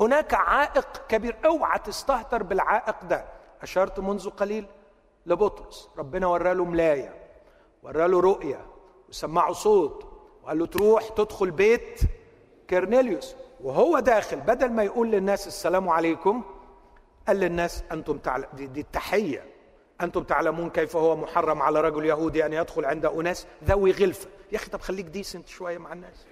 هناك 0.00 0.34
عائق 0.34 1.06
كبير 1.08 1.36
أوعى 1.44 1.78
تستهتر 1.78 2.42
بالعائق 2.42 3.04
ده. 3.04 3.24
أشرت 3.62 4.00
منذ 4.00 4.30
قليل 4.30 4.66
لبطرس 5.26 5.90
ربنا 5.98 6.26
وراله 6.26 6.64
ملاية 6.64 7.14
وراله 7.82 8.20
رؤية 8.20 8.66
وسمعه 9.08 9.52
صوت 9.52 10.06
وقال 10.42 10.58
له 10.58 10.66
تروح 10.66 11.08
تدخل 11.08 11.50
بيت 11.50 12.00
كرنيليوس. 12.70 13.36
وهو 13.60 13.98
داخل 13.98 14.40
بدل 14.40 14.72
ما 14.72 14.82
يقول 14.82 15.10
للناس 15.10 15.46
السلام 15.46 15.88
عليكم 15.88 16.42
قال 17.26 17.36
للناس 17.36 17.84
أنتم 17.92 18.18
تعلم 18.18 18.46
دي, 18.52 18.66
دي 18.66 18.80
التحية. 18.80 19.53
أنتم 20.00 20.22
تعلمون 20.22 20.70
كيف 20.70 20.96
هو 20.96 21.16
محرم 21.16 21.62
على 21.62 21.80
رجل 21.80 22.04
يهودي 22.04 22.46
أن 22.46 22.52
يدخل 22.52 22.84
عند 22.84 23.06
أناس 23.06 23.46
ذوي 23.64 23.92
غلفه 23.92 24.28
يا 24.52 24.56
أخي 24.56 24.70
طب 24.70 24.80
خليك 24.80 25.06
decent 25.06 25.48
شوية 25.48 25.78
مع 25.78 25.92
الناس. 25.92 26.26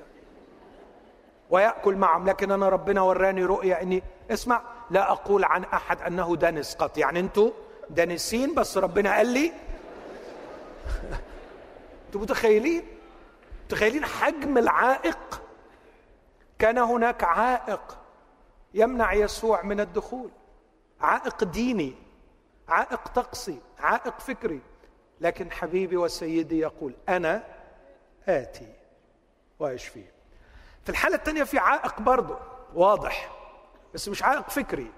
ويأكل 1.50 1.96
معهم 1.96 2.28
لكن 2.28 2.50
أنا 2.50 2.68
ربنا 2.68 3.00
وراني 3.00 3.44
رؤيا 3.44 3.82
إني 3.82 4.02
اسمع 4.30 4.62
لا 4.90 5.12
أقول 5.12 5.44
عن 5.44 5.64
أحد 5.64 6.02
أنه 6.02 6.36
دنس 6.36 6.74
قط 6.74 6.98
يعني 6.98 7.20
أنتوا 7.20 7.50
دنسين 7.90 8.54
بس 8.54 8.78
ربنا 8.78 9.16
قال 9.16 9.26
لي. 9.26 9.52
أنتوا 12.06 12.20
متخيلين؟ 12.20 12.82
متخيلين 13.66 14.04
حجم 14.04 14.58
العائق؟ 14.58 15.42
كان 16.58 16.78
هناك 16.78 17.24
عائق 17.24 17.98
يمنع 18.74 19.12
يسوع 19.12 19.62
من 19.62 19.80
الدخول. 19.80 20.30
عائق 21.00 21.44
ديني. 21.44 21.94
عائق 22.72 23.08
طقسي 23.08 23.60
عائق 23.78 24.20
فكري. 24.20 24.60
لكن 25.20 25.52
حبيبي 25.52 25.96
وسيدي 25.96 26.58
يقول 26.58 26.94
أنا 27.08 27.44
آتي 28.28 28.74
وأشفي. 29.58 30.04
في 30.84 30.88
الحالة 30.88 31.16
الثانية 31.16 31.44
في 31.44 31.58
عائق 31.58 32.00
برضه 32.00 32.38
واضح. 32.74 33.32
بس 33.94 34.08
مش 34.08 34.22
عائق 34.22 34.50
فكري 34.50 34.90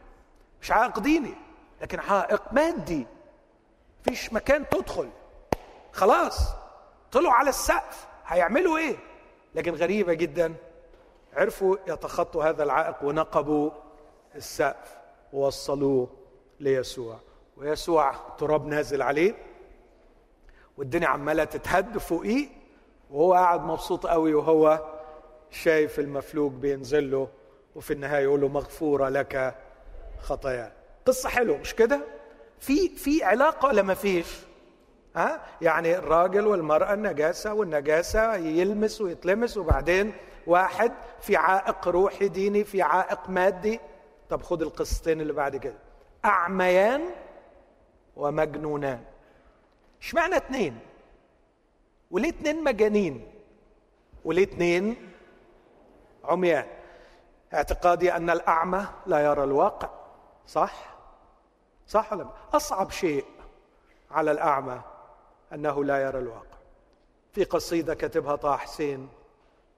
مش 0.62 0.70
عائق 0.70 0.98
ديني 0.98 1.34
لكن 1.80 2.00
عائق 2.00 2.52
مادي. 2.52 3.06
فيش 4.02 4.32
مكان 4.32 4.68
تدخل. 4.68 5.10
خلاص 5.92 6.54
طلعوا 7.12 7.34
على 7.34 7.48
السقف. 7.48 8.06
هيعملوا 8.26 8.78
إيه؟ 8.78 8.96
لكن 9.54 9.74
غريبة 9.74 10.12
جدا. 10.12 10.54
عرفوا 11.34 11.76
يتخطوا 11.86 12.44
هذا 12.44 12.62
العائق 12.62 13.04
ونقبوا 13.04 13.70
السقف 14.34 14.96
ووصلوه 15.32 16.08
ليسوع. 16.60 17.18
ويسوع 17.56 18.14
تراب 18.38 18.66
نازل 18.66 19.02
عليه 19.02 19.34
والدنيا 20.76 21.08
عمالة 21.08 21.44
تتهد 21.44 21.98
فوقيه 21.98 22.46
وهو 23.10 23.32
قاعد 23.34 23.64
مبسوط 23.64 24.06
قوي 24.06 24.34
وهو 24.34 24.80
شايف 25.50 25.98
المفلوج 25.98 26.52
بينزل 26.52 27.10
له 27.10 27.28
وفي 27.76 27.92
النهاية 27.92 28.22
يقول 28.22 28.40
له 28.40 28.48
مغفورة 28.48 29.08
لك 29.08 29.54
خطايا 30.20 30.72
قصة 31.06 31.28
حلوة 31.28 31.56
مش 31.58 31.74
كده؟ 31.74 32.00
في 32.60 32.88
في 32.88 33.24
علاقة 33.24 33.68
ولا 33.68 33.82
ما 33.82 33.94
فيش؟ 33.94 34.26
ها؟ 35.16 35.42
يعني 35.60 35.98
الراجل 35.98 36.46
والمرأة 36.46 36.94
النجاسة 36.94 37.54
والنجاسة 37.54 38.34
يلمس 38.36 39.00
ويتلمس 39.00 39.56
وبعدين 39.56 40.12
واحد 40.46 40.92
في 41.20 41.36
عائق 41.36 41.88
روحي 41.88 42.28
ديني 42.28 42.64
في 42.64 42.82
عائق 42.82 43.28
مادي. 43.28 43.80
طب 44.30 44.42
خد 44.42 44.62
القصتين 44.62 45.20
اللي 45.20 45.32
بعد 45.32 45.56
كده. 45.56 45.78
أعميان 46.24 47.02
ومجنونان. 48.16 49.04
اشمعنى 50.02 50.36
اتنين؟ 50.36 50.78
وليه 52.10 52.28
اتنين 52.28 52.64
مجانين؟ 52.64 53.32
وليه 54.24 54.42
اتنين 54.42 55.12
عميان؟ 56.24 56.66
اعتقادي 57.54 58.12
أن 58.16 58.30
الأعمى 58.30 58.86
لا 59.06 59.24
يرى 59.24 59.44
الواقع. 59.44 59.88
صح؟ 60.46 60.94
صح 61.86 62.12
ولا 62.12 62.26
أصعب 62.52 62.90
شيء 62.90 63.24
على 64.10 64.30
الأعمى 64.30 64.80
أنه 65.52 65.84
لا 65.84 66.02
يرى 66.02 66.18
الواقع. 66.18 66.54
في 67.32 67.44
قصيدة 67.44 67.94
كتبها 67.94 68.36
طه 68.36 68.56
حسين 68.56 69.08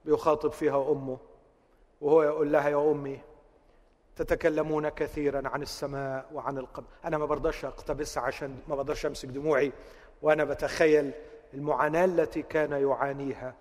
بيخاطب 0.04 0.52
فيها 0.52 0.92
أمه 0.92 1.18
وهو 2.00 2.22
يقول 2.22 2.52
لها 2.52 2.68
يا 2.68 2.90
أمي 2.92 3.20
تتكلمون 4.16 4.88
كثيرا 4.88 5.48
عن 5.48 5.62
السماء 5.62 6.26
وعن 6.32 6.58
القبر 6.58 6.86
أنا 7.04 7.18
ما 7.18 7.26
برضاش 7.26 7.64
اقتبسها 7.64 8.22
عشان 8.22 8.58
ما 8.68 8.74
بقدرش 8.74 9.06
أمسك 9.06 9.28
دموعي. 9.28 9.72
وأنا 10.22 10.44
بتخيل 10.44 11.12
المعاناة 11.54 12.04
التي 12.04 12.42
كان 12.42 12.72
يعانيها 12.72 13.54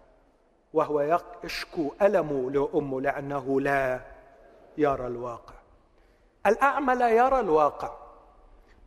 وهو 0.73 1.19
يشكو 1.43 1.91
ألمه 2.01 2.51
لأمه 2.51 3.01
لأنه 3.01 3.61
لا 3.61 4.01
يرى 4.77 5.07
الواقع. 5.07 5.53
الأعمى 6.45 6.95
لا 6.95 7.09
يرى 7.09 7.39
الواقع. 7.39 7.91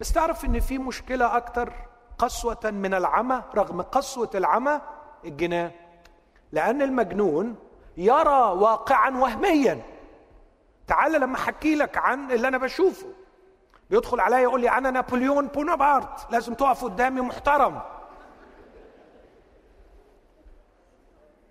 بس 0.00 0.12
تعرف 0.12 0.44
إن 0.44 0.60
في 0.60 0.78
مشكلة 0.78 1.36
أكثر 1.36 1.72
قسوة 2.18 2.60
من 2.64 2.94
العمى 2.94 3.42
رغم 3.54 3.82
قسوة 3.82 4.30
العمى 4.34 4.80
الجنان. 5.24 5.70
لأن 6.52 6.82
المجنون 6.82 7.56
يرى 7.96 8.52
واقعا 8.52 9.10
وهميا. 9.10 9.97
تعال 10.88 11.12
لما 11.12 11.36
أحكي 11.36 11.74
لك 11.74 11.98
عن 11.98 12.32
اللي 12.32 12.48
أنا 12.48 12.58
بشوفه. 12.58 13.06
بيدخل 13.90 14.20
عليا 14.20 14.38
يقول 14.38 14.60
لي 14.60 14.70
أنا 14.70 14.90
نابليون 14.90 15.46
بونابرت. 15.46 16.26
لازم 16.30 16.54
تقف 16.54 16.84
قدامي 16.84 17.20
محترم. 17.20 17.80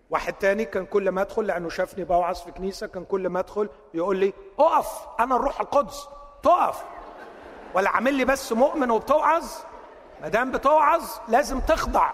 واحد 0.09 0.33
تاني 0.33 0.65
كان 0.65 0.85
كل 0.85 1.09
ما 1.09 1.21
أدخل 1.21 1.45
لأنه 1.45 1.69
شافني 1.69 2.03
بوعظ 2.03 2.35
في 2.35 2.51
كنيسة 2.51 2.87
كان 2.87 3.05
كل 3.05 3.29
ما 3.29 3.39
أدخل 3.39 3.69
يقول 3.93 4.17
لي 4.17 4.33
أقف 4.59 5.07
أنا 5.19 5.35
الروح 5.35 5.61
القدس. 5.61 6.07
تقف. 6.43 6.83
ولا 7.73 7.89
عامل 7.89 8.13
لي 8.13 8.25
بس 8.25 8.53
مؤمن 8.53 8.91
وبتوعظ؟ 8.91 9.45
ما 10.21 10.27
دام 10.27 10.51
بتوعظ 10.51 11.03
لازم 11.27 11.59
تخضع. 11.59 12.11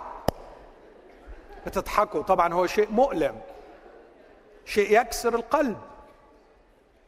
بتضحكوا. 1.66 2.22
طبعا 2.22 2.54
هو 2.54 2.68
شيء 2.68 2.92
مؤلم. 2.92 3.42
شيء 4.66 5.02
يكسر 5.02 5.36
القلب. 5.36 5.78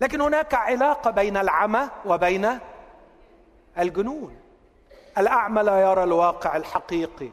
لكن 0.02 0.22
هناك 0.22 0.54
علاقة 0.54 1.12
بين 1.12 1.38
العمى 1.38 1.90
وبين 2.06 2.60
الجنون. 3.78 4.36
الأعمى 5.18 5.62
لا 5.62 5.82
يرى 5.82 6.04
الواقع 6.04 6.58
الحقيقي 6.58 7.30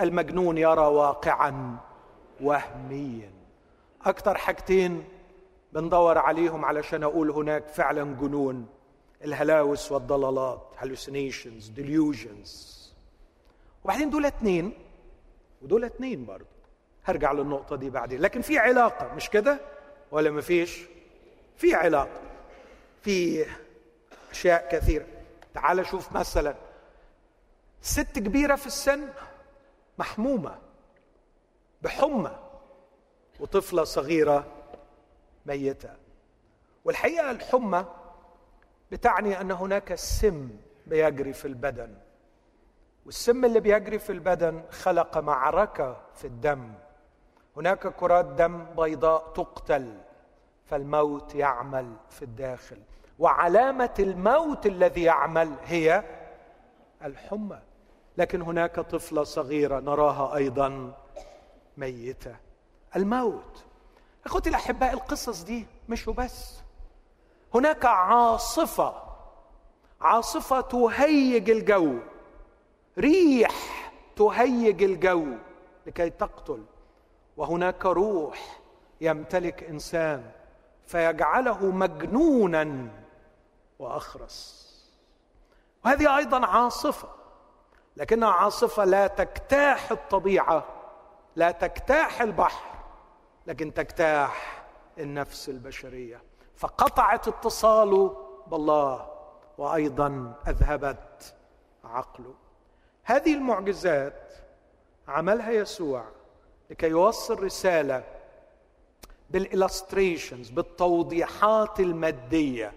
المجنون 0.00 0.58
يرى 0.58 0.86
واقعا 0.86 1.76
وهميا. 2.40 3.30
أكثر 4.06 4.38
حاجتين 4.38 5.04
بندور 5.72 6.18
عليهم 6.18 6.64
علشان 6.64 7.02
أقول 7.02 7.30
هناك 7.30 7.68
فعلا 7.68 8.14
جنون 8.14 8.66
الهلاوس 9.24 9.92
والضلالات 9.92 10.74
hallucinations 10.80 11.78
delusions. 11.78 12.76
وبعدين 13.84 14.10
دول 14.10 14.26
اتنين 14.26 14.72
ودول 15.62 15.84
اتنين 15.84 16.24
برضه 16.26 16.46
هرجع 17.04 17.32
للنقطة 17.32 17.76
دي 17.76 17.90
بعدين. 17.90 18.20
لكن 18.20 18.40
في 18.40 18.58
علاقة 18.58 19.14
مش 19.14 19.30
كده؟ 19.30 19.60
ولا 20.10 20.30
ما 20.30 20.40
فيش 20.40 20.86
في 21.56 21.74
علاقة 21.74 22.20
في 23.02 23.46
أشياء 24.30 24.68
كثيرة. 24.68 25.06
تعال 25.54 25.86
شوف 25.86 26.12
مثلا 26.12 26.54
ست 27.80 28.18
كبيرة 28.18 28.54
في 28.56 28.66
السن 28.66 29.08
محمومة 29.98 30.58
بحمى 31.82 32.38
وطفلة 33.40 33.84
صغيرة 33.84 34.46
ميتة. 35.46 35.90
والحقيقة 36.84 37.30
الحمى 37.30 37.84
بتعني 38.92 39.40
أن 39.40 39.50
هناك 39.50 39.94
سم 39.94 40.50
بيجري 40.86 41.32
في 41.32 41.44
البدن. 41.44 41.94
والسم 43.06 43.44
اللي 43.44 43.60
بيجري 43.60 43.98
في 43.98 44.10
البدن 44.12 44.62
خلق 44.70 45.18
معركة 45.18 46.02
في 46.14 46.26
الدم. 46.26 46.74
هناك 47.56 47.88
كرات 47.88 48.24
دم 48.24 48.64
بيضاء 48.74 49.32
تقتل. 49.32 49.98
فالموت 50.66 51.34
يعمل 51.34 51.92
في 52.10 52.22
الداخل. 52.22 52.78
وعلامة 53.18 53.94
الموت 53.98 54.66
الذي 54.66 55.02
يعمل 55.02 55.52
هي 55.64 56.04
الحمى. 57.04 57.58
لكن 58.18 58.42
هناك 58.42 58.80
طفلة 58.80 59.24
صغيرة 59.24 59.80
نراها 59.80 60.36
أيضا 60.36 60.92
ميتة. 61.76 62.36
الموت. 62.96 63.64
أخوتي 64.26 64.50
الأحباء 64.50 64.92
القصص 64.92 65.42
دي 65.42 65.66
مش 65.88 66.08
وبس. 66.08 66.60
هناك 67.54 67.84
عاصفة 67.84 68.94
عاصفة 70.00 70.60
تهيج 70.60 71.50
الجو. 71.50 71.98
ريح 72.98 73.92
تهيج 74.16 74.82
الجو 74.82 75.26
لكي 75.86 76.10
تقتل. 76.10 76.64
وهناك 77.36 77.86
روح 77.86 78.60
يمتلك 79.00 79.62
إنسان. 79.62 80.30
فيجعله 80.86 81.66
مجنونا 81.66 82.88
وأخرس. 83.78 84.66
وهذه 85.84 86.16
أيضا 86.16 86.46
عاصفة 86.46 87.08
لكنها 87.96 88.30
عاصفة 88.30 88.84
لا 88.84 89.06
تجتاح 89.06 89.90
الطبيعة 89.90 90.64
لا 91.36 91.50
تجتاح 91.50 92.20
البحر 92.20 92.76
لكن 93.46 93.74
تجتاح 93.74 94.64
النفس 94.98 95.48
البشرية. 95.48 96.22
فقطعت 96.56 97.28
اتصاله 97.28 98.26
بالله 98.46 99.10
وأيضا 99.58 100.34
أذهبت 100.48 101.34
عقله. 101.84 102.34
هذه 103.04 103.34
المعجزات 103.34 104.32
عملها 105.08 105.50
يسوع 105.50 106.04
لكي 106.70 106.88
يوصل 106.88 107.42
رسالة 107.42 108.04
بالإلستريشنز 109.30 110.50
بالتوضيحات 110.50 111.80
المادية 111.80 112.72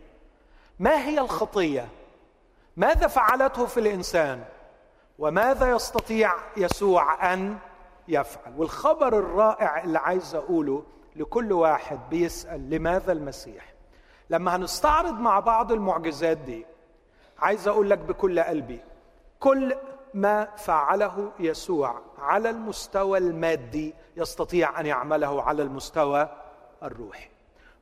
ما 0.79 1.07
هي 1.07 1.19
الخطية؟ 1.19 1.87
ماذا 2.77 3.07
فعلته 3.07 3.65
في 3.65 3.79
الإنسان؟ 3.79 4.43
وماذا 5.19 5.69
يستطيع 5.71 6.33
يسوع 6.57 7.33
أن 7.33 7.57
يفعل؟ 8.07 8.53
والخبر 8.57 9.07
الرائع 9.19 9.83
اللي 9.83 9.99
عايز 9.99 10.35
أقوله 10.35 10.83
لكل 11.15 11.51
واحد 11.53 11.99
بيسأل 12.09 12.69
لماذا 12.69 13.11
المسيح؟ 13.11 13.73
لما 14.29 14.55
هنستعرض 14.55 15.13
مع 15.13 15.39
بعض 15.39 15.71
المعجزات 15.71 16.37
دي 16.37 16.65
عايز 17.39 17.67
أقول 17.67 17.89
لك 17.89 17.97
بكل 17.97 18.39
قلبي 18.39 18.79
كل 19.39 19.75
ما 20.13 20.47
فعله 20.57 21.31
يسوع 21.39 22.01
على 22.19 22.49
المستوى 22.49 23.17
المادي 23.17 23.93
يستطيع 24.17 24.79
أن 24.79 24.85
يعمله 24.85 25.43
على 25.43 25.63
المستوى 25.63 26.29
الروحي. 26.83 27.29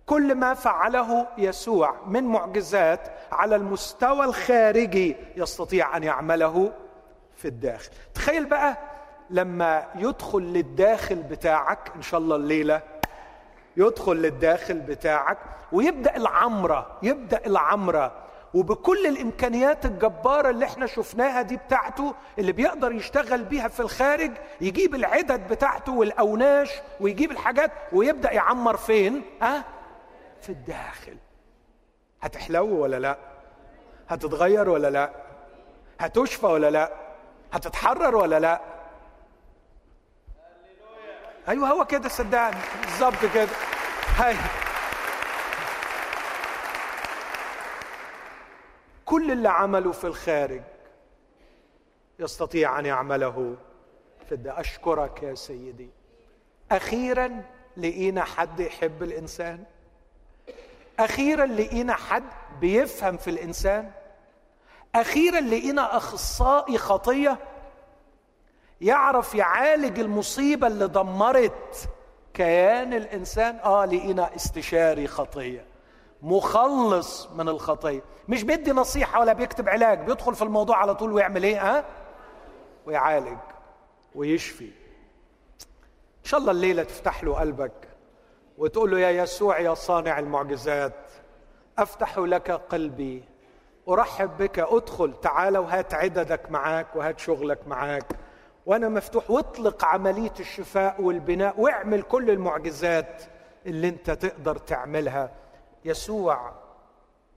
كل 0.05 0.35
ما 0.35 0.53
فعله 0.53 1.27
يسوع 1.37 1.95
من 2.07 2.23
معجزات 2.23 3.07
على 3.31 3.55
المستوى 3.55 4.25
الخارجي 4.25 5.15
يستطيع 5.35 5.97
أن 5.97 6.03
يعمله 6.03 6.71
في 7.35 7.47
الداخل. 7.47 7.89
تخيل 8.13 8.45
بقى 8.45 8.77
لما 9.29 9.85
يدخل 9.95 10.39
للداخل 10.41 11.15
بتاعك 11.15 11.91
إن 11.95 12.01
شاء 12.01 12.19
الله 12.19 12.35
الليلة 12.35 12.81
يدخل 13.77 14.15
للداخل 14.15 14.79
بتاعك 14.79 15.37
ويبدأ 15.71 16.15
العمرة 16.15 16.97
يبدأ 17.03 17.45
العمرة 17.45 18.11
وبكل 18.53 19.07
الإمكانيات 19.07 19.85
الجبارة 19.85 20.49
اللي 20.49 20.65
إحنا 20.65 20.85
شفناها 20.85 21.41
دي 21.41 21.57
بتاعته 21.57 22.15
اللي 22.39 22.51
بيقدر 22.51 22.91
يشتغل 22.91 23.43
بيها 23.43 23.67
في 23.67 23.79
الخارج 23.79 24.31
يجيب 24.61 24.95
العدد 24.95 25.47
بتاعته 25.47 25.91
والأوناش 25.91 26.69
ويجيب 26.99 27.31
الحاجات 27.31 27.71
ويبدأ 27.91 28.31
يعمر 28.31 28.77
فين؟ 28.77 29.21
ها؟ 29.41 29.63
في 30.41 30.49
الداخل. 30.49 31.17
هتحلو 32.21 32.81
ولا 32.81 32.99
لا؟ 32.99 33.17
هتتغير 34.09 34.69
ولا 34.69 34.87
لا؟ 34.89 35.11
هتشفى 35.99 36.45
ولا 36.45 36.69
لا؟ 36.71 36.91
هتتحرر 37.53 38.15
ولا 38.15 38.39
لا؟ 38.39 38.61
أيوه 41.49 41.69
هو 41.69 41.85
كده 41.85 42.09
صدقني. 42.09 42.57
بالظبط 42.81 43.25
كده. 43.33 43.47
هاي. 44.17 44.35
كل 49.07 49.31
اللي 49.31 49.49
عمله 49.49 49.91
في 49.91 50.07
الخارج 50.07 50.61
يستطيع 52.19 52.79
أن 52.79 52.85
يعمله. 52.85 53.55
في 54.25 54.31
الداخل 54.31 54.59
أشكرك 54.59 55.23
يا 55.23 55.35
سيدي. 55.35 55.89
أخيرا 56.71 57.43
لقينا 57.77 58.23
حد 58.23 58.59
يحب 58.59 59.03
الإنسان. 59.03 59.63
أخيرا 60.99 61.45
لقينا 61.45 61.93
حد 61.93 62.23
بيفهم 62.61 63.17
في 63.17 63.29
الإنسان. 63.29 63.91
أخيرا 64.95 65.39
لقينا 65.39 65.97
أخصائي 65.97 66.77
خطية 66.77 67.37
يعرف 68.81 69.35
يعالج 69.35 69.99
المصيبة 69.99 70.67
اللي 70.67 70.87
دمرت 70.87 71.89
كيان 72.33 72.93
الإنسان. 72.93 73.55
آه 73.55 73.85
لقينا 73.85 74.35
استشاري 74.35 75.07
خطية. 75.07 75.65
مخلص 76.21 77.29
من 77.35 77.49
الخطيه 77.49 78.01
مش 78.27 78.43
بيدي 78.43 78.71
نصيحة 78.71 79.19
ولا 79.19 79.33
بيكتب 79.33 79.69
علاج 79.69 79.99
بيدخل 79.99 80.35
في 80.35 80.41
الموضوع 80.41 80.77
على 80.77 80.95
طول 80.95 81.13
ويعمل 81.13 81.43
إيه 81.43 81.77
ها؟ 81.77 81.85
ويعالج 82.85 83.37
ويشفي. 84.15 84.71
إن 86.19 86.23
شاء 86.23 86.39
الله 86.39 86.51
الليلة 86.51 86.83
تفتح 86.83 87.23
له 87.23 87.33
قلبك 87.39 87.87
وتقول 88.57 88.91
له 88.91 88.99
يا 88.99 89.23
يسوع 89.23 89.59
يا 89.59 89.73
صانع 89.73 90.19
المعجزات 90.19 90.93
أفتح 91.77 92.17
لك 92.17 92.51
قلبي 92.51 93.23
أرحب 93.89 94.37
بك 94.37 94.59
أدخل 94.59 95.13
تعال 95.21 95.57
وهات 95.57 95.93
عددك 95.93 96.51
معاك 96.51 96.95
وهات 96.95 97.19
شغلك 97.19 97.67
معاك. 97.67 98.05
وأنا 98.65 98.89
مفتوح 98.89 99.31
واطلق 99.31 99.85
عملية 99.85 100.33
الشفاء 100.39 101.01
والبناء 101.01 101.59
واعمل 101.61 102.01
كل 102.01 102.29
المعجزات 102.29 103.23
اللي 103.65 103.89
أنت 103.89 104.11
تقدر 104.11 104.57
تعملها. 104.57 105.31
يسوع 105.85 106.51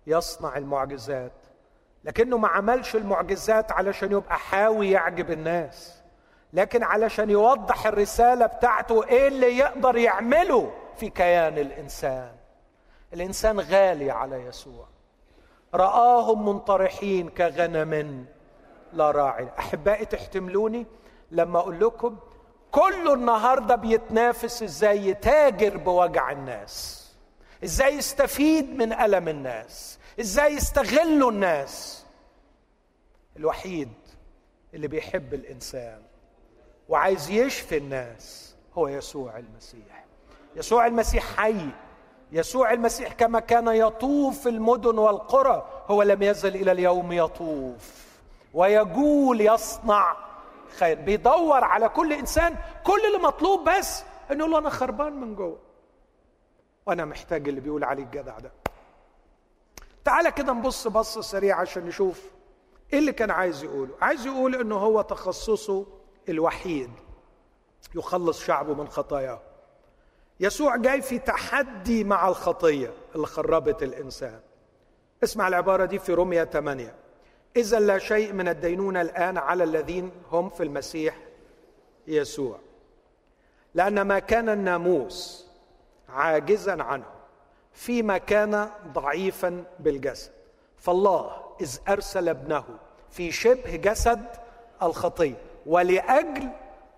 يصنع 0.07 0.57
المعجزات 0.57 1.33
لكنه 2.05 2.39
ما 2.39 2.49
عملش 2.49 2.97
المعجزات 2.97 3.73
علشان 3.73 4.13
يبقى 4.13 4.39
حاوي 4.39 4.91
يعجب 4.91 5.31
الناس 5.31 6.01
لكن 6.53 6.83
علشان 6.83 7.31
يوضح 7.31 7.87
الرسالة 7.87 8.47
بتاعته 8.47 9.05
إيه 9.05 9.29
اللي 9.29 9.59
يقدر 9.59 9.97
يعمله 9.97 10.73
في 10.97 11.11
كيان 11.11 11.59
الإنسان. 11.59 12.33
الإنسان 13.13 13.61
غالي 13.61 14.11
على 14.11 14.37
يسوع. 14.37 14.87
رآهم 15.75 16.49
منطرحين 16.49 17.29
كغنم 17.29 18.25
لا 18.93 19.11
راعي. 19.11 19.49
أحبائي 19.59 20.05
تحتملوني 20.05 20.87
لما 21.31 21.59
أقول 21.59 21.81
لكم 21.81 22.17
كله 22.71 23.15
النهارده 23.15 23.75
بيتنافس 23.75 24.63
إزاي 24.63 25.07
يتاجر 25.09 25.77
بوجع 25.77 26.31
الناس. 26.31 27.00
إزاي 27.65 27.95
يستفيد 27.95 28.77
من 28.77 28.93
ألم 28.93 29.29
الناس؟ 29.29 29.99
إزاي 30.21 30.55
يستغلوا 30.55 31.31
الناس؟ 31.31 32.05
الوحيد 33.37 33.89
اللي 34.75 34.89
بيحب 34.89 35.35
الإنسان 35.35 36.03
وعايز 36.89 37.31
يشفي 37.31 37.77
الناس 37.77 38.55
هو 38.75 38.89
يسوع 38.89 39.39
المسيح. 39.39 40.05
يسوع 40.57 40.87
المسيح 40.87 41.37
حي. 41.37 41.69
يسوع 42.33 42.73
المسيح 42.73 43.13
كما 43.13 43.41
كان 43.41 43.69
يطوف 43.69 44.41
في 44.41 44.49
المدن 44.49 44.99
والقرى 44.99 45.85
هو 45.89 46.03
لم 46.03 46.23
يزل 46.23 46.55
إلى 46.55 46.73
اليوم 46.73 47.13
يطوف. 47.13 48.07
ويجول 48.55 49.41
يصنع 49.41 50.17
خير. 50.79 51.01
بيدور 51.01 51.65
على 51.65 51.89
كل 51.89 52.13
إنسان 52.13 52.57
كل 52.85 53.01
اللي 53.07 53.19
مطلوب 53.19 53.69
بس 53.69 54.03
إنه 54.31 54.39
يقول 54.39 54.51
له 54.51 54.59
أنا 54.59 54.71
خربان 54.71 55.13
من 55.13 55.35
جوه. 55.35 55.59
وأنا 56.87 57.05
محتاج 57.05 57.49
اللي 57.49 57.61
بيقول 57.61 57.85
عليه 57.85 58.03
الجدع 58.03 58.39
ده. 58.39 58.53
تعالى 60.05 60.33
كده 60.33 60.53
نبص 60.53 60.87
بصة 60.89 61.21
سريعة 61.21 61.61
عشان 61.61 61.87
نشوف 61.87 62.31
إيه 62.93 62.99
اللي 62.99 63.13
كان 63.13 63.31
عايز 63.31 63.65
يقوله. 63.65 63.95
عايز 64.01 64.27
يقول 64.27 64.55
إنه 64.55 64.77
هو 64.77 65.03
تخصصه 65.03 65.87
الوحيد 66.29 66.91
يخلص 67.95 68.45
شعبه 68.45 68.75
من 68.75 68.89
خطاياه. 68.89 69.41
يسوع 70.41 70.77
جاي 70.77 71.03
في 71.03 71.19
تحدي 71.19 72.05
مع 72.05 72.29
الخطية 72.29 72.93
اللي 73.15 73.27
خربت 73.27 73.83
الإنسان. 73.83 74.41
اسمع 75.25 75.49
العبارة 75.49 75.85
دي 75.85 75.99
في 75.99 76.15
رومية 76.15 76.45
8 76.45 76.95
إذا 77.57 77.81
لا 77.81 77.99
شيء 77.99 78.33
من 78.33 78.49
الدينونة 78.49 79.01
الآن 79.01 79.39
على 79.39 79.65
الذين 79.65 80.11
هم 80.31 80.49
في 80.49 80.63
المسيح 80.63 81.19
يسوع. 82.07 82.59
لأن 83.75 84.03
ما 84.03 84.19
كان 84.19 84.49
الناموس 84.49 85.50
عاجزا 86.15 86.83
عنه 86.83 87.05
فيما 87.73 88.19
كان 88.19 88.69
ضعيفا 88.93 89.65
بالجسد. 89.81 90.31
فالله 90.79 91.37
إذ 91.61 91.79
أرسل 91.89 92.29
ابنه 92.29 92.65
في 93.11 93.33
شبه 93.33 93.77
جسد 93.77 94.25
الخطية 94.83 95.37
ولأجل 95.67 96.49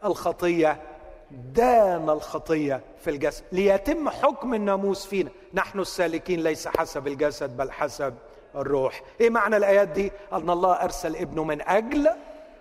الخطية 0.05 0.83
دان 1.31 2.11
الخطية 2.11 2.81
في 3.01 3.11
الجسد 3.11 3.45
ليتم 3.53 4.09
حكم 4.09 4.55
الناموس 4.55 5.07
فينا. 5.07 5.31
نحن 5.55 5.81
السالكين 5.81 6.41
ليس 6.41 6.69
حسب 6.69 7.07
الجسد 7.07 7.57
بل 7.57 7.71
حسب 7.73 8.15
الروح. 8.55 9.03
إيه 9.21 9.31
معنى 9.31 9.57
الآيات 9.57 9.89
دي؟ 9.89 10.13
أن 10.33 10.51
الله 10.51 10.73
أرسل 10.73 11.17
ابنه 11.17 11.45
من 11.45 11.63
أجل 11.69 12.11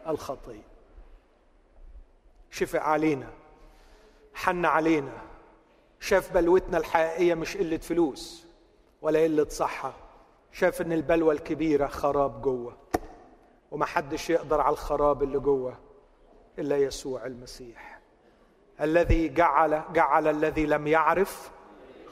الخطية. 0.07 0.71
شفق 2.51 2.81
علينا 2.81 3.27
حن 4.33 4.65
علينا 4.65 5.11
شاف 6.01 6.33
بلوتنا 6.33 6.77
الحقيقية 6.77 7.33
مش 7.33 7.57
قلة 7.57 7.77
فلوس 7.77 8.45
ولا 9.01 9.23
قلة 9.23 9.45
صحة 9.49 9.93
شاف 10.51 10.81
إن 10.81 10.93
البلوى 10.93 11.35
الكبيرة 11.35 11.87
خراب 11.87 12.41
جوه 12.41 12.77
ومحدش 13.71 14.29
يقدر 14.29 14.61
على 14.61 14.73
الخراب 14.73 15.23
اللي 15.23 15.39
جوه 15.39 15.77
إلا 16.59 16.77
يسوع 16.77 17.25
المسيح. 17.25 17.99
الذي 18.81 19.29
جعل 19.29 19.81
جعل 19.93 20.27
الذي 20.27 20.65
لم 20.65 20.87
يعرف 20.87 21.51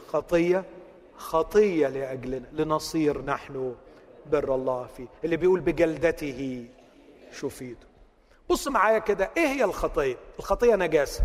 خطية 0.07 0.63
خطية 1.17 1.87
لأجلنا 1.87 2.45
لنصير 2.53 3.21
نحن 3.25 3.75
بر 4.31 4.55
الله 4.55 4.87
فيه. 4.97 5.07
اللي 5.23 5.37
بيقول 5.37 5.59
بجلدته 5.59 6.67
شفيته. 7.31 7.87
بص 8.49 8.67
معايا 8.67 8.99
كده 8.99 9.31
إيه 9.37 9.47
هي 9.47 9.63
الخطية؟ 9.63 10.17
الخطية 10.39 10.75
نجاسة. 10.75 11.23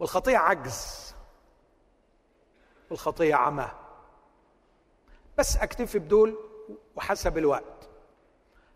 والخطية 0.00 0.36
عجز. 0.38 1.14
والخطية 2.90 3.34
عمى. 3.34 3.70
بس 5.38 5.56
أكتفي 5.56 5.98
بدول 5.98 6.38
وحسب 6.96 7.38
الوقت. 7.38 7.88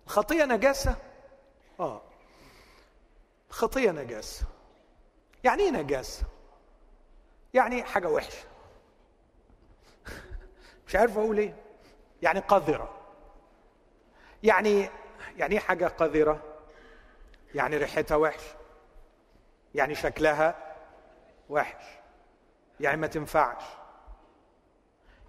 الخطية 0.06 0.44
نجاسة؟ 0.44 0.96
آه. 1.80 2.02
الخطية 3.50 3.90
نجاسة. 3.90 4.46
يعني 5.44 5.62
إيه 5.62 5.70
نجاسة؟ 5.70 6.24
يعني 7.54 7.82
حاجة 7.82 8.08
وحشة. 8.08 8.48
مش 10.86 10.96
عارف 10.96 11.18
أقول 11.18 11.38
إيه. 11.38 11.56
يعني 12.22 12.40
قذرة. 12.40 12.96
يعني 14.42 14.90
يعني 15.36 15.54
إيه 15.54 15.60
حاجة 15.60 15.86
قذرة؟ 15.86 16.42
يعني 17.54 17.76
ريحتها 17.76 18.16
وحش 18.16 18.42
يعني 19.74 19.94
شكلها 19.94 20.69
وحش. 21.50 21.84
يعني 22.80 22.96
ما 22.96 23.06
تنفعش. 23.06 23.64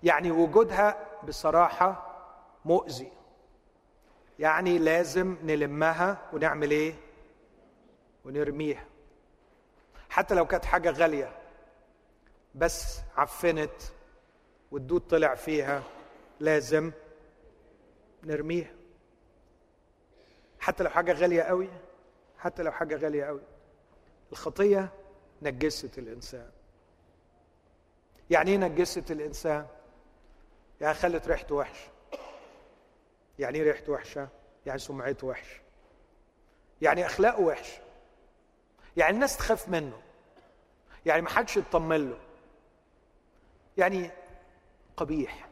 يعني 0.04 0.32
وجودها 0.32 1.08
بصراحة 1.24 2.08
مؤذي. 2.66 3.12
يعني 4.40 4.78
لازم 4.78 5.38
نلمها 5.44 6.18
ونعمل 6.34 6.72
إيه؟ 6.72 6.94
ونرميها. 8.26 8.86
حتى 10.10 10.36
لو 10.36 10.46
كانت 10.48 10.66
حاجة 10.66 10.92
غالية 10.92 11.38
بس 12.56 13.00
عفنت 13.18 13.82
والدود 14.72 15.02
طلع 15.02 15.36
فيها 15.36 15.84
لازم 16.40 16.92
نرميها. 18.24 18.72
حتى 20.60 20.84
لو 20.84 20.90
حاجة 20.90 21.12
غالية 21.14 21.42
قوي 21.42 21.70
حتى 22.38 22.64
لو 22.64 22.72
حاجة 22.72 22.96
غالية 22.96 23.24
قوي. 23.26 23.42
الخطية 24.32 24.90
نجست 25.42 25.98
الإنسان. 25.98 26.52
يعني 28.30 28.52
إيه 28.52 28.58
نجست 28.58 29.12
الإنسان؟ 29.12 29.68
يعني 30.82 30.94
خلت 30.94 31.28
ريحته 31.28 31.56
وحشة. 31.56 31.92
يعني 33.40 33.58
إيه 33.58 33.64
ريحته 33.64 33.92
وحشة؟ 33.92 34.28
يعني 34.66 34.80
سمعته 34.80 35.28
وحشة. 35.28 35.62
يعني 36.82 37.06
أخلاقه 37.06 37.42
وحشة. 37.42 37.82
يعني 38.98 39.16
الناس 39.16 39.38
تخاف 39.38 39.70
منه. 39.70 40.02
يعني 41.06 41.22
ما 41.22 41.30
حدش 41.30 41.58
يطمن 41.58 42.10
له. 42.10 42.18
يعني 43.78 44.12
قبيح. 44.98 45.50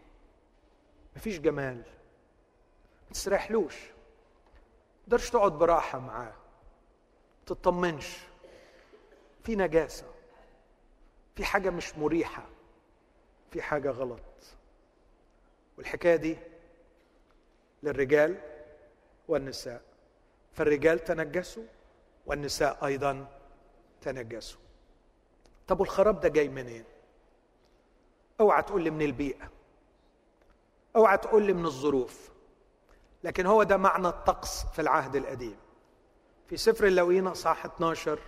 مفيش 1.16 1.40
جمال. 1.40 1.78
ما 3.08 3.14
تستريحلوش 3.14 3.76
تقدرش 5.04 5.30
تقعد 5.30 5.52
براحة 5.52 6.00
معاه. 6.00 6.34
تطمنش. 7.46 8.18
في 9.50 9.56
نجاسة 9.56 10.06
في 11.36 11.46
حاجة 11.46 11.70
مش 11.70 11.98
مريحة 11.98 12.46
في 13.52 13.62
حاجة 13.62 13.90
غلط. 13.90 14.22
والحكاية 15.78 16.16
دي 16.16 16.38
للرجال 17.84 18.38
والنساء. 19.28 19.82
فالرجال 20.54 21.04
تنجسوا 21.04 21.64
والنساء 22.26 22.86
أيضا 22.86 23.28
تنجسوا. 24.02 24.60
طب 25.68 25.80
والخراب 25.80 26.20
ده 26.20 26.30
جاي 26.30 26.48
منين؟ 26.50 26.84
أوعى 28.40 28.64
تقول 28.64 28.84
لي 28.84 28.90
من 28.90 29.02
البيئة. 29.02 29.50
أوعى 30.96 31.18
تقول 31.18 31.44
لي 31.44 31.54
من 31.54 31.66
الظروف. 31.66 32.30
لكن 33.24 33.46
هو 33.46 33.64
ده 33.64 33.78
معنى 33.78 34.08
الطقس 34.08 34.66
في 34.66 34.80
العهد 34.82 35.16
القديم. 35.16 35.58
في 36.48 36.58
سفر 36.58 36.88
اللويين 36.88 37.28
اصحاح 37.28 37.66
12 37.66 38.20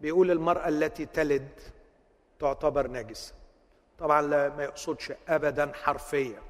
بيقول 0.00 0.30
المرأة 0.30 0.68
التي 0.68 1.06
تلد 1.06 1.48
تعتبر 2.38 2.90
نجسه 2.90 3.34
طبعا 3.98 4.22
لا 4.22 4.48
ما 4.48 4.64
يقصدش 4.64 5.12
ابدا 5.28 5.72
حرفيا 5.74 6.42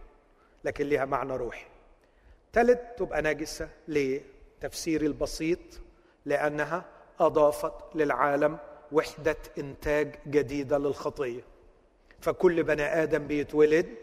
لكن 0.65 0.89
لها 0.89 1.05
معنى 1.05 1.37
روحي. 1.37 1.67
تلد 2.53 2.77
تبقى 2.79 3.23
نجسه 3.23 3.69
ليه؟ 3.89 4.23
تفسيري 4.61 5.07
البسيط 5.07 5.59
لأنها 6.25 6.85
أضافت 7.21 7.73
للعالم 7.95 8.59
وحدة 8.93 9.37
إنتاج 9.59 10.15
جديدة 10.27 10.79
للخطية. 10.79 11.43
فكل 12.21 12.63
بني 12.63 13.03
آدم 13.03 13.27
بيتولد 13.27 13.97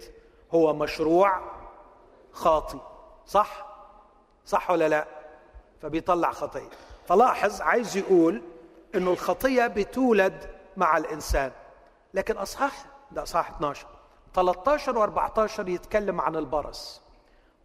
هو 0.52 0.74
مشروع 0.74 1.42
خاطي 2.32 2.80
صح؟ 3.26 3.68
صح 4.46 4.72
ولا 4.72 4.90
لا؟ 4.90 5.08
فبيطلع 5.82 6.32
خطية. 6.32 6.70
فلاحظ 7.08 7.62
عايز 7.62 7.98
يقول 7.98 8.42
إنه 8.96 9.12
الخطية 9.12 9.68
بتولد 9.68 10.50
مع 10.78 10.98
الإنسان. 10.98 11.52
لكن 12.14 12.38
أصحاح 12.38 12.86
ده 13.12 13.24
أصحاح 13.24 13.50
12 13.52 13.88
13 14.34 14.94
و14 15.08 15.68
يتكلم 15.68 16.22
عن 16.22 16.36
البرص. 16.36 17.02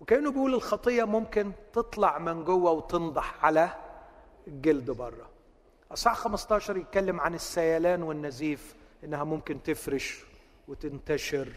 وكأنه 0.00 0.30
بيقول 0.30 0.54
الخطية 0.54 1.04
ممكن 1.04 1.52
تطلع 1.72 2.18
من 2.18 2.44
جوه 2.44 2.70
وتنضح 2.70 3.44
على 3.44 3.68
الجلد 4.48 4.90
بره. 4.90 5.26
أصحاح 5.92 6.16
15 6.16 6.76
يتكلم 6.76 7.20
عن 7.20 7.34
السيلان 7.34 8.02
والنزيف 8.02 8.74
إنها 9.04 9.24
ممكن 9.24 9.62
تفرش 9.62 10.24
وتنتشر 10.68 11.48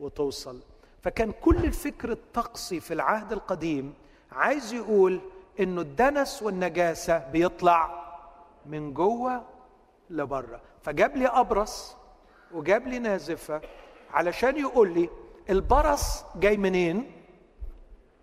وتوصل. 0.00 0.60
فكان 1.02 1.32
كل 1.32 1.56
الفكر 1.64 2.12
الطقسي 2.12 2.80
في 2.80 2.94
العهد 2.94 3.32
القديم 3.32 3.94
عايز 4.32 4.72
يقول 4.72 5.20
إنه 5.60 5.80
الدنس 5.80 6.42
والنجاسة 6.42 7.18
بيطلع 7.18 8.09
من 8.66 8.94
جوه 8.94 9.44
لبره. 10.10 10.60
فجاب 10.82 11.16
لي 11.16 11.26
أبرص 11.26 11.96
وجاب 12.52 12.88
لي 12.88 12.98
نازفة 12.98 13.60
علشان 14.10 14.56
يقول 14.56 14.94
لي 14.94 15.10
البرص 15.50 16.24
جاي 16.36 16.56
منين؟ 16.56 17.12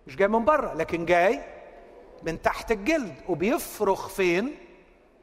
مش 0.07 0.15
جاي 0.15 0.27
من 0.27 0.45
بره 0.45 0.73
لكن 0.73 1.05
جاي 1.05 1.43
من 2.23 2.41
تحت 2.41 2.71
الجلد. 2.71 3.15
وبيفرخ 3.29 4.07
فين؟ 4.07 4.55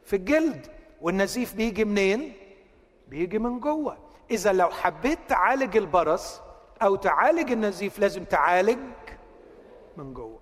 في 0.04 0.16
الجلد. 0.16 0.66
والنزيف 1.00 1.54
بيجي 1.54 1.84
منين؟ 1.84 2.32
بيجي 3.08 3.38
من 3.38 3.60
جوه. 3.60 3.98
إذا 4.30 4.52
لو 4.52 4.70
حبيت 4.70 5.18
تعالج 5.28 5.76
البرص 5.76 6.40
أو 6.82 6.96
تعالج 6.96 7.52
النزيف 7.52 7.98
لازم 7.98 8.24
تعالج 8.24 8.78
من 9.96 10.14
جوه. 10.14 10.40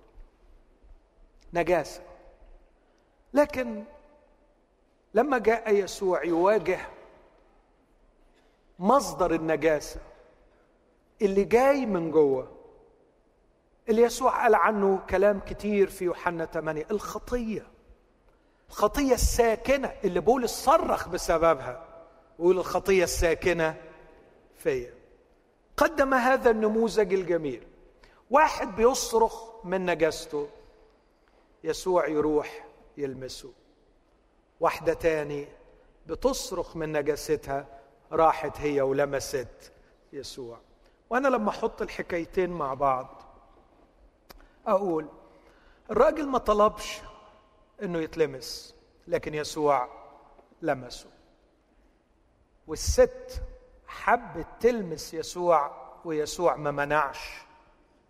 نجاسة. 1.53 2.01
لكن 3.33 3.83
لما 5.13 5.37
جاء 5.37 5.73
يسوع 5.75 6.23
يواجه 6.23 6.79
مصدر 8.79 9.33
النجاسة 9.33 9.99
اللي 11.21 11.43
جاي 11.43 11.85
من 11.85 12.11
جوه 12.11 12.51
اللي 13.89 14.01
يسوع 14.01 14.43
قال 14.43 14.55
عنه 14.55 14.99
كلام 15.09 15.39
كتير 15.39 15.89
في 15.89 16.05
يوحنا 16.05 16.45
8 16.45 16.85
الخطية 16.91 17.67
الخطية 18.69 19.13
الساكنة 19.13 19.93
اللي 20.03 20.19
بولس 20.19 20.51
صرخ 20.51 21.07
بسببها 21.09 21.85
ويقول 22.39 22.57
الخطية 22.57 23.03
الساكنة 23.03 23.75
فيا. 24.55 24.93
قدم 25.77 26.13
هذا 26.13 26.49
النموذج 26.49 27.13
الجميل. 27.13 27.67
واحد 28.29 28.75
بيصرخ 28.75 29.65
من 29.65 29.85
نجاسته 29.85 30.49
يسوع 31.63 32.07
يروح 32.07 32.65
يلمسه. 32.97 33.51
واحدة 34.59 34.93
تاني 34.93 35.47
بتصرخ 36.07 36.75
من 36.75 36.91
نجاستها 36.91 37.65
راحت 38.11 38.59
هي 38.59 38.81
ولمست 38.81 39.71
يسوع. 40.13 40.59
وأنا 41.09 41.27
لما 41.27 41.49
أحط 41.49 41.81
الحكايتين 41.81 42.49
مع 42.49 42.73
بعض 42.73 43.21
أقول 44.67 45.07
الراجل 45.91 46.27
ما 46.27 46.37
طلبش 46.37 47.01
إنه 47.83 47.99
يتلمس 47.99 48.75
لكن 49.07 49.33
يسوع 49.33 49.89
لمسه. 50.61 51.09
والست 52.67 53.41
حبت 53.87 54.47
تلمس 54.59 55.13
يسوع 55.13 55.71
ويسوع 56.05 56.55
ما 56.55 56.71
منعش 56.71 57.29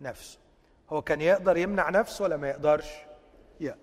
نفسه. 0.00 0.38
هو 0.90 1.02
كان 1.02 1.20
يقدر 1.20 1.56
يمنع 1.56 1.90
نفسه 1.90 2.24
ولا 2.24 2.36
ما 2.36 2.48
يقدرش؟ 2.48 2.88
يقدر. 3.60 3.78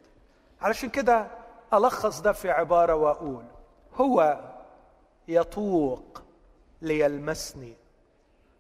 علشان 0.62 0.90
كده 0.90 1.28
ألخص 1.74 2.22
ده 2.22 2.32
في 2.32 2.52
عبارة 2.52 2.96
وأقول. 2.96 3.46
هو 3.96 4.40
يطوق 5.28 6.22
ليلمسني 6.82 7.74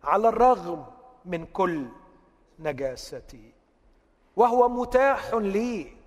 على 0.03 0.29
الرغم 0.29 0.85
من 1.25 1.45
كل 1.45 1.87
نجاستي 2.59 3.53
وهو 4.35 4.69
متاح 4.69 5.33
لي 5.33 5.97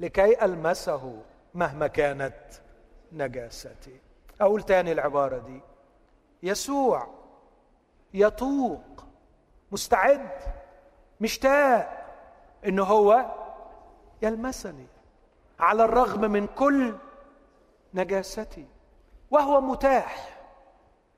لكي 0.00 0.44
ألمسه 0.44 1.22
مهما 1.54 1.86
كانت 1.86 2.44
نجاستي. 3.12 4.00
أقول 4.40 4.62
تاني 4.62 4.92
العبارة 4.92 5.38
دي. 5.38 5.60
يسوع 6.42 7.06
يطوق 8.14 9.04
مستعد 9.72 10.30
مشتاق 11.20 12.06
انه 12.66 12.84
هو 12.84 13.26
يلمسني. 14.22 14.86
على 15.60 15.84
الرغم 15.84 16.20
من 16.20 16.46
كل 16.46 16.94
نجاستي. 17.94 18.66
وهو 19.30 19.60
متاح 19.60 20.38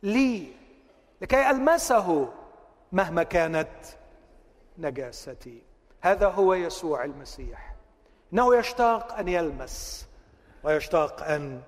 لي 0.02 0.52
لكي 1.20 1.50
ألمسه 1.50 2.32
مهما 2.92 3.22
كانت 3.22 3.68
نجاستي. 4.78 5.62
هذا 6.00 6.28
هو 6.28 6.54
يسوع 6.54 7.04
المسيح. 7.04 7.74
إنه 8.32 8.56
يشتاق 8.56 9.12
أن 9.12 9.28
يلمس 9.28 10.08
ويشتاق 10.62 11.22
أن 11.22 11.62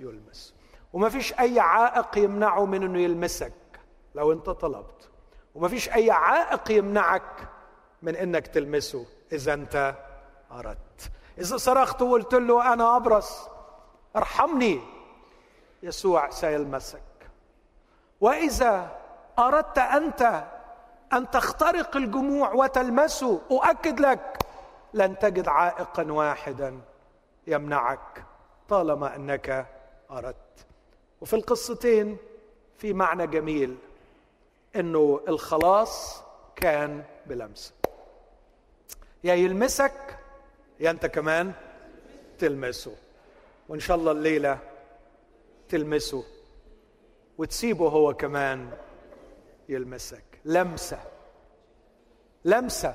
يلمس. 0.00 0.54
وما 0.92 1.08
فيش 1.08 1.38
أي 1.38 1.60
عائق 1.60 2.18
يمنعه 2.18 2.66
من 2.66 2.82
إنه 2.82 3.00
يلمسك 3.00 3.52
لو 4.14 4.32
أنت 4.32 4.50
طلبت. 4.50 5.10
وما 5.54 5.68
فيش 5.68 5.88
أي 5.88 6.10
عائق 6.10 6.70
يمنعك 6.70 7.48
من 8.02 8.16
إنك 8.16 8.46
تلمسه 8.46 9.06
إذا 9.32 9.54
أنت 9.54 9.94
أردت. 10.52 11.10
إذا 11.40 11.56
صرخت 11.56 12.02
وقلت 12.02 12.34
له 12.34 12.72
أنا 12.72 12.96
أبرص 12.96 13.48
ارحمني. 14.16 14.80
يسوع 15.82 16.30
سيلمسك. 16.30 17.02
وإذا 18.20 18.98
أردت 19.38 19.78
أنت 19.78 20.44
أن 21.12 21.30
تخترق 21.30 21.96
الجموع 21.96 22.52
وتلمسه 22.52 23.40
أؤكد 23.50 24.00
لك 24.00 24.38
لن 24.94 25.18
تجد 25.18 25.48
عائقا 25.48 26.12
واحدا 26.12 26.80
يمنعك 27.46 28.24
طالما 28.68 29.16
أنك 29.16 29.66
أردت. 30.10 30.66
وفي 31.20 31.36
القصتين 31.36 32.16
في 32.78 32.92
معنى 32.92 33.26
جميل 33.26 33.76
إنه 34.76 35.20
الخلاص 35.28 36.22
كان 36.56 37.04
بلمسه. 37.26 37.72
يا 39.24 39.34
يلمسك 39.34 40.17
يا 40.80 40.90
أنت 40.90 41.06
كمان 41.06 41.52
تلمسه. 42.38 42.96
وإن 43.68 43.80
شاء 43.80 43.96
الله 43.96 44.12
الليلة 44.12 44.58
تلمسه. 45.68 46.24
وتسيبه 47.38 47.88
هو 47.88 48.14
كمان 48.14 48.70
يلمسك. 49.68 50.24
لمسة. 50.44 51.00
لمسة. 52.44 52.94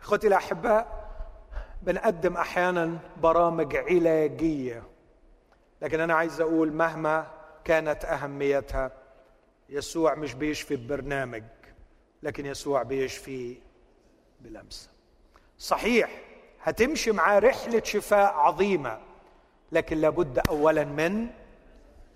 أخوتي 0.00 0.26
الأحباء 0.26 1.02
بنقدم 1.82 2.36
أحيانا 2.36 2.98
برامج 3.22 3.76
علاجية. 3.76 4.82
لكن 5.82 6.00
أنا 6.00 6.14
عايز 6.14 6.40
أقول 6.40 6.72
مهما 6.72 7.30
كانت 7.64 8.04
أهميتها 8.04 8.92
يسوع 9.68 10.14
مش 10.14 10.34
بيشفي 10.34 10.76
ببرنامج 10.76 11.42
لكن 12.22 12.46
يسوع 12.46 12.82
بيشفي 12.82 13.56
بلمسة. 14.40 14.90
صحيح 15.58 16.31
هتمشي 16.62 17.12
معاه 17.12 17.38
رحلة 17.38 17.82
شفاء 17.84 18.34
عظيمة 18.34 18.98
لكن 19.72 19.98
لابد 19.98 20.38
اولا 20.38 20.84
من 20.84 21.28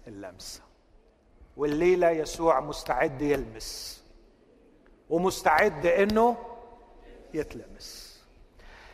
اللمسة. 0.07 0.61
والليلة 1.57 2.11
يسوع 2.11 2.61
مستعد 2.61 3.23
يلمس 3.23 4.03
ومستعد 5.11 5.87
إنه 5.87 6.37
يتلمس. 7.35 8.21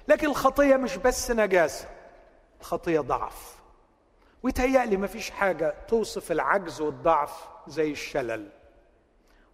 لكن 0.08 0.26
الخطية 0.26 0.76
مش 0.76 0.96
بس 0.96 1.30
نجاسة 1.30 1.88
الخطية 2.60 3.00
ضعف. 3.00 3.56
ويتهيألي 4.42 4.96
ما 4.96 5.06
فيش 5.06 5.30
حاجة 5.30 5.74
توصف 5.88 6.32
العجز 6.32 6.80
والضعف 6.80 7.48
زي 7.66 7.90
الشلل. 7.90 8.48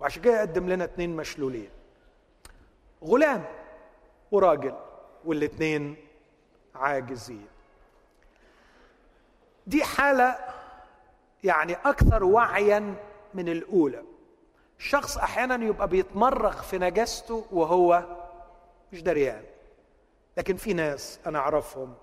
وعشان 0.01 0.23
كده 0.23 0.37
يقدم 0.37 0.69
لنا 0.69 0.85
اتنين 0.85 1.17
مشلولين 1.17 1.71
غلام 3.05 3.45
وراجل. 4.33 4.75
والاتنين 5.29 5.97
عاجزين. 6.75 7.47
دي 9.67 9.85
حالة 9.85 10.39
يعني 11.45 11.73
أكثر 11.73 12.25
وعيا 12.25 12.95
من 13.35 13.49
الأولى. 13.49 14.03
الشخص 14.79 15.19
أحيانا 15.19 15.65
يبقى 15.65 15.89
بيتمرغ 15.89 16.63
في 16.63 16.79
نجاسته 16.79 17.47
وهو 17.51 18.05
مش 18.93 19.03
دريان. 19.03 19.45
لكن 20.37 20.57
في 20.57 20.73
ناس 20.73 21.19
أنا 21.27 21.39
أعرفهم 21.39 21.95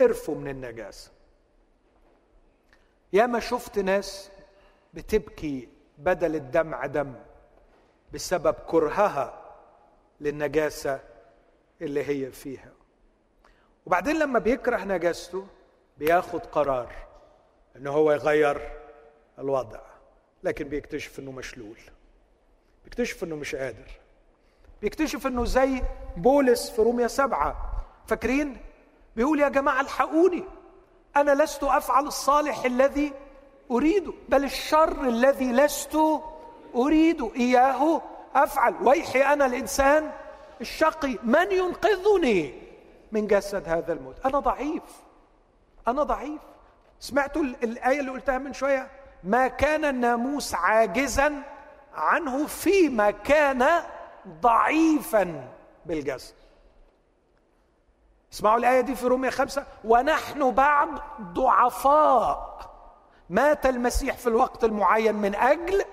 قرفوا 0.00 0.34
من 0.34 0.48
النجاسة. 0.48 1.10
ياما 3.12 3.40
شفت 3.40 3.78
ناس 3.78 4.30
بتبكي 4.94 5.68
بدل 5.98 6.34
الدمع 6.34 6.86
دم 6.86 7.14
بسبب 8.14 8.54
كرهها 8.54 9.42
للنجاسة 10.20 11.00
اللي 11.82 12.04
هي 12.08 12.30
فيها. 12.30 12.72
وبعدين 13.86 14.18
لما 14.18 14.38
بيكره 14.38 14.84
نجاسته 14.84 15.46
بياخد 15.98 16.40
قرار 16.46 16.92
ان 17.76 17.86
هو 17.86 18.12
يغير 18.12 18.70
الوضع 19.38 19.80
لكن 20.42 20.68
بيكتشف 20.68 21.18
إنه 21.18 21.32
مشلول 21.32 21.78
بيكتشف 22.84 23.24
إنه 23.24 23.36
مش 23.36 23.54
قادر 23.54 23.90
بيكتشف 24.82 25.26
إنه 25.26 25.44
زي 25.44 25.82
بولس 26.16 26.70
في 26.70 26.82
روميا 26.82 27.06
سبعة. 27.08 27.72
فاكرين؟ 28.06 28.56
بيقول 29.16 29.40
يا 29.40 29.48
جماعة 29.48 29.80
الحقوني 29.80 30.44
أنا 31.16 31.42
لست 31.42 31.64
أفعل 31.64 32.06
الصالح 32.06 32.64
الذي 32.64 33.12
أريده 33.70 34.12
بل 34.28 34.44
الشر 34.44 35.08
الذي 35.08 35.52
لست 35.52 35.98
أريد 36.74 37.22
إياه 37.36 38.02
أفعل. 38.34 38.74
ويحي 38.82 39.22
أنا 39.22 39.46
الإنسان 39.46 40.12
الشقي 40.60 41.18
من 41.22 41.52
ينقذني 41.52 42.62
من 43.12 43.26
جسد 43.26 43.68
هذا 43.68 43.92
الموت؟ 43.92 44.26
أنا 44.26 44.38
ضعيف. 44.38 44.82
أنا 45.88 46.02
ضعيف. 46.02 46.40
سمعتوا 47.00 47.42
الآية 47.42 48.00
اللي 48.00 48.10
قلتها 48.10 48.38
من 48.38 48.52
شوية؟ 48.52 48.90
ما 49.24 49.48
كان 49.48 49.84
الناموس 49.84 50.54
عاجزا 50.54 51.42
عنه 51.94 52.46
فيما 52.46 53.10
كان 53.10 53.82
ضعيفا 54.40 55.48
بالجسد. 55.86 56.34
اسمعوا 58.32 58.58
الآية 58.58 58.80
دي 58.80 58.94
في 58.94 59.06
رومية 59.06 59.30
خمسة. 59.30 59.66
ونحن 59.84 60.50
بعد 60.50 60.88
ضعفاء. 61.20 62.56
مات 63.30 63.66
المسيح 63.66 64.16
في 64.16 64.26
الوقت 64.26 64.64
المعين 64.64 65.14
من 65.14 65.34
أجل 65.34 65.84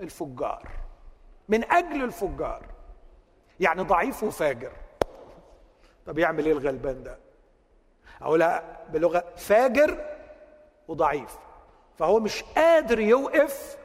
الفجار. 0.00 0.68
من 1.48 1.72
أجل 1.72 2.04
الفجار. 2.04 2.62
يعني 3.60 3.82
ضعيف 3.82 4.22
وفاجر. 4.22 4.72
طب 6.06 6.18
يعمل 6.18 6.46
إيه 6.46 6.52
الغلبان 6.52 7.02
ده؟ 7.02 7.18
اقولها 8.22 8.86
بلغه 8.92 9.24
فاجر 9.36 10.16
وضعيف. 10.88 11.38
فهو 11.98 12.20
مش 12.20 12.42
قادر 12.42 13.00
يوقف 13.00 13.78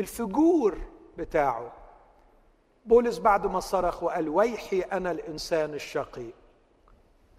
الفجور 0.00 0.78
بتاعه. 1.18 1.72
بولس 2.86 3.18
بعد 3.18 3.46
ما 3.46 3.60
صرخ 3.60 4.02
وقال 4.02 4.28
ويحي 4.28 4.80
أنا 4.80 5.10
الإنسان 5.10 5.74
الشقي. 5.74 6.30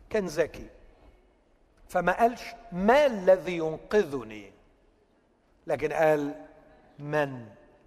كان 0.10 0.26
ذكي. 0.26 0.70
فما 1.88 2.20
قالش 2.20 2.44
ما 2.72 3.06
الذي 3.06 3.58
ينقذني؟ 3.58 4.52
لكن 5.68 5.94
قال 5.94 6.46
من؟ 7.00 7.46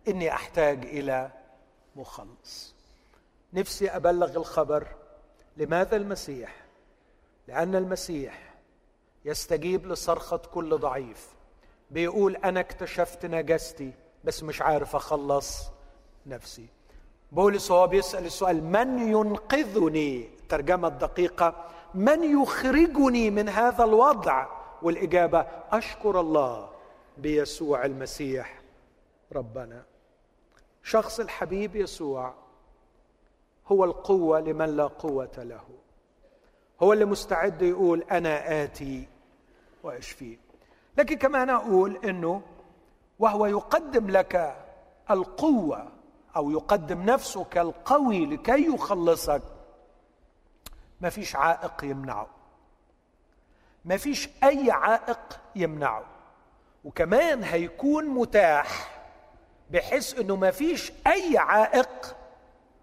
إني 0.09 0.33
أحتاج 0.33 0.85
إلى 0.85 1.31
مخلص. 1.97 2.74
نفسي 3.55 3.89
أبلغ 3.89 4.37
الخبر. 4.37 4.87
لماذا 5.57 5.97
المسيح؟ 5.97 6.65
لأن 7.49 7.77
المسيح 7.77 8.55
يستجيب 9.25 9.87
لصرخة 9.87 10.37
كل 10.37 10.79
ضعيف. 10.79 11.29
بيقول 11.91 12.37
أنا 12.37 12.61
اكتشفت 12.61 13.27
نجاستي 13.27 13.93
بس 14.25 14.43
مش 14.43 14.63
عارف 14.63 14.97
أخلص 14.97 15.71
نفسي. 16.27 16.67
بولس 17.33 17.71
هو 17.71 17.87
بيسأل 17.87 18.27
السؤال 18.27 18.65
من 18.65 18.99
ينقذني؟ 18.99 20.29
الترجمه 20.43 20.89
الدقيقه 20.89 21.65
من 21.95 22.43
يخرجني 22.43 23.31
من 23.31 23.49
هذا 23.49 23.85
الوضع؟ 23.85 24.47
والإجابة 24.83 25.47
أشكر 25.71 26.21
الله 26.21 26.71
بيسوع 27.19 27.85
المسيح 27.85 28.61
ربنا. 29.33 29.83
شخص 30.83 31.21
الحبيب 31.21 31.77
يسوع 31.77 32.35
هو 33.69 33.85
القوة 33.85 34.41
لمن 34.41 34.77
لا 34.77 34.87
قوة 34.87 35.31
له. 35.39 35.65
هو 36.83 36.93
اللي 36.93 37.05
مستعد 37.05 37.63
يقول 37.63 38.03
أنا 38.03 38.65
آتي 38.65 39.09
واشفيه 39.83 40.37
لكن 40.99 41.17
كمان 41.17 41.51
أقول 41.51 41.97
إنه 42.05 42.43
وهو 43.19 43.47
يقدم 43.47 44.11
لك 44.11 44.57
القوة 45.11 45.89
أو 46.37 46.51
يقدم 46.51 47.03
نفسه 47.03 47.45
كالقوي 47.45 48.27
لكي 48.27 48.67
يخلصك 48.75 49.43
ما 51.01 51.11
فيش 51.11 51.37
عائق 51.37 51.85
يمنعه. 51.85 52.27
ما 53.85 53.97
فيش 53.97 54.29
أي 54.45 54.71
عائق 54.71 55.41
يمنعه. 55.57 56.05
وكمان 56.85 57.45
هيكون 57.45 58.07
متاح 58.07 58.99
بحيث 59.71 60.21
إنه 60.21 60.37
ما 60.37 60.51
فيش 60.51 60.93
أي 61.07 61.39
عائق 61.39 62.17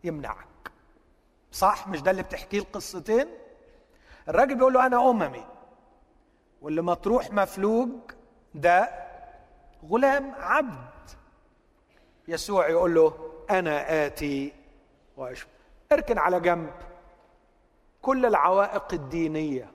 يمنعك. 0.03 0.50
صح؟ 1.51 1.87
مش 1.87 2.01
ده 2.01 2.11
اللي 2.11 2.23
بتحكيه 2.23 2.59
القصتين؟ 2.59 3.27
الراجل 4.29 4.55
بيقول 4.55 4.73
له 4.73 4.85
أنا 4.85 5.09
أممي 5.09 5.45
واللي 6.61 6.81
مطروح 6.81 7.31
مفلوج 7.31 7.89
ده 8.55 8.89
غلام 9.89 10.35
عبد. 10.35 10.91
يسوع 12.27 12.69
يقول 12.69 12.95
له 12.95 13.13
أنا 13.49 14.05
آتي 14.05 14.53
واشفى 15.17 15.47
اركن 15.91 16.17
على 16.17 16.39
جنب 16.39 16.73
كل 18.01 18.25
العوائق 18.25 18.93
الدينية 18.93 19.71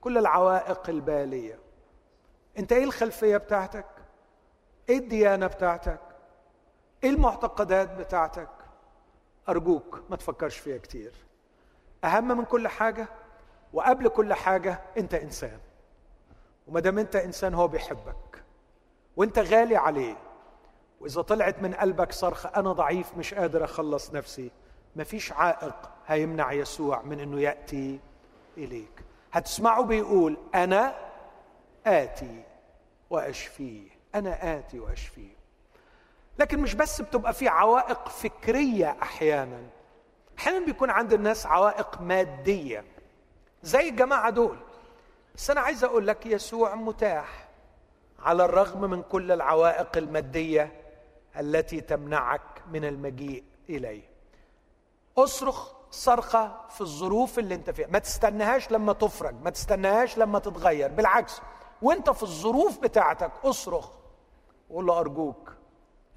كل 0.00 0.18
العوائق 0.18 0.88
البالية. 0.90 1.58
أنت 2.58 2.72
إيه 2.72 2.84
الخلفية 2.84 3.36
بتاعتك؟ 3.36 3.86
إيه 4.88 4.98
الديانة 4.98 5.46
بتاعتك؟ 5.46 6.00
إيه 7.04 7.10
المعتقدات 7.10 7.90
بتاعتك؟ 7.90 8.48
أرجوك 9.48 10.02
ما 10.10 10.16
تفكرش 10.16 10.58
فيها 10.58 10.78
كتير. 10.78 11.12
أهم 12.04 12.38
من 12.38 12.44
كل 12.44 12.68
حاجة 12.68 13.08
وقبل 13.72 14.08
كل 14.08 14.34
حاجة 14.34 14.80
أنت 14.98 15.14
إنسان. 15.14 15.58
وما 16.66 16.80
دام 16.80 16.98
أنت 16.98 17.16
إنسان 17.16 17.54
هو 17.54 17.68
بيحبك. 17.68 18.44
وأنت 19.16 19.38
غالي 19.38 19.76
عليه. 19.76 20.16
وإذا 21.00 21.22
طلعت 21.22 21.62
من 21.62 21.74
قلبك 21.74 22.12
صرخه 22.12 22.48
أنا 22.48 22.72
ضعيف 22.72 23.16
مش 23.16 23.34
قادر 23.34 23.64
أخلص 23.64 24.14
نفسي. 24.14 24.50
مفيش 24.96 25.32
عائق 25.32 25.90
هيمنع 26.06 26.52
يسوع 26.52 27.02
من 27.02 27.20
إنه 27.20 27.40
يأتي 27.40 28.00
إليك. 28.56 29.04
هتسمعه 29.32 29.82
بيقول 29.82 30.36
أنا 30.54 30.94
آتي 31.86 32.44
وأشفيه. 33.10 33.90
أنا 34.14 34.58
آتي 34.58 34.80
وأشفيه. 34.80 35.34
لكن 36.38 36.60
مش 36.60 36.74
بس 36.74 37.00
بتبقى 37.00 37.32
في 37.32 37.48
عوائق 37.48 38.08
فكرية 38.08 38.96
أحيانا. 39.02 39.62
أحيانا 40.38 40.66
بيكون 40.66 40.90
عند 40.90 41.12
الناس 41.12 41.46
عوائق 41.46 42.00
مادية. 42.00 42.84
زي 43.62 43.88
الجماعة 43.88 44.30
دول. 44.30 44.58
بس 45.34 45.50
أنا 45.50 45.60
عايز 45.60 45.84
أقول 45.84 46.06
لك 46.06 46.26
يسوع 46.26 46.74
متاح 46.74 47.48
على 48.18 48.44
الرغم 48.44 48.90
من 48.90 49.02
كل 49.02 49.32
العوائق 49.32 49.96
المادية 49.96 50.72
التي 51.40 51.80
تمنعك 51.80 52.40
من 52.72 52.84
المجيء 52.84 53.44
إليه. 53.68 54.02
اصرخ 55.18 55.72
صرخة 55.90 56.52
في 56.68 56.80
الظروف 56.80 57.38
اللي 57.38 57.54
أنت 57.54 57.70
فيها. 57.70 57.86
ما 57.86 57.98
تستناهاش 57.98 58.70
لما 58.70 58.92
تفرج 58.92 59.34
ما 59.42 59.50
تستناهاش 59.50 60.18
لما 60.18 60.38
تتغير. 60.38 60.88
بالعكس 60.88 61.40
وأنت 61.82 62.10
في 62.10 62.22
الظروف 62.22 62.78
بتاعتك 62.78 63.30
اصرخ. 63.44 63.90
وقول 64.70 64.86
له 64.86 64.98
أرجوك 65.00 65.52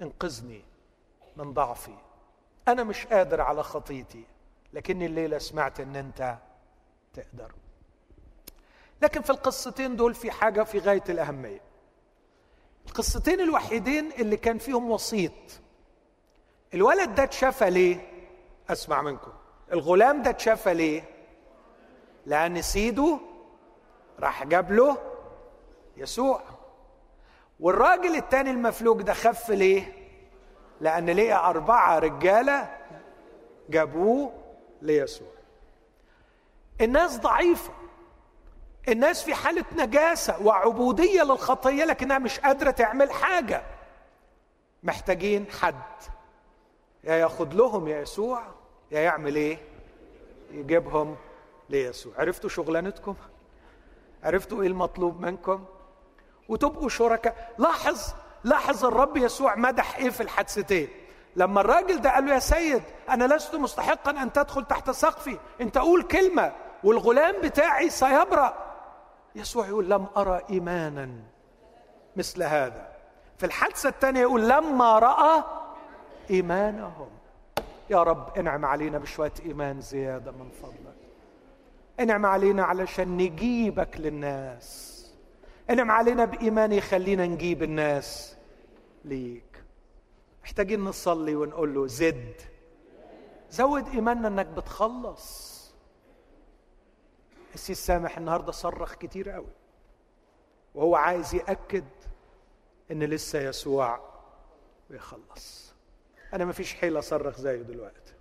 انقذني 0.02 0.64
من 1.36 1.52
ضعفي. 1.52 1.94
أنا 2.68 2.84
مش 2.84 3.06
قادر 3.06 3.40
على 3.40 3.62
خطيتي 3.62 4.24
لكني 4.72 5.06
الليلة 5.06 5.38
سمعت 5.38 5.80
إن 5.80 5.96
أنت 5.96 6.36
تقدر. 7.14 7.52
لكن 9.02 9.22
في 9.22 9.30
القصتين 9.30 9.96
دول 9.96 10.14
في 10.14 10.30
حاجة 10.30 10.62
في 10.62 10.78
غاية 10.78 11.04
الأهمية. 11.08 11.60
القصتين 12.86 13.40
الوحيدين 13.40 14.12
اللي 14.12 14.36
كان 14.36 14.58
فيهم 14.58 14.90
وسيط. 14.90 15.32
الولد 16.74 17.14
ده 17.14 17.22
اتشفى 17.22 17.70
ليه؟ 17.70 18.12
أسمع 18.70 19.02
منكم. 19.02 19.32
الغلام 19.72 20.22
ده 20.22 20.30
اتشفى 20.30 20.74
ليه؟ 20.74 21.04
لأن 22.26 22.62
سيده 22.62 23.18
راح 24.20 24.44
جاب 24.44 24.72
له 24.72 24.98
يسوع. 25.96 26.42
والراجل 27.60 28.16
التاني 28.16 28.50
المفلوج 28.50 29.02
ده 29.02 29.12
خف 29.12 29.50
ليه؟ 29.50 29.92
لأن 30.80 31.10
لقى 31.10 31.32
أربعة 31.50 31.98
رجالة 31.98 32.76
جابوه 33.68 34.32
ليسوع. 34.82 35.28
الناس 36.80 37.18
ضعيفة. 37.18 37.72
الناس 38.88 39.22
في 39.22 39.34
حالة 39.34 39.64
نجاسة 39.76 40.46
وعبودية 40.46 41.22
للخطية 41.22 41.84
لكنها 41.84 42.18
مش 42.18 42.40
قادرة 42.40 42.70
تعمل 42.70 43.10
حاجة. 43.10 43.62
محتاجين 44.82 45.46
حد. 45.50 45.74
يا 47.04 47.14
ياخد 47.14 47.54
لهم 47.54 47.88
يا 47.88 48.00
يسوع 48.00 48.42
يا 48.90 49.00
يعمل 49.00 49.36
إيه؟ 49.36 49.58
يجيبهم 50.50 51.16
ليسوع. 51.68 52.12
عرفتوا 52.18 52.50
شغلانتكم؟ 52.50 53.14
عرفتوا 54.24 54.62
إيه 54.62 54.68
المطلوب 54.68 55.20
منكم؟ 55.20 55.64
وتبقوا 56.48 56.88
شركاء. 56.88 57.54
لاحظ 57.58 58.14
لاحظ 58.44 58.84
الرب 58.84 59.16
يسوع 59.16 59.54
مدح 59.54 59.96
إيه 59.96 60.10
في 60.10 60.22
الحادثتين؟ 60.22 60.88
لما 61.36 61.60
الراجل 61.60 62.00
ده 62.00 62.14
قال 62.14 62.26
له 62.26 62.34
يا 62.34 62.38
سيد 62.38 62.82
أنا 63.08 63.34
لست 63.34 63.54
مستحقا 63.54 64.10
أن 64.10 64.32
تدخل 64.32 64.64
تحت 64.64 64.90
سقفي. 64.90 65.38
أنت 65.60 65.78
قول 65.78 66.02
كلمة 66.02 66.52
والغلام 66.84 67.34
بتاعي 67.42 67.90
سيبرأ. 67.90 68.54
يسوع 69.34 69.66
يقول 69.66 69.90
لم 69.90 70.06
أرى 70.16 70.42
ايمانا 70.50 71.10
مثل 72.16 72.42
هذا. 72.42 72.88
في 73.38 73.46
الحادثة 73.46 73.88
الثانية 73.88 74.20
يقول 74.20 74.48
لما 74.48 74.98
رأى 74.98 75.44
إيمانهم. 76.30 77.08
يا 77.90 78.02
رب 78.02 78.38
انعم 78.38 78.64
علينا 78.64 78.98
بشوية 78.98 79.32
إيمان 79.46 79.80
زيادة 79.80 80.32
من 80.32 80.50
فضلك. 80.62 80.96
انعم 82.00 82.26
علينا 82.26 82.64
علشان 82.64 83.16
نجيبك 83.16 83.96
للناس. 83.96 84.97
انعم 85.70 85.90
علينا 85.90 86.24
بإيمان 86.24 86.72
يخلينا 86.72 87.26
نجيب 87.26 87.62
الناس 87.62 88.36
ليك. 89.04 89.64
محتاجين 90.42 90.80
نصلي 90.84 91.36
ونقول 91.36 91.74
له 91.74 91.86
زد. 91.86 92.34
زود 93.50 93.88
إيماننا 93.88 94.28
إنك 94.28 94.46
بتخلص. 94.46 95.58
السيس 97.54 97.86
سامح 97.86 98.18
النهارده 98.18 98.52
صرخ 98.52 98.94
كتير 98.94 99.30
قوي. 99.30 99.52
وهو 100.74 100.96
عايز 100.96 101.34
يأكد 101.34 101.84
إن 102.90 103.02
لسه 103.02 103.40
يسوع 103.40 104.00
بيخلص. 104.90 105.74
أنا 106.34 106.44
ما 106.44 106.52
فيش 106.52 106.74
حيلة 106.74 106.98
أصرخ 106.98 107.36
زيه 107.40 107.62
دلوقتي. 107.62 108.14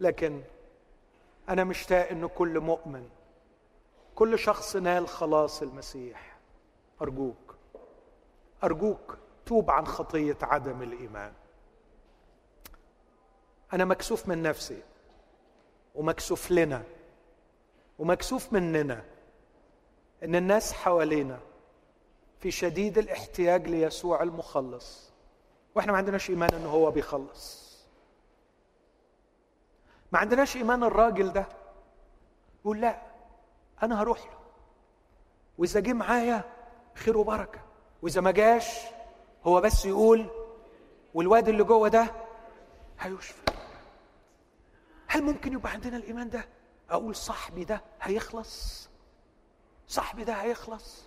لكن 0.00 0.42
أنا 1.48 1.64
مشتاق 1.64 2.08
ان 2.08 2.26
كل 2.26 2.60
مؤمن 2.60 3.08
كل 4.14 4.38
شخص 4.38 4.76
نال 4.76 5.08
خلاص 5.08 5.62
المسيح. 5.62 6.36
أرجوك 7.02 7.54
أرجوك 8.64 9.18
توب 9.46 9.70
عن 9.70 9.86
خطية 9.86 10.38
عدم 10.42 10.82
الإيمان. 10.82 11.32
أنا 13.72 13.84
مكسوف 13.84 14.28
من 14.28 14.42
نفسي 14.42 14.82
ومكسوف 15.94 16.50
لنا 16.50 16.82
ومكسوف 17.98 18.52
مننا 18.52 19.04
إن 20.24 20.34
الناس 20.34 20.72
حوالينا 20.72 21.40
في 22.40 22.50
شديد 22.50 22.98
الاحتياج 22.98 23.68
ليسوع 23.68 24.22
المخلص. 24.22 25.12
وإحنا 25.74 25.92
ما 25.92 25.98
عندناش 25.98 26.30
إيمان 26.30 26.54
إنه 26.54 26.68
هو 26.68 26.90
بيخلص. 26.90 27.64
ما 30.12 30.18
عندناش 30.18 30.56
إيمان 30.56 30.84
الراجل 30.84 31.32
ده. 31.32 31.46
يقول 32.60 32.80
لا. 32.80 33.13
أنا 33.82 34.02
هروح 34.02 34.18
له. 34.26 34.38
وإذا 35.58 35.80
جه 35.80 35.92
معايا 35.92 36.44
خير 36.94 37.16
وبركة. 37.18 37.60
وإذا 38.02 38.20
ما 38.20 38.30
جاش 38.30 38.80
هو 39.44 39.60
بس 39.60 39.84
يقول 39.84 40.26
والواد 41.14 41.48
اللي 41.48 41.64
جوه 41.64 41.88
ده 41.88 42.14
هيشفى. 43.00 43.42
هل 45.06 45.22
ممكن 45.22 45.52
يبقى 45.52 45.72
عندنا 45.72 45.96
الإيمان 45.96 46.30
ده؟ 46.30 46.48
أقول 46.90 47.16
صاحبي 47.16 47.64
ده 47.64 47.82
هيخلص. 48.02 48.88
صاحبي 49.88 50.24
ده 50.24 50.32
هيخلص. 50.32 51.02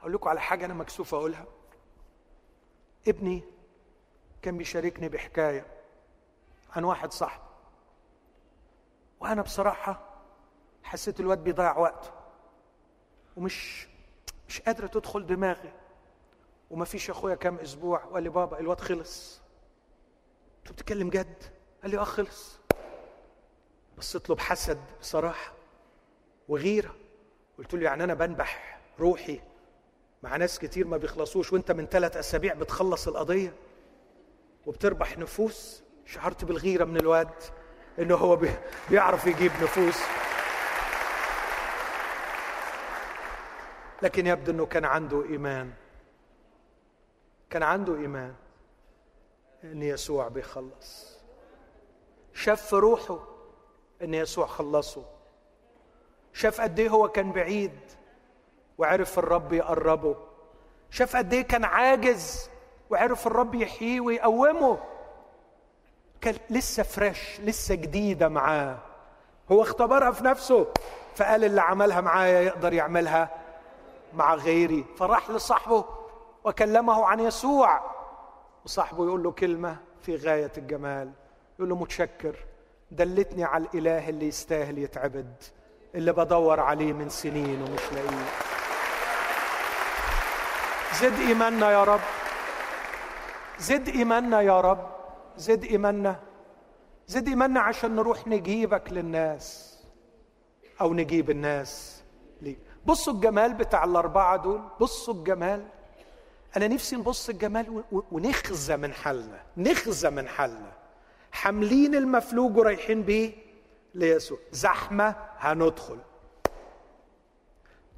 أقول 0.00 0.12
لكم 0.12 0.28
على 0.28 0.40
حاجة 0.40 0.64
أنا 0.64 0.74
مكسوف 0.74 1.14
أقولها. 1.14 1.46
ابني 3.08 3.42
كان 4.42 4.56
بيشاركني 4.56 5.08
بحكاية 5.08 5.66
عن 6.76 6.84
واحد 6.84 7.12
صاحبي. 7.12 7.44
وأنا 9.20 9.42
بصراحة 9.42 10.07
حسيت 10.82 11.20
الواد 11.20 11.44
بيضيع 11.44 11.78
وقته 11.78 12.10
ومش 13.36 13.88
مش 14.48 14.60
قادرة 14.60 14.86
تدخل 14.86 15.26
دماغي. 15.26 15.72
وما 16.70 16.84
فيش 16.84 17.10
أخويا 17.10 17.34
كام 17.34 17.56
أسبوع. 17.56 18.04
وقال 18.04 18.22
لي 18.22 18.28
بابا 18.28 18.60
الواد 18.60 18.80
خلص. 18.80 19.40
انت 20.58 20.72
بتتكلم 20.72 21.10
جد؟ 21.10 21.44
قال 21.82 21.90
لي 21.90 21.98
آه 21.98 22.04
خلص. 22.04 22.58
بصيت 23.98 24.28
له 24.28 24.34
بحسد 24.34 24.80
بصراحة 25.00 25.52
وغيرة. 26.48 26.94
قلت 27.58 27.74
له 27.74 27.82
يعني 27.82 28.04
أنا 28.04 28.14
بنبح 28.14 28.80
روحي 29.00 29.40
مع 30.22 30.36
ناس 30.36 30.58
كتير 30.58 30.86
ما 30.86 30.96
بيخلصوش 30.96 31.52
وأنت 31.52 31.72
من 31.72 31.86
ثلاث 31.86 32.16
أسابيع 32.16 32.54
بتخلص 32.54 33.08
القضية 33.08 33.54
وبتربح 34.66 35.18
نفوس. 35.18 35.82
شعرت 36.06 36.44
بالغيرة 36.44 36.84
من 36.84 36.96
الواد 36.96 37.34
إنه 37.98 38.14
هو 38.14 38.38
بيعرف 38.90 39.26
يجيب 39.26 39.52
نفوس. 39.62 39.98
لكن 44.02 44.26
يبدو 44.26 44.52
إنه 44.52 44.66
كان 44.66 44.84
عنده 44.84 45.24
إيمان. 45.24 45.72
كان 47.50 47.62
عنده 47.62 47.96
إيمان 47.96 48.34
إن 49.64 49.82
يسوع 49.82 50.28
بيخلص. 50.28 51.18
شاف 52.34 52.66
في 52.66 52.76
روحه 52.76 53.18
إن 54.02 54.14
يسوع 54.14 54.46
خلصه. 54.46 55.04
شاف 56.32 56.60
قد 56.60 56.78
إيه 56.78 56.88
هو 56.88 57.08
كان 57.08 57.32
بعيد 57.32 57.78
وعرف 58.78 59.18
الرب 59.18 59.52
يقربه. 59.52 60.16
شاف 60.90 61.16
قد 61.16 61.32
إيه 61.34 61.42
كان 61.42 61.64
عاجز 61.64 62.50
وعرف 62.90 63.26
الرب 63.26 63.54
يحييه 63.54 64.00
ويقومه. 64.00 64.78
كان 66.20 66.34
لسه 66.50 66.82
فريش 66.82 67.40
لسه 67.40 67.74
جديدة 67.74 68.28
معاه. 68.28 68.78
هو 69.52 69.62
اختبرها 69.62 70.10
في 70.10 70.24
نفسه 70.24 70.72
فقال 71.14 71.44
اللي 71.44 71.60
عملها 71.60 72.00
معايا 72.00 72.40
يقدر 72.40 72.72
يعملها. 72.72 73.47
مع 74.14 74.34
غيري 74.34 74.84
فراح 74.96 75.30
لصاحبه 75.30 75.84
وكلمه 76.44 77.04
عن 77.04 77.20
يسوع. 77.20 77.80
وصاحبه 78.64 79.06
يقول 79.06 79.22
له 79.22 79.30
كلمة 79.30 79.76
في 80.02 80.16
غاية 80.16 80.52
الجمال. 80.56 81.12
يقول 81.58 81.68
له 81.68 81.76
متشكر 81.76 82.36
دلتني 82.90 83.44
على 83.44 83.64
الإله 83.64 84.08
اللي 84.08 84.28
يستاهل 84.28 84.78
يتعبد 84.78 85.42
اللي 85.94 86.12
بدور 86.12 86.60
عليه 86.60 86.92
من 86.92 87.08
سنين 87.08 87.62
ومش 87.62 87.92
لاقيه. 87.92 88.24
زد 91.00 91.18
إيماننا 91.28 91.70
يا 91.70 91.84
رب. 91.84 92.00
زد 93.58 93.88
إيماننا 93.88 94.40
يا 94.40 94.60
رب. 94.60 94.86
زد 95.36 95.64
إيماننا. 95.64 96.20
زد 97.06 97.28
إيماننا 97.28 97.60
عشان 97.60 97.96
نروح 97.96 98.26
نجيبك 98.26 98.92
للناس 98.92 99.78
أو 100.80 100.94
نجيب 100.94 101.30
الناس. 101.30 101.97
بصوا 102.88 103.12
الجمال 103.12 103.54
بتاع 103.54 103.84
الأربعة 103.84 104.36
دول 104.36 104.60
بصوا 104.80 105.14
الجمال. 105.14 105.66
أنا 106.56 106.68
نفسي 106.68 106.96
نبص 106.96 107.28
الجمال 107.28 107.84
ونخزى 108.12 108.76
من 108.76 108.92
حالنا 108.92 109.42
نخزى 109.56 110.10
من 110.10 110.28
حالنا. 110.28 110.72
حاملين 111.32 111.94
المفلوج 111.94 112.56
ورايحين 112.56 113.02
بيه 113.02 113.32
ليسوع. 113.94 114.38
زحمة 114.52 115.14
هندخل. 115.38 115.98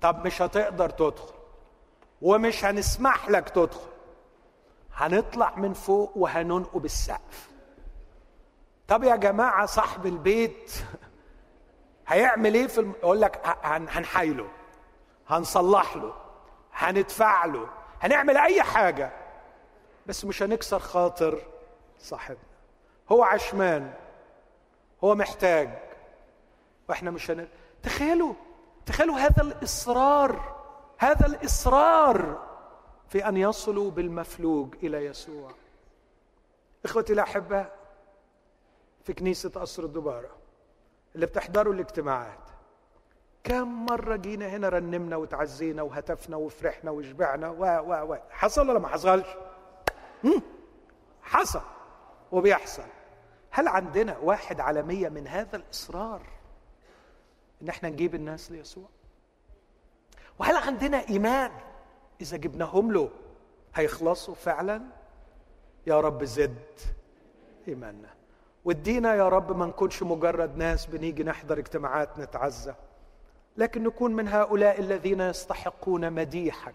طب 0.01 0.27
مش 0.27 0.43
هتقدر 0.43 0.91
تدخل 0.91 1.35
ومش 2.23 2.65
هنسمح 2.65 3.31
لك 3.31 3.49
تدخل. 3.49 3.91
هنطلع 4.95 5.57
من 5.57 5.73
فوق 5.73 6.13
وهننقب 6.17 6.85
السقف 6.85 7.51
طب 8.89 9.05
يا 9.05 9.17
جماعة 9.17 9.67
صاحب 9.67 10.07
البيت 10.07 10.73
هيعمل 12.07 12.55
إيه 12.55 12.67
في 12.67 12.81
الم... 12.81 12.93
يقول 13.03 13.21
لك 13.21 13.41
هنحايله. 13.63 14.49
هنصلح 15.31 15.97
له 15.97 16.15
هندفع 16.73 17.45
له 17.45 17.69
هنعمل 18.01 18.37
أي 18.37 18.63
حاجة. 18.63 19.13
بس 20.07 20.25
مش 20.25 20.43
هنكسر 20.43 20.79
خاطر 20.79 21.43
صاحبنا. 21.99 22.41
هو 23.13 23.25
عشمان 23.25 23.95
هو 25.05 25.15
محتاج. 25.15 25.79
وإحنا 26.89 27.11
مش 27.11 27.31
هن... 27.31 27.49
تخيلوا 27.83 28.35
تخيلوا 28.87 29.19
هذا 29.19 29.43
الإصرار 29.43 30.57
هذا 30.99 31.27
الإصرار 31.27 32.49
في 33.09 33.29
أن 33.29 33.37
يصلوا 33.37 33.91
بالمفلوج 33.91 34.75
إلى 34.83 35.05
يسوع. 35.05 35.51
إخوتي 36.85 37.13
الأحباء 37.13 37.77
في 39.05 39.13
كنيسة 39.13 39.51
قصر 39.51 39.83
الدبارة 39.83 40.31
اللي 41.15 41.27
بتحضروا 41.27 41.75
الاجتماعات. 41.75 42.39
كم 43.45 43.87
مرة 43.87 44.17
جينا 44.17 44.49
هنا 44.49 44.69
رنمنا 44.69 45.17
وتعزينا 45.17 45.83
وهتفنا 45.83 46.37
وفرحنا 46.37 46.91
وشبعنا 46.91 47.49
و 47.51 47.65
و 47.65 48.13
و 48.13 48.17
حصل 48.31 48.71
ولا 48.71 48.79
ما 48.79 48.89
حصلش؟ 48.89 49.27
حصل 51.23 51.61
وبيحصل 52.33 52.83
هل 53.51 53.69
عندنا 53.69 54.19
واحد 54.19 54.61
على 54.61 54.83
مية 54.83 55.09
من 55.09 55.27
هذا 55.29 55.57
الإصرار 55.57 56.23
إن 57.63 57.69
إحنا 57.69 57.89
نجيب 57.89 58.15
الناس 58.15 58.51
ليسوع؟ 58.53 58.89
وهل 60.39 60.57
عندنا 60.57 61.09
إيمان 61.09 61.51
إذا 62.21 62.37
جبناهم 62.37 62.93
له 62.93 63.11
هيخلصوا 63.75 64.35
فعلا؟ 64.35 64.83
يا 65.87 66.01
رب 66.01 66.25
زد 66.25 66.59
إيماننا 67.69 68.09
وادينا 68.65 69.15
يا 69.15 69.29
رب 69.29 69.57
ما 69.57 69.67
نكونش 69.67 70.03
مجرد 70.03 70.57
ناس 70.57 70.87
بنيجي 70.87 71.25
نحضر 71.25 71.59
اجتماعات 71.59 72.19
نتعزى 72.19 72.75
لكن 73.57 73.83
نكون 73.83 74.13
من 74.13 74.29
هؤلاء 74.29 74.81
الذين 74.81 75.21
يستحقون 75.21 76.13
مديحك. 76.13 76.75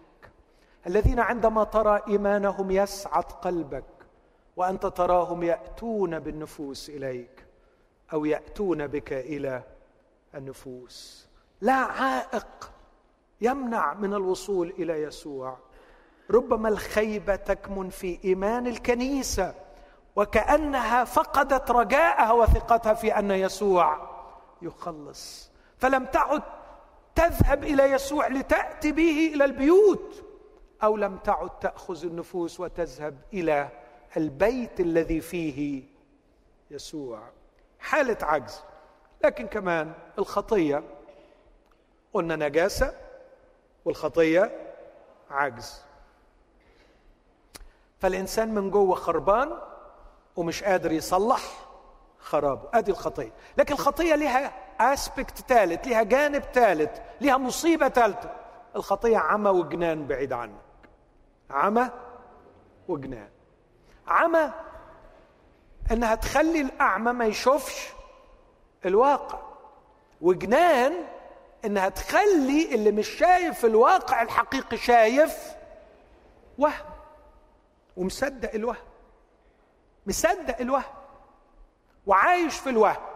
الذين 0.87 1.19
عندما 1.19 1.63
ترى 1.63 2.01
إيمانهم 2.07 2.71
يسعد 2.71 3.23
قلبك 3.23 3.83
وأنت 4.55 4.85
تراهم 4.85 5.43
يأتون 5.43 6.19
بالنفوس 6.19 6.89
إليك 6.89 7.45
أو 8.13 8.25
يأتون 8.25 8.87
بك 8.87 9.13
إلى 9.13 9.63
النفوس. 10.35 11.27
لا 11.61 11.73
عائق 11.73 12.71
يمنع 13.41 13.93
من 13.93 14.13
الوصول 14.13 14.69
إلى 14.69 15.01
يسوع. 15.01 15.57
ربما 16.31 16.69
الخيبة 16.69 17.35
تكمن 17.35 17.89
في 17.89 18.19
إيمان 18.23 18.67
الكنيسة 18.67 19.53
وكأنها 20.15 21.03
فقدت 21.03 21.71
رجاءها 21.71 22.31
وثقتها 22.31 22.93
في 22.93 23.19
أن 23.19 23.31
يسوع 23.31 24.09
يخلص. 24.61 25.51
فلم 25.77 26.05
تعد 26.05 26.43
تذهب 27.15 27.63
إلى 27.63 27.83
يسوع 27.83 28.27
لتأتي 28.27 28.91
به 28.91 29.31
إلى 29.33 29.45
البيوت 29.45 30.23
أو 30.83 30.97
لم 30.97 31.17
تعد 31.17 31.59
تأخذ 31.59 32.05
النفوس 32.05 32.59
وتذهب 32.59 33.17
إلى 33.33 33.69
البيت 34.17 34.79
الذي 34.79 35.21
فيه 35.21 35.83
يسوع. 36.71 37.29
حالة 37.79 38.17
عجز. 38.21 38.61
لكن 39.23 39.47
كمان 39.47 39.93
الخطية 40.19 40.83
قلنا 42.13 42.35
نجاسة 42.35 42.93
والخطية 43.85 44.73
عجز. 45.29 45.81
فالإنسان 47.99 48.53
من 48.53 48.71
جوه 48.71 48.95
خربان 48.95 49.51
ومش 50.35 50.63
قادر 50.63 50.91
يصلح 50.91 51.67
خرابه. 52.19 52.69
أدي 52.73 52.91
الخطية. 52.91 53.31
لكن 53.57 53.73
الخطية 53.73 54.15
لها 54.15 54.64
اسبكت 54.79 55.37
ثالث 55.39 55.87
لها 55.87 56.03
جانب 56.03 56.43
ثالث 56.53 56.99
لها 57.21 57.37
مصيبه 57.37 57.89
ثالثه 57.89 58.31
الخطيه 58.75 59.17
عمى 59.17 59.49
وجنان 59.49 60.07
بعيد 60.07 60.33
عنك 60.33 60.55
عمى 61.49 61.89
وجنان 62.87 63.29
عمى 64.07 64.51
انها 65.91 66.15
تخلي 66.15 66.61
الاعمى 66.61 67.11
ما 67.11 67.25
يشوفش 67.25 67.89
الواقع 68.85 69.39
وجنان 70.21 70.93
انها 71.65 71.89
تخلي 71.89 72.75
اللي 72.75 72.91
مش 72.91 73.07
شايف 73.09 73.65
الواقع 73.65 74.21
الحقيقي 74.21 74.77
شايف 74.77 75.55
وهم 76.57 76.73
ومصدق 77.97 78.53
الوهم 78.53 78.77
مصدق 80.07 80.59
الوهم 80.59 80.83
وعايش 82.07 82.55
في 82.59 82.69
الوهم 82.69 83.14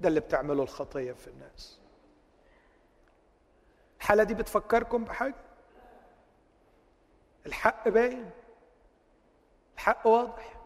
ده 0.00 0.08
اللي 0.08 0.20
بتعمله 0.20 0.62
الخطية 0.62 1.12
في 1.12 1.26
الناس. 1.26 1.78
الحالة 4.00 4.22
دي 4.22 4.34
بتفكركم 4.34 5.04
بحاجة؟ 5.04 5.34
الحق 7.46 7.88
باين. 7.88 8.30
الحق 9.74 10.06
واضح. 10.06 10.60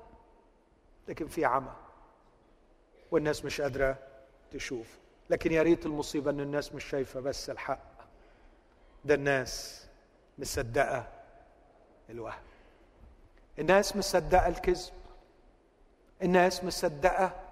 لكن 1.08 1.28
في 1.28 1.44
عمى. 1.44 1.76
والناس 3.10 3.44
مش 3.44 3.60
قادرة 3.60 3.98
تشوف. 4.50 4.98
لكن 5.30 5.52
يا 5.52 5.62
ريت 5.62 5.86
المصيبة 5.86 6.30
إن 6.30 6.40
الناس 6.40 6.74
مش 6.74 6.84
شايفة 6.84 7.20
بس 7.20 7.50
الحق. 7.50 7.90
ده 9.04 9.14
الناس 9.14 9.86
مصدقة 10.38 11.08
الوهم. 12.10 12.42
الناس 13.58 13.96
مصدقة 13.96 14.48
الكذب. 14.48 14.92
الناس 16.22 16.64
مصدقة 16.64 17.49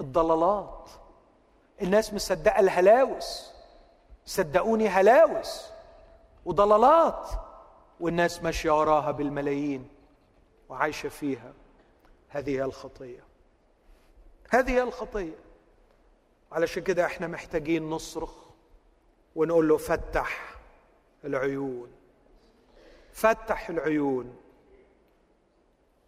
الضلالات. 0.00 0.90
الناس 1.82 2.14
مصدقة 2.14 2.60
الهلاوس 2.60 3.50
صدقوني 4.26 4.88
هلاوس 4.88 5.66
وضلالات. 6.44 7.30
والناس 8.00 8.42
ماشية 8.42 8.78
وراها 8.80 9.10
بالملايين 9.10 9.88
وعايشة 10.68 11.08
فيها. 11.08 11.52
هذه 12.28 12.64
الخطية. 12.64 13.24
هذه 14.50 14.82
الخطية. 14.82 15.38
علشان 16.52 16.82
كده 16.82 17.06
إحنا 17.06 17.26
محتاجين 17.26 17.90
نصرخ 17.90 18.32
ونقول 19.36 19.68
له 19.68 19.76
فتح 19.76 20.56
العيون. 21.24 21.92
فتح 23.12 23.68
العيون. 23.68 24.36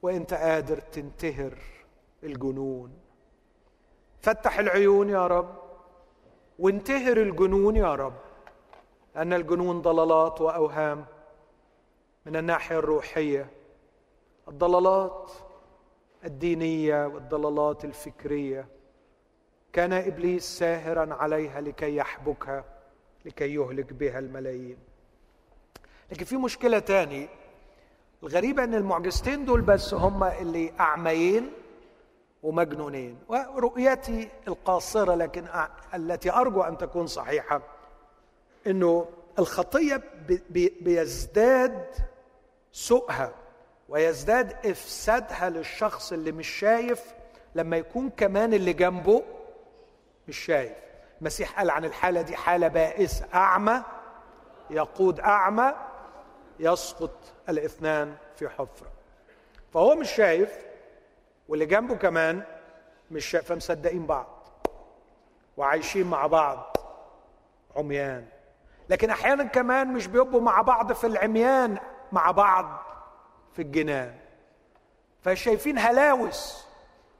وأنت 0.02 0.34
قادر 0.34 0.80
تنتهر 0.80 1.58
الجنون. 2.22 3.05
فتح 4.26 4.58
العيون 4.58 5.08
يا 5.08 5.26
رب. 5.26 5.54
وانتهر 6.58 7.16
الجنون 7.16 7.76
يا 7.76 7.94
رب. 7.94 8.14
لأن 9.14 9.32
الجنون 9.32 9.82
ضلالات 9.82 10.40
وأوهام 10.40 11.04
من 12.26 12.36
الناحية 12.36 12.78
الروحية. 12.78 13.50
الضلالات 14.48 15.32
الدينية 16.24 17.06
والضلالات 17.06 17.84
الفكرية. 17.84 18.68
كان 19.72 19.92
إبليس 19.92 20.58
ساهرا 20.58 21.14
عليها 21.14 21.60
لكي 21.60 21.96
يحبكها 21.96 22.64
لكي 23.24 23.54
يهلك 23.54 23.92
بها 23.92 24.18
الملايين. 24.18 24.78
لكن 26.12 26.24
في 26.24 26.36
مشكلة 26.36 26.78
تاني. 26.78 27.28
الغريبه 28.22 28.64
أن 28.64 28.74
المعجزتين 28.74 29.44
دول 29.44 29.60
بس 29.60 29.94
هم 29.94 30.24
اللي 30.24 30.72
أعميين 30.80 31.50
ومجنونين. 32.46 33.18
ورؤيتي 33.28 34.28
القاصرة 34.48 35.14
لكن 35.14 35.44
التي 35.94 36.30
أرجو 36.32 36.62
أن 36.62 36.78
تكون 36.78 37.06
صحيحة 37.06 37.60
إنه 38.66 39.06
الخطية 39.38 40.02
بيزداد 40.80 41.84
سوءها 42.72 43.32
ويزداد 43.88 44.66
إفسادها 44.66 45.50
للشخص 45.50 46.12
اللي 46.12 46.32
مش 46.32 46.48
شايف 46.48 47.14
لما 47.54 47.76
يكون 47.76 48.10
كمان 48.10 48.54
اللي 48.54 48.72
جنبه 48.72 49.22
مش 50.28 50.38
شايف. 50.38 50.72
المسيح 51.20 51.58
قال 51.58 51.70
عن 51.70 51.84
الحالة 51.84 52.22
دي 52.22 52.36
حالة 52.36 52.68
بائسة. 52.68 53.26
أعمى 53.34 53.82
يقود 54.70 55.20
أعمى 55.20 55.74
يسقط 56.60 57.16
الاثنان 57.48 58.14
في 58.36 58.48
حفرة. 58.48 58.88
فهو 59.74 59.94
مش 59.94 60.10
شايف 60.10 60.65
واللي 61.48 61.66
جنبه 61.66 61.96
كمان 61.96 62.42
مش 63.10 63.26
شايف 63.26 63.44
فمصدقين 63.44 64.06
بعض. 64.06 64.46
وعايشين 65.56 66.06
مع 66.06 66.26
بعض. 66.26 66.76
عميان. 67.76 68.26
لكن 68.88 69.10
أحيانا 69.10 69.44
كمان 69.44 69.92
مش 69.92 70.06
بيبقوا 70.06 70.40
مع 70.40 70.60
بعض 70.60 70.92
في 70.92 71.06
العميان 71.06 71.78
مع 72.12 72.30
بعض 72.30 72.82
في 73.52 73.62
الجنان. 73.62 74.14
فشايفين 75.22 75.78
هلاوس. 75.78 76.66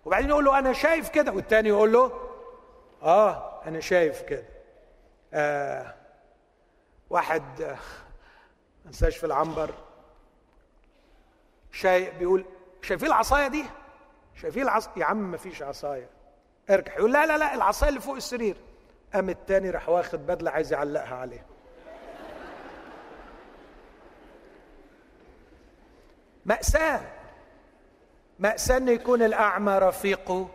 وبعدين 0.05 0.29
يقول 0.29 0.45
له 0.45 0.59
أنا 0.59 0.73
شايف 0.73 1.09
كده. 1.09 1.33
والتاني 1.33 1.69
يقول 1.69 1.93
له 1.93 2.13
آه 3.03 3.63
أنا 3.67 3.81
شايف 3.81 4.23
كده. 4.23 4.45
آه 5.35 5.95
واحد 7.11 7.61
آه 7.61 7.77
انساش 8.87 9.17
في 9.17 9.27
العنبر. 9.27 9.71
شاي 11.73 12.11
بيقول 12.11 12.45
شايفين 12.83 13.09
العصاية 13.09 13.49
دي؟ 13.49 13.65
شايفين 14.37 14.63
العصا؟ 14.63 14.91
يا 14.97 15.05
عم 15.05 15.31
ما 15.31 15.37
فيش 15.37 15.63
عصاية. 15.63 16.09
ارجع. 16.71 16.95
يقول 16.95 17.13
لا 17.13 17.27
لا 17.27 17.39
لا 17.39 17.55
العصاية 17.55 17.89
اللي 17.89 18.01
فوق 18.01 18.17
السرير. 18.17 18.57
قام 19.15 19.31
التاني 19.31 19.71
راح 19.71 19.89
واخد 19.89 20.27
بدلة 20.27 20.51
عايز 20.51 20.73
يعلقها 20.73 21.15
عليها. 21.15 21.45
مأساة. 26.47 27.01
مأساة 28.39 28.77
أن 28.77 28.89
يكون 28.89 29.23
الأعمى 29.23 29.79
رفيقه 29.79 30.49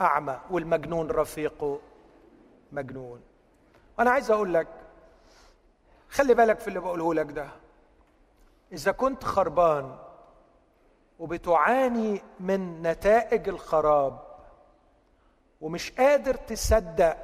أعمى 0.00 0.40
والمجنون 0.50 1.10
رفيقه 1.10 1.80
مجنون. 2.72 3.20
وأنا 3.98 4.10
عايز 4.10 4.30
أقول 4.30 4.54
لك 4.54 4.68
خلي 6.10 6.34
بالك 6.34 6.58
في 6.58 6.68
اللي 6.68 6.80
بقوله 6.80 7.14
لك 7.14 7.26
ده. 7.26 7.48
إذا 8.72 8.92
كنت 8.92 9.24
خربان 9.24 9.98
وبتعاني 11.24 12.22
من 12.40 12.82
نتائج 12.82 13.48
الخراب. 13.48 14.20
ومش 15.60 15.92
قادر 15.92 16.34
تصدق 16.34 17.16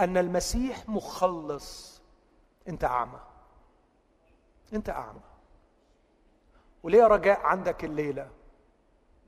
أن 0.00 0.16
المسيح 0.16 0.88
مخلص. 0.88 2.02
أنت 2.68 2.84
أعمى. 2.84 3.20
أنت 4.72 4.90
أعمى. 4.90 5.20
وليه 6.82 7.04
رجاء 7.04 7.40
عندك 7.40 7.84
الليلة؟ 7.84 8.30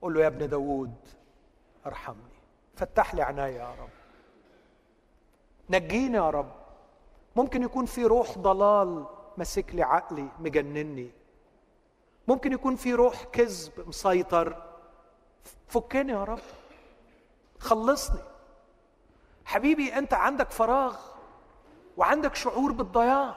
قول 0.01 0.13
له 0.13 0.21
يا 0.21 0.27
ابن 0.27 0.49
داوود 0.49 0.95
ارحمني. 1.85 2.39
فتح 2.75 3.15
لي 3.15 3.21
عناية 3.21 3.55
يا 3.55 3.75
رب. 3.81 3.89
نجيني 5.69 6.17
يا 6.17 6.29
رب. 6.29 6.51
ممكن 7.35 7.63
يكون 7.63 7.85
في 7.85 8.03
روح 8.03 8.37
ضلال 8.37 9.05
ماسك 9.37 9.75
لي 9.75 9.83
عقلي 9.83 10.27
مجنني. 10.39 11.11
ممكن 12.27 12.53
يكون 12.53 12.75
في 12.75 12.93
روح 12.93 13.23
كذب 13.23 13.87
مسيطر. 13.87 14.63
فكني 15.67 16.11
يا 16.11 16.23
رب. 16.23 16.39
خلصني. 17.59 18.19
حبيبي 19.45 19.97
أنت 19.97 20.13
عندك 20.13 20.51
فراغ 20.51 20.97
وعندك 21.97 22.35
شعور 22.35 22.71
بالضياع 22.71 23.35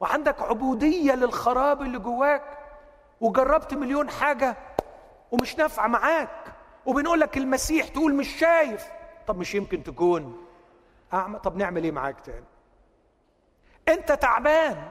وعندك 0.00 0.42
عبودية 0.42 1.12
للخراب 1.14 1.82
اللي 1.82 1.98
جواك 1.98 2.58
وجربت 3.20 3.74
مليون 3.74 4.10
حاجة 4.10 4.56
ومش 5.32 5.56
نافعة 5.58 5.86
معاك 5.86 6.52
وبنقول 6.86 7.20
لك 7.20 7.36
المسيح 7.36 7.88
تقول 7.88 8.14
مش 8.14 8.28
شايف. 8.38 8.88
طب 9.26 9.38
مش 9.38 9.54
يمكن 9.54 9.82
تكون. 9.82 10.46
اعمى 11.14 11.38
طب 11.38 11.56
نعمل 11.56 11.84
إيه 11.84 11.92
معاك 11.92 12.20
تاني؟ 12.20 12.44
أنت 13.88 14.12
تعبان 14.12 14.88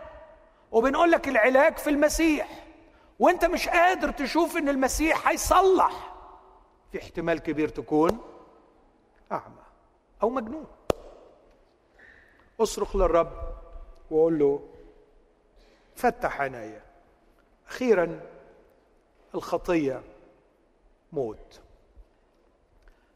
وبنقول 0.71 1.11
لك 1.11 1.27
العلاج 1.27 1.77
في 1.77 1.89
المسيح. 1.89 2.64
وانت 3.19 3.45
مش 3.45 3.69
قادر 3.69 4.11
تشوف 4.11 4.57
ان 4.57 4.69
المسيح 4.69 5.27
هيصلح. 5.27 6.15
في 6.91 7.01
احتمال 7.01 7.39
كبير 7.39 7.69
تكون 7.69 8.19
أعمى 9.31 9.63
أو 10.23 10.29
مجنون. 10.29 10.67
أصرخ 12.59 12.95
للرب 12.95 13.33
وقول 14.11 14.39
له 14.39 14.69
فتح 15.95 16.41
عيني 16.41 16.79
أخيرا 17.67 18.19
الخطية 19.35 20.03
موت. 21.11 21.61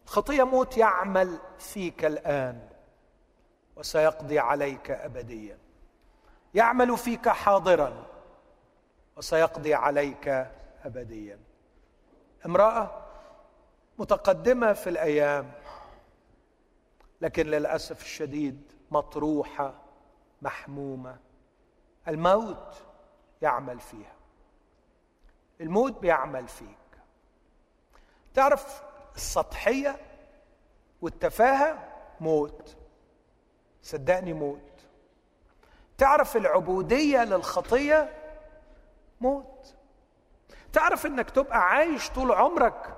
الخطية 0.05 0.43
موت 0.43 0.77
يعمل 0.77 1.39
فيك 1.59 2.05
الآن 2.05 2.69
وسيقضي 3.75 4.39
عليك 4.39 4.91
ابديا. 4.91 5.57
يعمل 6.53 6.97
فيك 6.97 7.29
حاضرا. 7.29 8.05
وسيقضي 9.19 9.73
عليك 9.73 10.27
ابديا. 10.85 11.39
امرأة 12.45 13.05
متقدمة 13.97 14.73
في 14.73 14.89
الأيام 14.89 15.51
لكن 17.21 17.47
للأسف 17.47 18.01
الشديد 18.01 18.71
مطروحة 18.91 19.73
محمومة. 20.41 21.17
الموت 22.07 22.83
يعمل 23.41 23.79
فيها. 23.79 24.15
الموت 25.61 25.99
بيعمل 25.99 26.47
فيك. 26.47 26.77
تعرف 28.33 28.83
السطحية 29.15 29.95
والتفاهة؟ 31.01 31.87
موت. 32.19 32.77
صدقني 33.83 34.33
موت. 34.33 34.59
تعرف 35.97 36.37
العبودية 36.37 37.23
للخطية؟ 37.23 38.18
موت. 39.21 39.75
تعرف 40.73 41.05
إنك 41.05 41.29
تبقى 41.29 41.69
عايش 41.69 42.09
طول 42.09 42.31
عمرك 42.31 42.95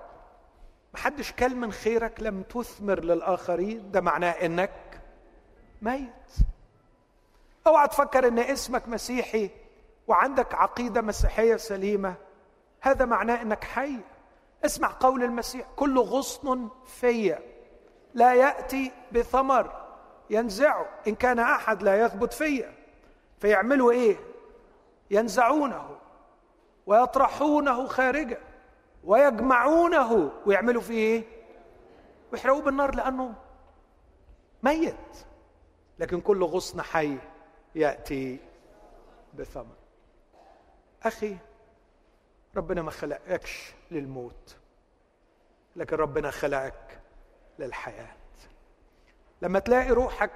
محدش 0.93 1.31
كل 1.31 1.56
من 1.56 1.72
خيرك 1.72 2.19
لم 2.19 2.43
تثمر 2.43 2.99
للآخرين 2.99 3.91
ده 3.91 4.02
معناه 4.02 4.31
إنك 4.31 5.02
ميت. 5.81 6.35
أوعى 7.68 7.88
تفكر 7.88 8.27
إن 8.27 8.39
اسمك 8.39 8.88
مسيحي 8.88 9.49
وعندك 10.07 10.56
عقيدة 10.56 11.02
مسيحية 11.02 11.56
سليمة 11.56 12.15
هذا 12.81 13.06
معناه 13.06 13.41
إنك 13.41 13.64
حي. 13.64 13.95
اسمع 14.65 14.91
قول 14.99 15.23
المسيح 15.23 15.68
كل 15.76 15.99
غصن 15.99 16.69
في. 16.85 17.38
لا 18.14 18.34
يأتي 18.34 18.91
بثمر 19.11 19.88
ينزعه 20.30 20.85
إن 21.07 21.15
كان 21.15 21.39
أحد 21.39 21.84
لا 21.84 22.06
يثبت 22.06 22.34
فيا 22.34 22.73
فيعملوا 23.39 23.91
إيه؟ 23.91 24.18
ينزعونه. 25.11 25.98
ويطرحونه 26.85 27.87
خارجا 27.87 28.37
ويجمعونه. 29.03 30.31
ويعملوا 30.45 30.81
فيه 30.81 30.95
إيه؟ 30.97 31.23
ويحرقوه 32.31 32.61
بالنار 32.61 32.95
لأنه 32.95 33.33
ميت. 34.63 35.25
لكن 35.99 36.21
كل 36.21 36.43
غصن 36.43 36.81
حي 36.81 37.17
يأتي 37.75 38.39
بثمر 39.33 39.75
أخي 41.03 41.37
ربنا 42.55 42.81
ما 42.81 42.91
خلقكش 42.91 43.73
للموت 43.91 44.55
لكن 45.75 45.95
ربنا 45.95 46.31
خلقك 46.31 46.99
للحياة. 47.59 48.15
لما 49.41 49.59
تلاقي 49.59 49.89
روحك 49.89 50.31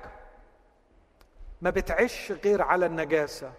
ما 1.62 1.70
بتعيش 1.70 2.32
غير 2.32 2.62
على 2.62 2.86
النجاسة 2.86 3.54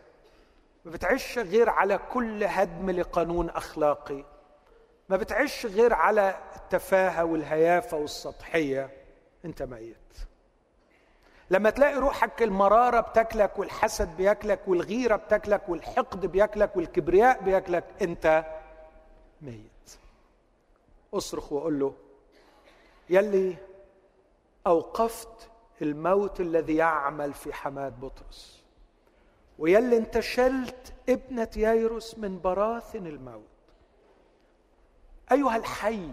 ما 0.86 0.92
بتعيش 0.92 1.38
غير 1.38 1.70
على 1.70 1.98
كل 1.98 2.44
هدم 2.44 2.90
لقانون 2.90 3.50
أخلاقي. 3.50 4.24
ما 5.08 5.16
بتعيش 5.16 5.66
غير 5.66 5.92
على 5.94 6.38
التفاهة 6.56 7.24
والهيافة 7.24 7.96
والسطحية. 7.96 8.90
أنت 9.44 9.62
ميت. 9.62 9.96
لما 11.50 11.70
تلاقي 11.70 11.94
روحك 11.94 12.42
المرارة 12.42 13.00
بتاكلك 13.00 13.58
والحسد 13.58 14.16
بياكلك 14.16 14.60
والغيرة 14.66 15.16
بتاكلك 15.16 15.68
والحقد 15.68 16.26
بياكلك 16.26 16.76
والكبرياء 16.76 17.42
بياكلك 17.42 17.84
أنت 18.02 18.44
ميت. 19.42 19.98
أصرخ 21.14 21.52
وقول 21.52 21.80
له 21.80 21.94
يلي 23.10 23.56
أوقفت 24.66 25.50
الموت 25.82 26.40
الذي 26.40 26.76
يعمل 26.76 27.34
في 27.34 27.52
حماة 27.52 27.88
بطرس. 27.88 28.65
ويلي 29.58 29.96
انت 29.96 30.20
شلت 30.20 30.92
ابنة 31.08 31.48
ييروس 31.56 32.18
من 32.18 32.40
براثن 32.40 33.06
الموت. 33.06 33.42
أيها 35.32 35.56
الحي 35.56 36.10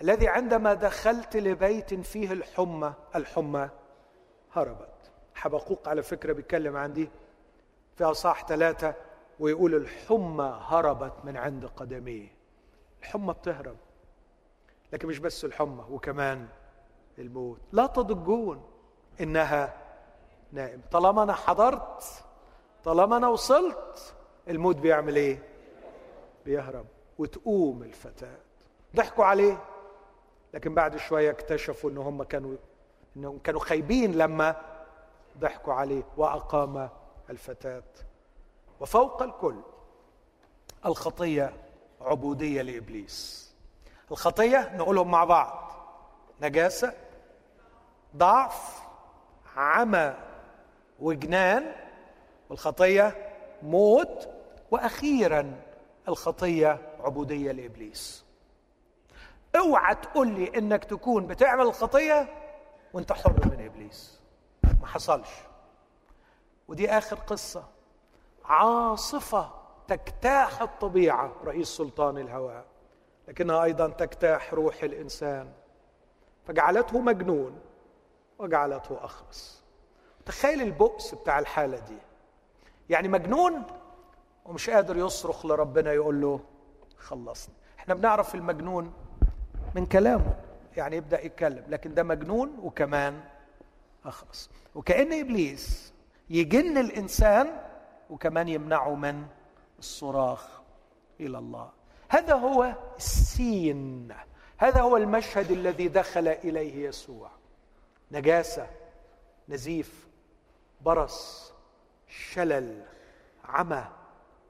الذي 0.00 0.28
عندما 0.28 0.74
دخلت 0.74 1.36
لبيت 1.36 1.94
فيه 1.94 2.32
الحمى 2.32 2.94
الحمى 3.16 3.68
هربت. 4.52 5.10
حبقوق 5.34 5.88
على 5.88 6.02
فكرة 6.02 6.32
بيتكلم 6.32 6.76
عن 6.76 6.92
دي. 6.92 7.10
في 7.96 8.04
اصح 8.04 8.46
ثلاثة 8.46 8.94
ويقول 9.40 9.74
الحمى 9.74 10.60
هربت 10.62 11.14
من 11.24 11.36
عند 11.36 11.66
قدميه. 11.66 12.28
الحمى 13.00 13.32
بتهرب 13.32 13.76
لكن 14.92 15.08
مش 15.08 15.18
بس 15.18 15.44
الحمى 15.44 15.84
وكمان 15.90 16.48
الموت. 17.18 17.60
لا 17.72 17.86
تضجون 17.86 18.62
إنها 19.20 19.89
نائم 20.52 20.80
طالما 20.90 21.22
أنا 21.22 21.32
حضرت 21.32 22.24
طالما 22.84 23.16
أنا 23.16 23.28
وصلت 23.28 24.14
الموت 24.48 24.76
بيعمل 24.76 25.16
إيه؟ 25.16 25.42
بيهرب 26.44 26.86
وتقوم 27.18 27.82
الفتاة. 27.82 28.36
ضحكوا 28.96 29.24
عليه 29.24 29.62
لكن 30.54 30.74
بعد 30.74 30.96
شوية 30.96 31.30
اكتشفوا 31.30 31.90
إن 31.90 31.98
هم 31.98 32.22
كانوا 32.22 32.56
انهم 33.16 33.38
كانوا 33.38 33.60
خايبين 33.60 34.12
لما 34.12 34.56
ضحكوا 35.38 35.74
عليه 35.74 36.02
وأقام 36.16 36.88
الفتاة. 37.30 37.82
وفوق 38.80 39.22
الكل 39.22 39.56
الخطية 40.86 41.52
عبودية 42.00 42.62
لإبليس. 42.62 43.50
الخطية 44.10 44.76
نقولهم 44.76 45.10
مع 45.10 45.24
بعض 45.24 45.72
نجاسة 46.40 46.92
ضعف 48.16 48.82
عمى. 49.56 50.29
وجنان 51.00 51.72
والخطية 52.50 53.32
موت 53.62 54.28
وأخيرا 54.70 55.56
الخطية 56.08 56.78
عبودية 57.00 57.52
لإبليس. 57.52 58.24
اوعى 59.56 59.94
تقول 59.94 60.28
لي 60.28 60.58
إنك 60.58 60.84
تكون 60.84 61.26
بتعمل 61.26 61.66
الخطية 61.66 62.28
وأنت 62.92 63.12
حر 63.12 63.32
من 63.32 63.64
إبليس. 63.64 64.20
ما 64.80 64.86
حصلش. 64.86 65.30
ودي 66.68 66.90
آخر 66.90 67.16
قصة. 67.16 67.64
عاصفة 68.44 69.50
تجتاح 69.88 70.62
الطبيعة 70.62 71.32
رئيس 71.44 71.68
سلطان 71.68 72.18
الهواء. 72.18 72.64
لكنها 73.28 73.64
أيضا 73.64 73.88
تجتاح 73.88 74.54
روح 74.54 74.82
الإنسان. 74.82 75.52
فجعلته 76.46 77.00
مجنون 77.00 77.60
وجعلته 78.38 79.04
اخرس 79.04 79.59
تخيل 80.26 80.62
البؤس 80.62 81.14
بتاع 81.14 81.38
الحالة 81.38 81.78
دي. 81.78 81.98
يعني 82.90 83.08
مجنون 83.08 83.62
ومش 84.44 84.70
قادر 84.70 84.96
يصرخ 84.96 85.46
لربنا 85.46 85.92
يقول 85.92 86.20
له 86.20 86.40
خلصني. 86.98 87.54
إحنا 87.78 87.94
بنعرف 87.94 88.34
المجنون 88.34 88.92
من 89.74 89.86
كلامه 89.86 90.36
يعني 90.76 90.96
يبدأ 90.96 91.24
يتكلم 91.24 91.64
لكن 91.68 91.94
ده 91.94 92.02
مجنون 92.02 92.58
وكمان 92.62 93.20
اخرس 94.04 94.50
وكأن 94.74 95.20
إبليس 95.20 95.92
يجن 96.30 96.78
الإنسان 96.78 97.60
وكمان 98.10 98.48
يمنعه 98.48 98.94
من 98.94 99.26
الصراخ 99.78 100.60
إلى 101.20 101.38
الله. 101.38 101.70
هذا 102.08 102.34
هو 102.34 102.74
السين. 102.96 104.14
هذا 104.58 104.80
هو 104.80 104.96
المشهد 104.96 105.50
الذي 105.50 105.88
دخل 105.88 106.28
إليه 106.28 106.88
يسوع. 106.88 107.30
نجاسة 108.12 108.66
نزيف 109.48 110.08
برص 110.80 111.52
شلل 112.08 112.82
عمى 113.44 113.84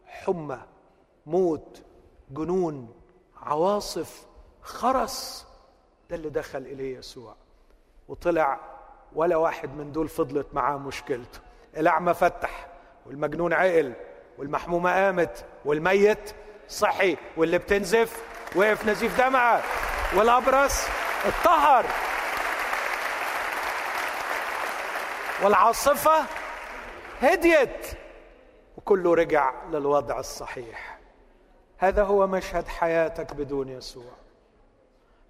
حمى 0.06 0.60
موت 1.26 1.82
جنون 2.30 2.94
عواصف 3.42 4.26
خرس 4.62 5.46
ده 6.10 6.16
اللي 6.16 6.30
دخل 6.30 6.58
إليه 6.58 6.98
يسوع. 6.98 7.34
وطلع 8.08 8.60
ولا 9.12 9.36
واحد 9.36 9.76
من 9.76 9.92
دول 9.92 10.08
فضلت 10.08 10.46
معاه 10.52 10.76
مشكلته. 10.76 11.40
الاعمى 11.76 12.14
فتح 12.14 12.68
والمجنون 13.06 13.52
عقل 13.52 13.92
والمحمومة 14.38 14.92
قامت 14.92 15.44
والميت 15.64 16.34
صحي 16.68 17.16
واللي 17.36 17.58
بتنزف 17.58 18.24
وقف 18.56 18.88
نزيف 18.88 19.20
دمعة 19.20 19.62
والأبرص 20.16 20.84
اتطهر. 21.24 21.84
والعاصفة 25.44 26.24
هديت. 27.20 27.86
وكله 28.76 29.14
رجع 29.14 29.64
للوضع 29.70 30.18
الصحيح. 30.18 30.98
هذا 31.78 32.02
هو 32.02 32.26
مشهد 32.26 32.68
حياتك 32.68 33.34
بدون 33.34 33.68
يسوع. 33.68 34.12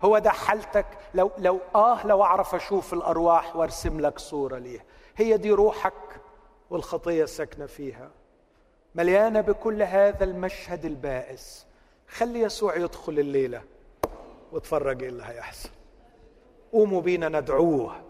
هو 0.03 0.19
ده 0.19 0.31
حالتك. 0.31 0.87
لو 1.15 1.31
لو 1.39 1.61
آه 1.75 2.07
لو 2.07 2.23
أعرف 2.23 2.55
أشوف 2.55 2.93
الأرواح 2.93 3.57
وأرسم 3.57 4.01
لك 4.01 4.19
صورة 4.19 4.59
ليها. 4.59 4.83
هي 5.17 5.37
دي 5.37 5.51
روحك 5.51 5.93
والخطية 6.71 7.25
ساكنه 7.25 7.67
فيها. 7.67 8.11
مليانة 8.95 9.41
بكل 9.41 9.83
هذا 9.83 10.25
المشهد 10.25 10.85
البائس. 10.85 11.67
خلي 12.09 12.41
يسوع 12.41 12.77
يدخل 12.77 13.19
الليلة 13.19 13.63
واتفرج 14.53 15.03
إيه 15.03 15.09
اللي 15.09 15.23
هيحصل. 15.27 15.69
قوموا 16.73 17.01
بينا 17.01 17.29
ندعوه. 17.29 18.10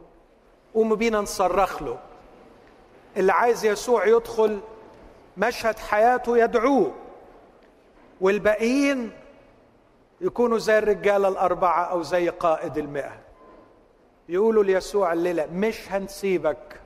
قوموا 0.75 0.97
بينا 0.97 1.21
نصرخ 1.21 1.83
له. 1.83 1.99
اللي 3.17 3.33
عايز 3.33 3.65
يسوع 3.65 4.07
يدخل 4.07 4.61
مشهد 5.37 5.79
حياته 5.79 6.39
يدعوه. 6.39 6.95
والباقيين 8.21 9.11
يكونوا 10.21 10.59
زي 10.59 10.79
الرجاله 10.79 11.29
الأربعة 11.29 11.85
أو 11.85 12.03
زي 12.03 12.29
قائد 12.29 12.79
المئة. 12.79 13.21
يقولوا 14.29 14.65
ليسوع 14.65 15.13
الليلة 15.13 15.47
مش 15.53 15.93
هنسيبك 15.93 16.81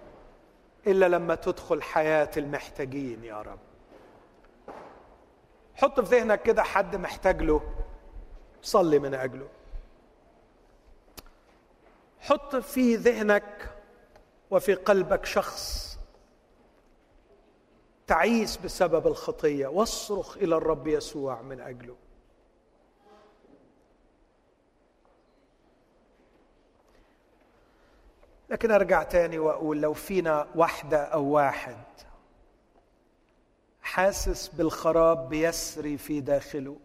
إلا 0.86 1.08
لما 1.08 1.34
تدخل 1.34 1.82
حياة 1.82 2.30
المحتاجين 2.36 3.24
يا 3.24 3.42
رب. 3.42 3.58
حط 5.74 6.00
في 6.00 6.16
ذهنك 6.16 6.42
كده 6.42 6.62
حد 6.62 6.96
محتاج 6.96 7.42
له. 7.42 7.60
صلي 8.62 8.98
من 8.98 9.14
أجله. 9.14 9.48
حط 12.20 12.56
في 12.56 12.96
ذهنك 12.96 13.70
وفي 14.54 14.74
قلبك 14.74 15.24
شخص 15.24 15.98
تعيس 18.06 18.56
بسبب 18.56 19.06
الخطية. 19.06 19.66
واصرخ 19.66 20.36
إلى 20.36 20.56
الرب 20.56 20.86
يسوع 20.86 21.42
من 21.42 21.60
أجله. 21.60 21.96
لكن 28.50 28.70
أرجع 28.70 29.02
تاني 29.02 29.38
وأقول 29.38 29.80
لو 29.80 29.92
فينا 29.92 30.48
واحدة 30.54 31.04
أو 31.04 31.24
واحد 31.24 31.84
حاسس 33.82 34.48
بالخراب 34.48 35.28
بيسري 35.28 35.98
في 35.98 36.20
داخله 36.20 36.76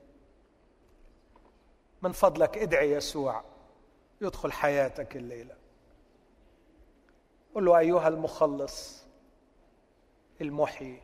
من 2.01 2.11
فضلك 2.11 2.57
ادعي 2.57 2.91
يسوع 2.91 3.43
يدخل 4.21 4.51
حياتك 4.51 5.15
الليلة. 5.15 5.58
قل 7.55 7.65
له 7.65 7.77
أيها 7.79 8.07
المخلص 8.07 9.05
المحيي 10.41 11.01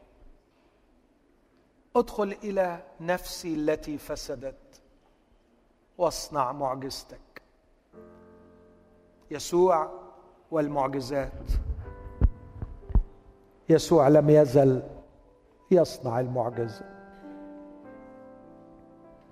ادخل 1.95 2.38
إلى 2.43 2.84
نفسي 3.01 3.53
التي 3.53 3.97
فسدت 3.97 4.81
واصنع 5.97 6.51
معجزتك. 6.51 7.41
يسوع 9.31 9.89
والمعجزات. 10.51 11.51
يسوع 13.69 14.07
لم 14.07 14.30
يزل 14.30 14.84
يصنع 15.72 16.19
المعجزة 16.19 16.85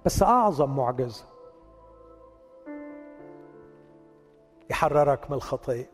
بس 0.05 0.23
أعظم 0.23 0.75
معجزة 0.75 1.25
يحررك 4.69 5.31
من 5.31 5.37
الخطيه 5.37 5.92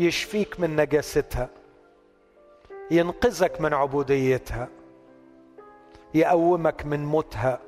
يشفيك 0.00 0.60
من 0.60 0.76
نجاستها 0.76 1.48
ينقذك 2.90 3.60
من 3.60 3.74
عبوديتها 3.74 4.68
يقومك 6.14 6.86
من 6.86 7.04
موتها. 7.04 7.58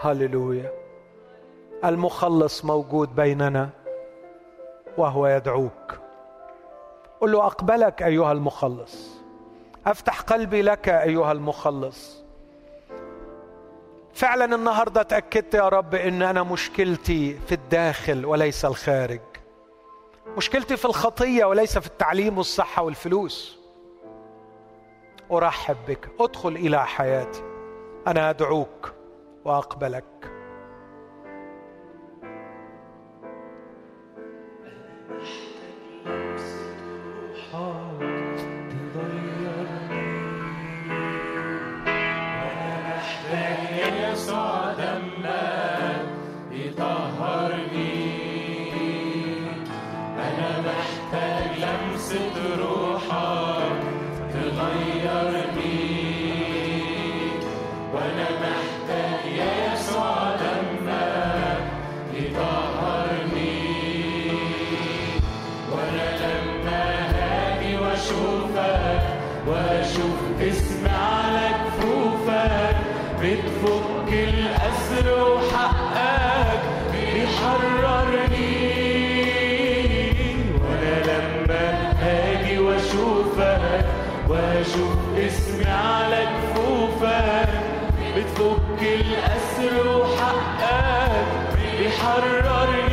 هللويا. 0.00 0.72
المخلص 1.84 2.64
موجود 2.64 3.14
بيننا 3.14 3.70
وهو 4.96 5.26
يدعوك. 5.26 5.98
قل 7.20 7.32
له 7.32 7.46
أقبلك 7.46 8.02
أيها 8.02 8.32
المخلص. 8.32 9.08
أفتح 9.86 10.20
قلبي 10.20 10.62
لك 10.62 10.88
أيها 10.88 11.32
المخلص. 11.32 12.24
فعلا 14.14 14.54
النهارده 14.54 15.00
اتاكدت 15.00 15.54
يا 15.54 15.68
رب 15.68 15.94
إن 15.94 16.22
أنا 16.22 16.42
مشكلتي 16.42 17.38
في 17.46 17.52
الداخل 17.52 18.26
وليس 18.26 18.64
الخارج. 18.64 19.20
مشكلتي 20.26 20.76
في 20.76 20.84
الخطية 20.84 21.44
وليس 21.44 21.78
في 21.78 21.86
التعليم 21.86 22.38
والصحة 22.38 22.82
والفلوس. 22.82 23.58
أرحب 25.32 25.76
بك. 25.88 26.10
أدخل 26.20 26.56
إلى 26.56 26.86
حياتي. 26.86 27.42
أنا 84.30 84.60
ادعوك 84.60 85.00
واقبلك 92.50 92.89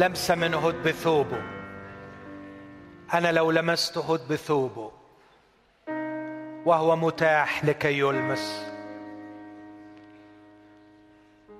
لمسة 0.00 0.34
من 0.34 0.54
هد 0.54 0.74
بثوبه 0.82 1.42
أنا 3.14 3.32
لو 3.32 3.50
لمست 3.50 3.98
هد 3.98 4.32
بثوبه 4.32 4.92
وهو 6.66 6.96
متاح 6.96 7.64
لكي 7.64 7.98
يلمس. 7.98 8.66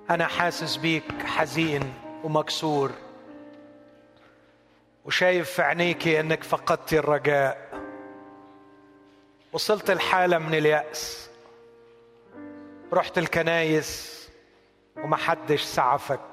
أنا 0.09 0.27
حاسس 0.27 0.75
بيك 0.75 1.03
حزين 1.25 1.93
ومكسور 2.23 2.91
وشايف 5.05 5.49
في 5.49 5.61
عينيكي 5.61 6.19
إنك 6.19 6.43
فقدتي 6.43 6.99
الرجاء. 6.99 7.81
وصلت 9.53 9.89
الحاله 9.89 10.37
من 10.37 10.55
اليأس. 10.55 11.29
رحت 12.93 13.17
الكنايس 13.17 14.21
ومحدش 14.97 15.61
سعفك. 15.61 16.30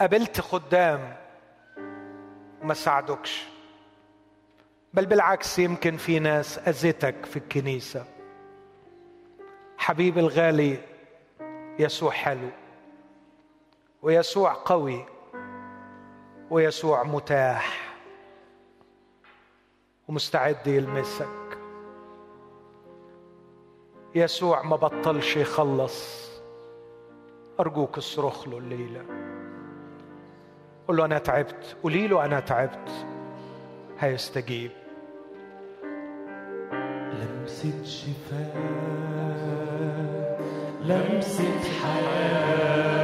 قابلت 0.00 0.40
خدام 0.40 1.16
وما 2.62 2.74
ساعدوكش. 2.74 3.48
بل 4.94 5.06
بالعكس 5.06 5.58
يمكن 5.58 5.96
في 5.96 6.18
ناس 6.18 6.58
اذتك 6.58 7.26
في 7.26 7.36
الكنيسة. 7.36 8.04
حبيبي 9.78 10.20
الغالي 10.20 10.78
يسوع 11.78 12.10
حلو 12.10 12.48
ويسوع 14.02 14.52
قوي 14.64 15.06
ويسوع 16.50 17.02
متاح 17.02 17.94
ومستعد 20.08 20.66
يلمسك. 20.66 21.58
يسوع 24.14 24.62
ما 24.62 24.76
بطلش 24.76 25.36
يخلص. 25.36 26.30
أرجوك 27.60 27.98
اصرخ 27.98 28.48
له 28.48 28.58
الليلة. 28.58 29.31
قل 30.92 30.98
له 30.98 31.04
أنا 31.04 31.18
تعبت. 31.18 31.76
قولي 31.82 32.08
له 32.08 32.24
أنا 32.24 32.40
تعبت. 32.40 33.06
هيستجيب. 33.98 34.70
لمسة 37.12 37.84
شفاء 37.84 38.56
لمسة 40.84 41.60
حياة. 41.82 43.01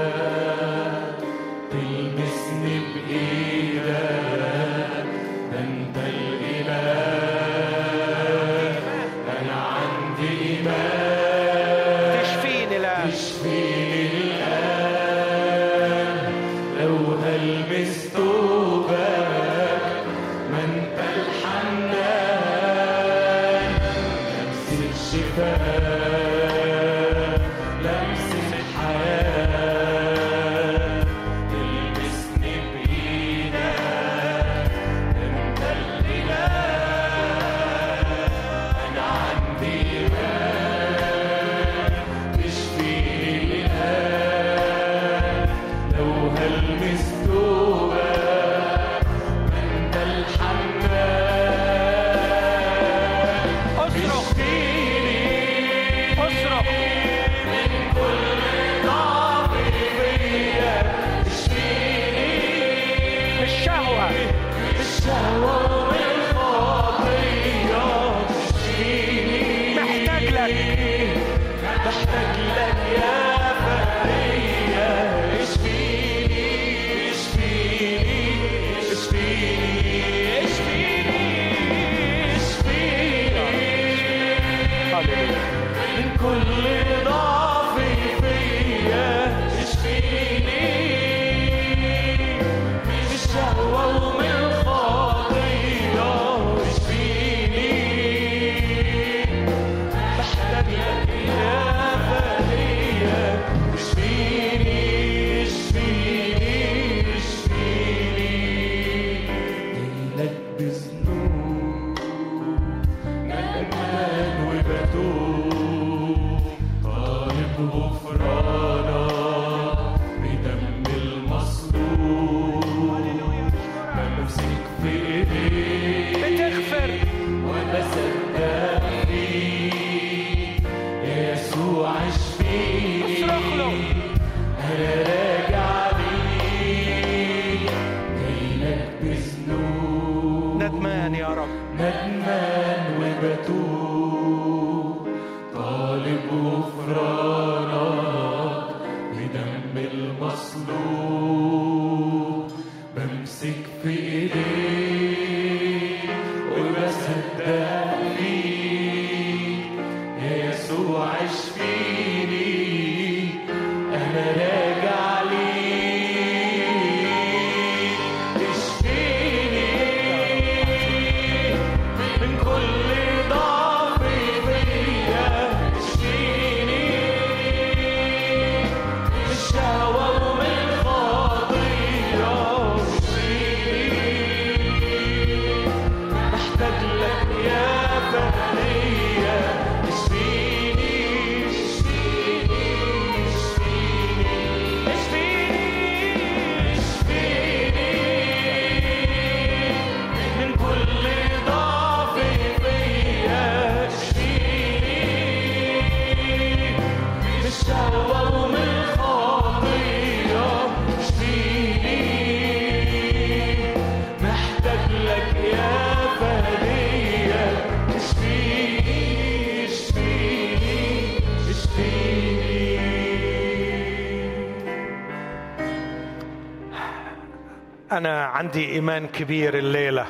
أنا 227.99 228.25
عندي 228.25 228.73
إيمان 228.73 229.07
كبير 229.07 229.59
الليلة 229.59 230.07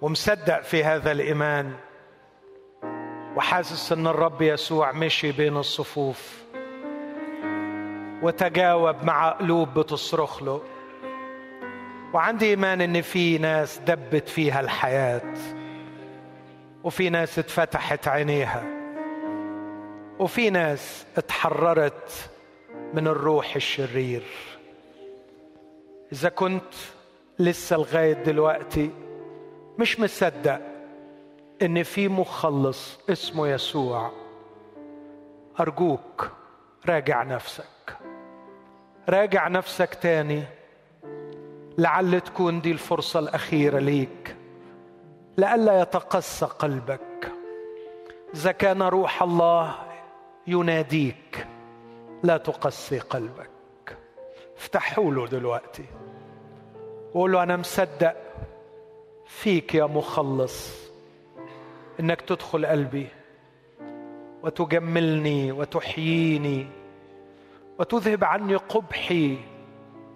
ومصدق 0.00 0.60
في 0.60 0.84
هذا 0.84 1.12
الإيمان 1.12 1.72
وحاسس 3.36 3.92
إن 3.92 4.06
الرب 4.06 4.42
يسوع 4.42 4.92
مشي 4.92 5.32
بين 5.32 5.56
الصفوف 5.56 6.42
وتجاوب 8.22 9.04
مع 9.04 9.28
قلوب 9.28 9.78
بتصرخ 9.78 10.42
له. 10.42 10.62
وعندي 12.14 12.46
إيمان 12.46 12.80
إن 12.80 13.02
في 13.02 13.38
ناس 13.38 13.78
دبت 13.78 14.28
فيها 14.28 14.60
الحياة 14.60 15.34
وفي 16.84 17.10
ناس 17.10 17.38
اتفتحت 17.38 18.08
عينيها 18.08 18.64
وفي 20.18 20.50
ناس 20.50 21.06
اتحررت 21.16 22.30
من 22.94 23.06
الروح 23.06 23.56
الشرير. 23.56 24.22
إذا 26.12 26.28
كنت 26.28 26.74
لسه 27.38 27.76
لغاية 27.76 28.12
دلوقتي 28.12 28.90
مش 29.78 30.00
مصدق 30.00 30.60
إن 31.62 31.82
في 31.82 32.08
مخلص 32.08 32.98
اسمه 33.10 33.48
يسوع. 33.48 34.10
أرجوك 35.60 36.30
راجع 36.88 37.22
نفسك. 37.22 37.96
راجع 39.08 39.48
نفسك 39.48 39.94
تاني. 39.94 40.42
لعل 41.78 42.20
تكون 42.20 42.60
دي 42.60 42.72
الفرصة 42.72 43.20
الأخيرة 43.20 43.78
ليك. 43.78 44.36
لئلا 45.38 45.80
يتقسى 45.80 46.46
قلبك. 46.46 47.32
إذا 48.34 48.52
كان 48.52 48.82
روح 48.82 49.22
الله 49.22 49.74
يناديك 50.46 51.46
لا 52.22 52.36
تقسي 52.36 52.98
قلبك. 52.98 53.57
افتحوا 54.58 55.12
له 55.14 55.26
دلوقتي. 55.26 55.84
وقول 57.14 57.32
له 57.32 57.42
أنا 57.42 57.56
مصدق 57.56 58.16
فيك 59.26 59.74
يا 59.74 59.84
مخلص 59.84 60.88
إنك 62.00 62.20
تدخل 62.20 62.66
قلبي 62.66 63.06
وتجملني 64.42 65.52
وتحييني 65.52 66.66
وتذهب 67.78 68.24
عني 68.24 68.56
قبحي 68.56 69.38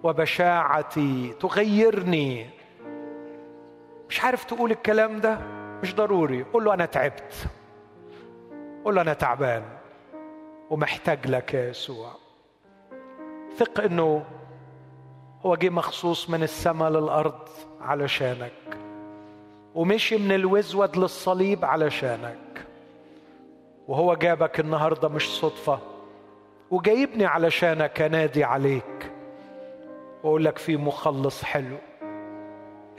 وبشاعتي 0.03 1.33
تغيرني. 1.39 2.49
مش 4.09 4.23
عارف 4.23 4.43
تقول 4.43 4.71
الكلام 4.71 5.19
ده؟ 5.19 5.39
مش 5.83 5.95
ضروري. 5.95 6.43
قول 6.43 6.65
له 6.65 6.73
أنا 6.73 6.85
تعبت. 6.85 7.47
قول 8.85 8.95
له 8.95 9.01
أنا 9.01 9.13
تعبان 9.13 9.63
ومحتاج 10.69 11.27
لك 11.27 11.53
يا 11.53 11.69
يسوع. 11.69 12.22
ثق 13.57 13.81
إنه 13.81 14.25
هو 15.45 15.55
جه 15.55 15.69
مخصوص 15.69 16.29
من 16.29 16.43
السماء 16.43 16.89
للأرض 16.89 17.39
علشانك 17.81 18.77
ومشي 19.75 20.17
من 20.17 20.31
الوزود 20.31 20.97
للصليب 20.97 21.65
علشانك 21.65 22.65
وهو 23.87 24.15
جابك 24.15 24.59
النهارده 24.59 25.09
مش 25.09 25.29
صدفة 25.39 25.79
وجايبني 26.71 27.25
علشانك 27.25 28.01
انادي 28.01 28.43
عليك 28.43 29.11
وأقول 30.23 30.45
لك 30.45 30.57
في 30.57 30.77
مخلص 30.77 31.43
حلو 31.43 31.77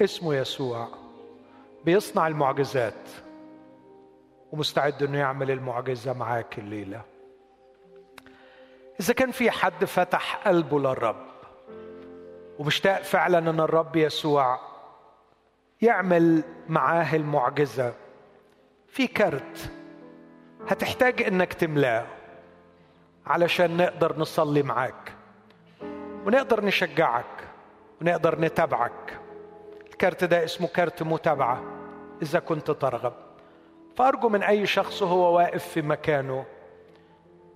اسمه 0.01 0.35
يسوع 0.35 0.89
بيصنع 1.85 2.27
المعجزات 2.27 3.09
ومستعد 4.53 5.03
إنه 5.03 5.19
يعمل 5.19 5.51
المعجزة 5.51 6.13
معاك 6.13 6.59
الليلة. 6.59 7.01
إذا 9.01 9.15
كان 9.15 9.31
في 9.31 9.51
حد 9.51 9.85
فتح 9.85 10.37
قلبه 10.37 10.81
للرب 10.81 11.27
ومشتاق 12.59 13.03
فعلا 13.03 13.39
أن 13.39 13.61
الرب 13.61 13.97
يسوع 13.97 14.61
يعمل 15.83 16.43
معاه 16.69 17.17
المعجزة 17.17 17.95
في 18.89 19.07
كرت 19.07 19.71
هتحتاج 20.69 21.23
إنك 21.23 21.53
تملاه 21.53 22.07
علشان 23.27 23.77
نقدر 23.77 24.19
نصلي 24.19 24.63
معاك 24.63 25.13
ونقدر 26.27 26.65
نشجعك 26.65 27.25
ونقدر 28.03 28.41
نتابعك. 28.41 29.19
الكارت 29.91 30.25
ده 30.25 30.45
اسمه 30.45 30.67
كارت 30.67 31.03
متابعة 31.03 31.63
إذا 32.23 32.39
كنت 32.39 32.71
ترغب. 32.71 33.13
فأرجو 33.97 34.29
من 34.29 34.43
أي 34.43 34.67
شخص 34.67 35.03
هو 35.03 35.37
واقف 35.37 35.69
في 35.69 35.83
مكانه 35.83 36.45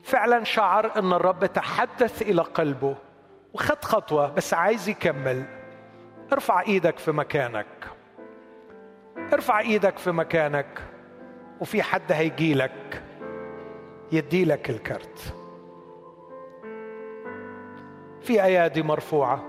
فعلا 0.08 0.44
شعر 0.44 0.98
أن 0.98 1.12
الرب 1.12 1.46
تحدث 1.46 2.22
إلى 2.22 2.42
قلبه 2.42 2.96
وخد 3.54 3.84
خطوة 3.84 4.30
بس 4.30 4.54
عايز 4.54 4.88
يكمل. 4.88 5.44
ارفع 6.32 6.60
إيدك 6.60 6.98
في 6.98 7.12
مكانك. 7.12 7.66
ارفع 9.32 9.60
إيدك 9.60 9.98
في 9.98 10.12
مكانك 10.12 10.82
وفي 11.60 11.82
حد 11.82 12.12
هيجيلك 12.12 13.02
يديلك 14.12 14.70
الكرت. 14.70 15.34
في 18.22 18.42
أيادي 18.42 18.82
مرفوعة. 18.82 19.44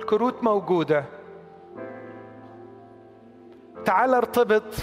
الكروت 0.00 0.44
موجودة. 0.44 1.04
تعال 3.84 4.14
ارتبط 4.14 4.74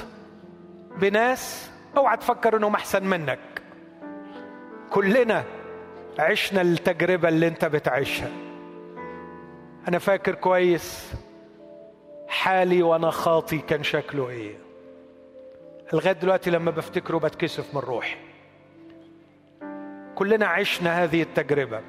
بناس 0.98 1.73
اوعى 1.98 2.18
تفكر 2.18 2.58
انهم 2.58 2.76
احسن 2.76 3.04
منك. 3.06 3.40
كلنا 4.90 5.44
عشنا 6.20 6.62
التجربة 6.62 7.30
اللي 7.30 7.48
انت 7.48 7.66
بتعيشها. 7.66 8.30
أنا 9.88 10.00
فاكر 10.00 10.36
كويس 10.36 11.14
حالي 12.28 12.84
وأنا 12.84 13.10
خاطي 13.12 13.58
كان 13.58 13.84
شكله 13.84 14.30
إيه. 14.30 14.56
لغاية 15.94 16.14
دلوقتي 16.14 16.50
لما 16.52 16.72
بفتكره 16.72 17.18
بتكسف 17.18 17.76
من 17.76 17.82
روحي. 17.82 18.18
كلنا 20.16 20.46
عشنا 20.46 21.04
هذه 21.04 21.22
التجربة. 21.22 21.82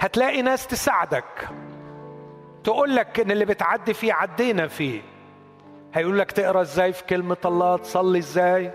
هتلاقي 0.00 0.42
ناس 0.42 0.66
تساعدك 0.66 1.48
تقول 2.64 2.96
لك 2.96 3.20
إن 3.20 3.30
اللي 3.30 3.44
بتعدي 3.44 3.94
فيه 3.94 4.12
عدينا 4.12 4.66
فيه. 4.66 5.00
هيقول 5.94 6.18
لك 6.18 6.32
تقرا 6.32 6.60
إزاي 6.60 6.92
في 6.92 7.04
كلمة 7.04 7.36
الله 7.44 7.76
تصلي 7.76 8.18
إزاي 8.18 8.70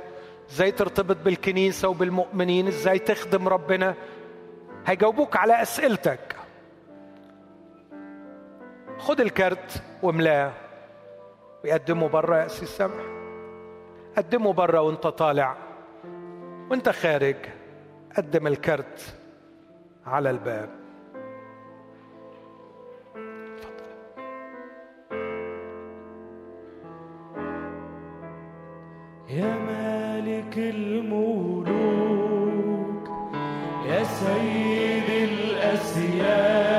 إزاي 0.49 0.71
ترتبط 0.71 1.17
بالكنيسة 1.17 1.87
وبالمؤمنين 1.89 2.67
إزاي 2.67 2.99
تخدم 2.99 3.47
ربنا. 3.47 3.95
هيجاوبوك 4.85 5.37
على 5.37 5.61
أسئلتك. 5.61 6.35
خد 8.97 9.21
الكارت 9.21 9.83
واملاه 10.03 10.51
ويقدمه 11.63 12.07
بره 12.07 12.37
يا 12.37 12.47
سي 12.47 12.65
سمح 12.65 13.03
قدمه 14.17 14.53
بره 14.53 14.81
وانت 14.81 15.07
طالع. 15.07 15.57
وانت 16.71 16.89
خارج 16.89 17.35
قدم 18.17 18.47
الكارت 18.47 19.15
على 20.05 20.29
الباب. 20.29 20.84
يا 29.29 29.57
مالك 29.57 30.57
الملوك 30.57 31.75
يا 33.89 34.03
سيد 34.03 35.29
الأسياد. 35.29 36.74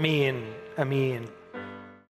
أمين 0.00 0.44
أمين. 0.78 1.29